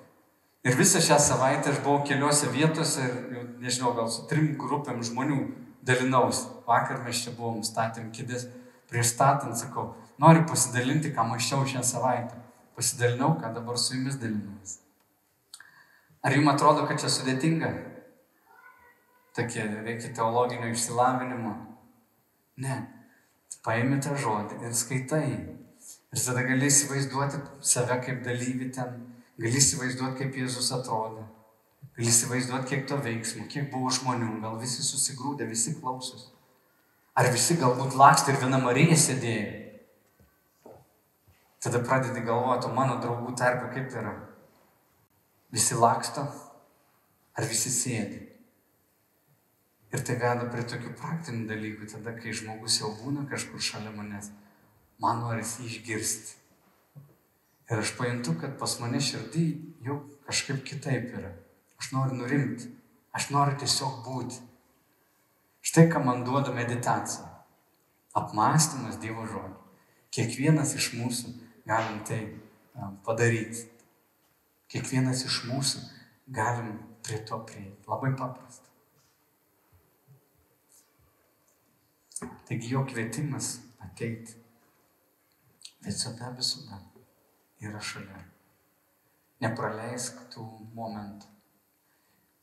Ir 0.64 0.78
visą 0.78 1.02
šią 1.02 1.18
savaitę 1.20 1.72
aš 1.72 1.82
buvau 1.84 2.04
keliose 2.06 2.48
vietose 2.54 3.02
ir, 3.04 3.48
nežinau, 3.60 3.92
gal 3.98 4.08
su 4.08 4.24
trim 4.30 4.54
grupėm 4.60 5.02
žmonių 5.04 5.40
dalinausi. 5.84 6.46
Vakar 6.68 7.02
mes 7.04 7.24
čia 7.24 7.34
buvom, 7.36 7.60
statėm 7.66 8.12
kėdės, 8.14 8.46
prieš 8.88 9.10
statant 9.16 9.58
sakau, 9.58 9.90
Noriu 10.22 10.44
pasidalinti, 10.46 11.10
ką 11.10 11.24
mačiau 11.26 11.64
šią 11.66 11.82
savaitę. 11.82 12.36
Pasidalinau, 12.76 13.34
ką 13.40 13.48
dabar 13.56 13.78
su 13.78 13.96
jumis 13.96 14.20
dalinuosi. 14.20 14.78
Ar 16.22 16.36
jums 16.36 16.52
atrodo, 16.52 16.86
kad 16.86 17.00
čia 17.02 17.10
sudėtinga? 17.10 17.70
Tokie 19.34 19.64
reikia 19.82 20.12
teologinio 20.14 20.70
išsilavinimo. 20.70 21.54
Ne. 22.62 22.76
Paimi 23.64 23.98
tą 24.02 24.14
žodį 24.18 24.60
ir 24.66 24.74
skaitai. 24.76 25.26
Ir 26.12 26.20
tada 26.20 26.42
gali 26.44 26.68
įsivaizduoti 26.68 27.40
save 27.64 27.96
kaip 28.04 28.20
dalyvį 28.26 28.68
ten, 28.76 28.98
gali 29.40 29.58
įsivaizduoti, 29.58 30.18
kaip 30.18 30.36
Jėzus 30.42 30.68
atrodė, 30.76 31.24
gali 31.96 32.10
įsivaizduoti, 32.10 32.68
kiek 32.68 32.84
to 32.90 32.98
veiksmo, 33.00 33.46
kiek 33.50 33.70
buvo 33.72 33.90
žmonių, 33.96 34.34
gal 34.44 34.58
visi 34.60 34.84
susigrūdė, 34.84 35.48
visi 35.48 35.72
klausus. 35.78 36.28
Ar 37.16 37.30
visi 37.32 37.56
galbūt 37.60 37.96
lakstė 37.96 38.34
ir 38.34 38.42
viena 38.44 38.60
Marija 38.60 38.98
sėdėjo. 38.98 39.62
Tada 41.62 41.80
pradedi 41.86 42.24
galvoti, 42.26 42.68
o 42.68 42.76
mano 42.76 42.98
draugų 43.00 43.32
tarpe 43.38 43.70
kaip 43.72 43.96
yra. 43.96 44.14
Visi 45.52 45.76
laksto, 45.76 46.24
ar 47.36 47.48
visi 47.48 47.70
sėdi. 47.72 48.20
Ir 49.92 50.00
tai 50.00 50.14
veda 50.16 50.46
prie 50.48 50.62
tokių 50.64 50.94
praktinių 50.96 51.44
dalykų, 51.50 51.88
tada 51.92 52.14
kai 52.16 52.32
žmogus 52.32 52.78
jau 52.80 52.88
būna 53.02 53.26
kažkur 53.28 53.60
šalia 53.60 53.92
manęs, 53.92 54.30
man 55.02 55.20
norisi 55.20 55.66
išgirsti. 55.68 56.38
Ir 57.68 57.82
aš 57.82 57.92
pajuntu, 57.98 58.38
kad 58.40 58.56
pas 58.60 58.78
mane 58.80 59.00
širdį 59.00 59.44
jau 59.84 59.98
kažkaip 60.24 60.62
kitaip 60.64 61.12
yra. 61.18 61.34
Aš 61.80 61.92
noriu 61.92 62.16
nurimti, 62.22 62.70
aš 63.12 63.28
noriu 63.34 63.58
tiesiog 63.60 64.00
būti. 64.06 64.40
Štai 65.62 65.86
ką 65.92 66.00
man 66.04 66.24
duoda 66.24 66.54
meditacija. 66.56 67.28
Apmąstymas 68.16 68.96
Dievo 69.00 69.24
žodžio. 69.28 69.60
Kiekvienas 70.12 70.74
iš 70.76 70.90
mūsų 70.96 71.36
galim 71.68 72.00
tai 72.08 72.22
padaryti. 73.04 73.71
Kiekvienas 74.72 75.26
iš 75.28 75.42
mūsų 75.50 75.80
galim 76.32 76.78
prie 77.04 77.18
to 77.28 77.38
prieiti. 77.48 77.84
Labai 77.90 78.14
paprasta. 78.16 78.70
Taigi 82.48 82.72
jo 82.72 82.84
kvietimas 82.88 83.58
ateiti 83.84 84.38
visada 85.84 86.30
visada 86.38 86.78
yra 87.60 87.80
šalia. 87.82 88.22
Nepraleisk 89.42 90.24
tų 90.32 90.44
momentų. 90.76 91.28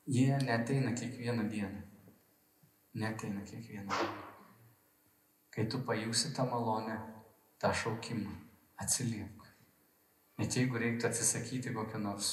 Jie 0.10 0.38
neteina 0.44 0.92
kiekvieną 0.98 1.48
dieną. 1.50 1.82
Neteina 2.94 3.42
kiekvieną 3.42 3.90
dieną. 3.90 4.26
Kai 5.50 5.66
tu 5.68 5.82
pajusi 5.88 6.34
tą 6.36 6.46
malonę, 6.46 7.00
tą 7.60 7.74
šaukimą, 7.74 8.36
atsiliek. 8.78 9.39
Net 10.40 10.56
jeigu 10.56 10.80
reiktų 10.80 11.10
atsisakyti 11.10 11.74
kokio 11.76 12.00
nors 12.00 12.30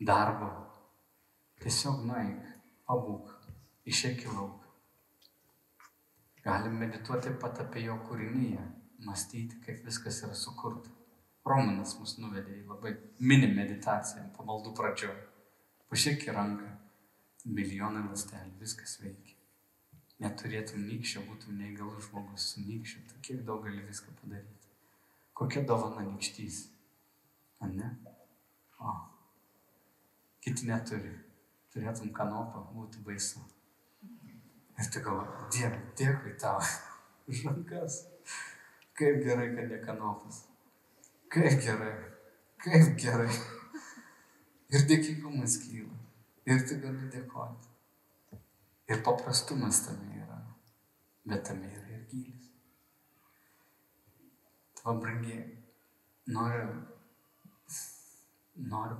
darbo, 0.00 0.48
tiesiog 1.60 2.00
nueik, 2.08 2.46
pabūk, 2.88 3.34
išeik 3.92 4.22
į 4.24 4.32
lauką. 4.32 4.70
Galim 6.46 6.78
medituoti 6.80 7.34
pat 7.42 7.60
apie 7.60 7.82
jo 7.84 7.98
kūrinyje, 8.08 8.62
mąstyti, 9.04 9.58
kaip 9.66 9.82
viskas 9.84 10.22
yra 10.24 10.36
sukurta. 10.38 10.94
Romanas 11.48 11.94
mus 12.00 12.16
nuvedė 12.20 12.62
į 12.62 12.64
labai 12.70 12.94
mini 13.20 13.50
meditaciją, 13.52 14.24
pamaldų 14.38 14.72
pradžioje. 14.80 15.20
Pažiūrėk 15.92 16.26
į 16.30 16.34
ranką, 16.36 16.70
milijonai 17.44 18.06
lastelių, 18.08 18.56
viskas 18.62 18.96
veikia. 19.02 19.36
Neturėtum 20.24 20.88
nykščio, 20.88 21.26
būtum 21.28 21.60
neįgalus 21.60 22.08
žmogus 22.08 22.48
su 22.54 22.64
nykščiu, 22.64 23.04
tai 23.12 23.20
kiek 23.28 23.44
daug 23.46 23.62
gali 23.68 23.84
viską 23.84 24.16
padaryti. 24.22 24.72
Kokia 25.36 25.62
dovana 25.68 26.08
nykštys? 26.08 26.64
Ar 27.60 27.68
ne? 27.68 27.88
O. 28.80 28.94
Kiti 30.44 30.68
neturi. 30.70 31.14
Turėtum 31.72 32.12
kanopą, 32.16 32.62
būtų 32.72 33.02
baisu. 33.06 33.42
Ir 34.78 34.90
tu 34.94 35.02
galvoji, 35.04 35.48
Dieve, 35.54 35.80
dėkui 35.98 36.36
tau 36.40 36.62
už 37.28 37.42
rankas. 37.48 37.98
Kaip 38.98 39.20
gerai, 39.24 39.50
kad 39.56 39.70
ne 39.70 39.78
kanopas. 39.82 40.44
Kaip 41.34 41.58
gerai, 41.62 41.92
kaip 42.64 42.94
gerai. 43.02 43.30
Ir 44.72 44.84
dėkingumas 44.88 45.58
kyla. 45.64 45.98
Ir 46.48 46.62
tu 46.68 46.78
gali 46.82 47.10
dėkoti. 47.12 47.70
Ir 48.88 49.02
paprastumas 49.04 49.82
tame 49.84 50.22
yra. 50.22 50.38
Bet 51.28 51.44
tame 51.48 51.68
yra 51.68 51.96
ir 51.98 52.04
gylis. 52.10 52.48
Tavo 54.78 54.96
brangiai, 55.02 55.44
noriu 56.32 56.70
noriu 58.58 58.98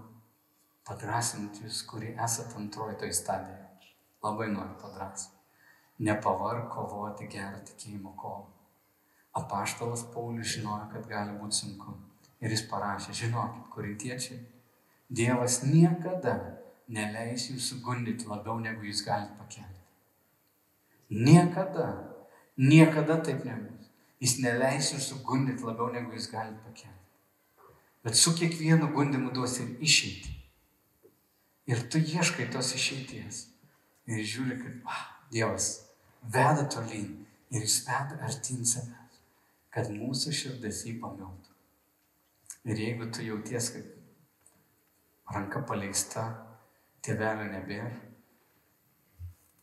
padrasinti 0.88 1.66
jūs, 1.66 1.82
kurie 1.88 2.14
esate 2.24 2.56
antroji 2.60 2.98
toj 3.00 3.12
stadijoje. 3.12 3.94
Labai 4.24 4.50
noriu 4.52 4.76
padrasinti. 4.82 5.36
Nepavark 6.06 6.68
kovoti 6.72 7.26
gerą 7.30 7.58
tikėjimo 7.66 8.14
kovą. 8.18 8.46
Apaštalas 9.38 10.04
Paulius 10.14 10.54
žinojo, 10.54 10.86
kad 10.92 11.06
gali 11.10 11.34
būti 11.40 11.62
sunku. 11.62 11.96
Ir 12.38 12.54
jis 12.54 12.62
parašė, 12.70 13.14
žinokit, 13.18 13.66
korintiečiai, 13.74 14.38
Dievas 15.08 15.62
niekada 15.64 16.34
neleis 16.92 17.46
jūsų 17.48 17.78
gundyti 17.84 18.28
labiau, 18.28 18.58
negu 18.60 18.84
jūs 18.84 19.00
galite 19.06 19.32
pakelti. 19.40 19.80
Niekada, 21.08 21.86
niekada 22.60 23.16
taip 23.24 23.40
nebus. 23.48 23.88
Jis 24.20 24.36
neleis 24.44 24.92
jūsų 24.92 25.22
gundyti 25.24 25.64
labiau, 25.64 25.88
negu 25.94 26.12
jūs 26.12 26.28
galite 26.28 26.60
pakelti. 26.66 26.97
Bet 28.04 28.16
su 28.16 28.34
kiekvienu 28.38 28.92
gundimu 28.94 29.32
duosi 29.34 29.64
ir 29.64 29.86
išeitį. 29.88 30.34
Ir 31.68 31.84
tu 31.92 32.00
ieškai 32.00 32.46
tos 32.52 32.72
išeities. 32.78 33.40
Ir 34.08 34.24
žiūri, 34.24 34.56
kad 34.62 34.76
va, 34.86 34.98
Dievas 35.32 35.66
veda 36.32 36.64
tolyn 36.72 37.10
ir 37.52 37.64
jis 37.64 37.82
veda 37.84 38.16
artin 38.24 38.64
savęs, 38.64 39.18
kad 39.74 39.90
mūsų 39.92 40.32
širdis 40.32 40.84
jį 40.86 40.94
pamiltų. 41.02 41.56
Ir 42.68 42.80
jeigu 42.80 43.10
tu 43.12 43.24
jauties, 43.26 43.68
kad 43.74 45.34
ranka 45.34 45.60
paleista, 45.68 46.24
tėvelio 47.04 47.50
nebėra 47.52 47.92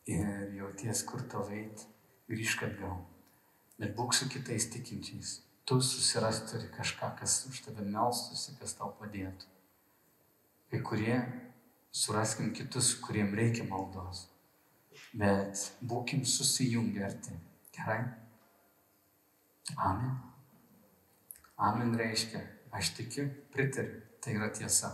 ir 0.06 0.54
jauties, 0.60 1.02
kur 1.08 1.26
to 1.30 1.42
veit, 1.50 1.82
grįžk 2.30 2.68
atgal. 2.68 3.00
Bet 3.76 3.98
būk 3.98 4.14
su 4.14 4.30
kitais 4.30 4.70
tikinčiais 4.72 5.40
tu 5.66 5.80
susiras 5.82 6.40
turi 6.50 6.68
kažką, 6.70 7.10
kas 7.18 7.40
už 7.50 7.64
tave 7.66 7.84
melstusi, 7.84 8.54
kas 8.60 8.76
tau 8.78 8.92
padėtų. 9.00 9.48
Kai 10.70 10.80
kurie 10.86 11.16
suraskim 11.90 12.52
kitus, 12.54 12.94
kuriem 13.02 13.34
reikia 13.34 13.66
maldos. 13.66 14.26
Bet 15.16 15.58
būkim 15.82 16.24
susijungę 16.26 17.04
arti. 17.06 17.34
Gerai? 17.76 18.04
Amen. 19.76 20.14
Amen 21.56 21.94
reiškia, 21.98 22.42
aš 22.70 22.92
tikiu, 22.98 23.26
pritariu, 23.52 24.02
tai 24.20 24.36
yra 24.36 24.50
tiesa. 24.52 24.92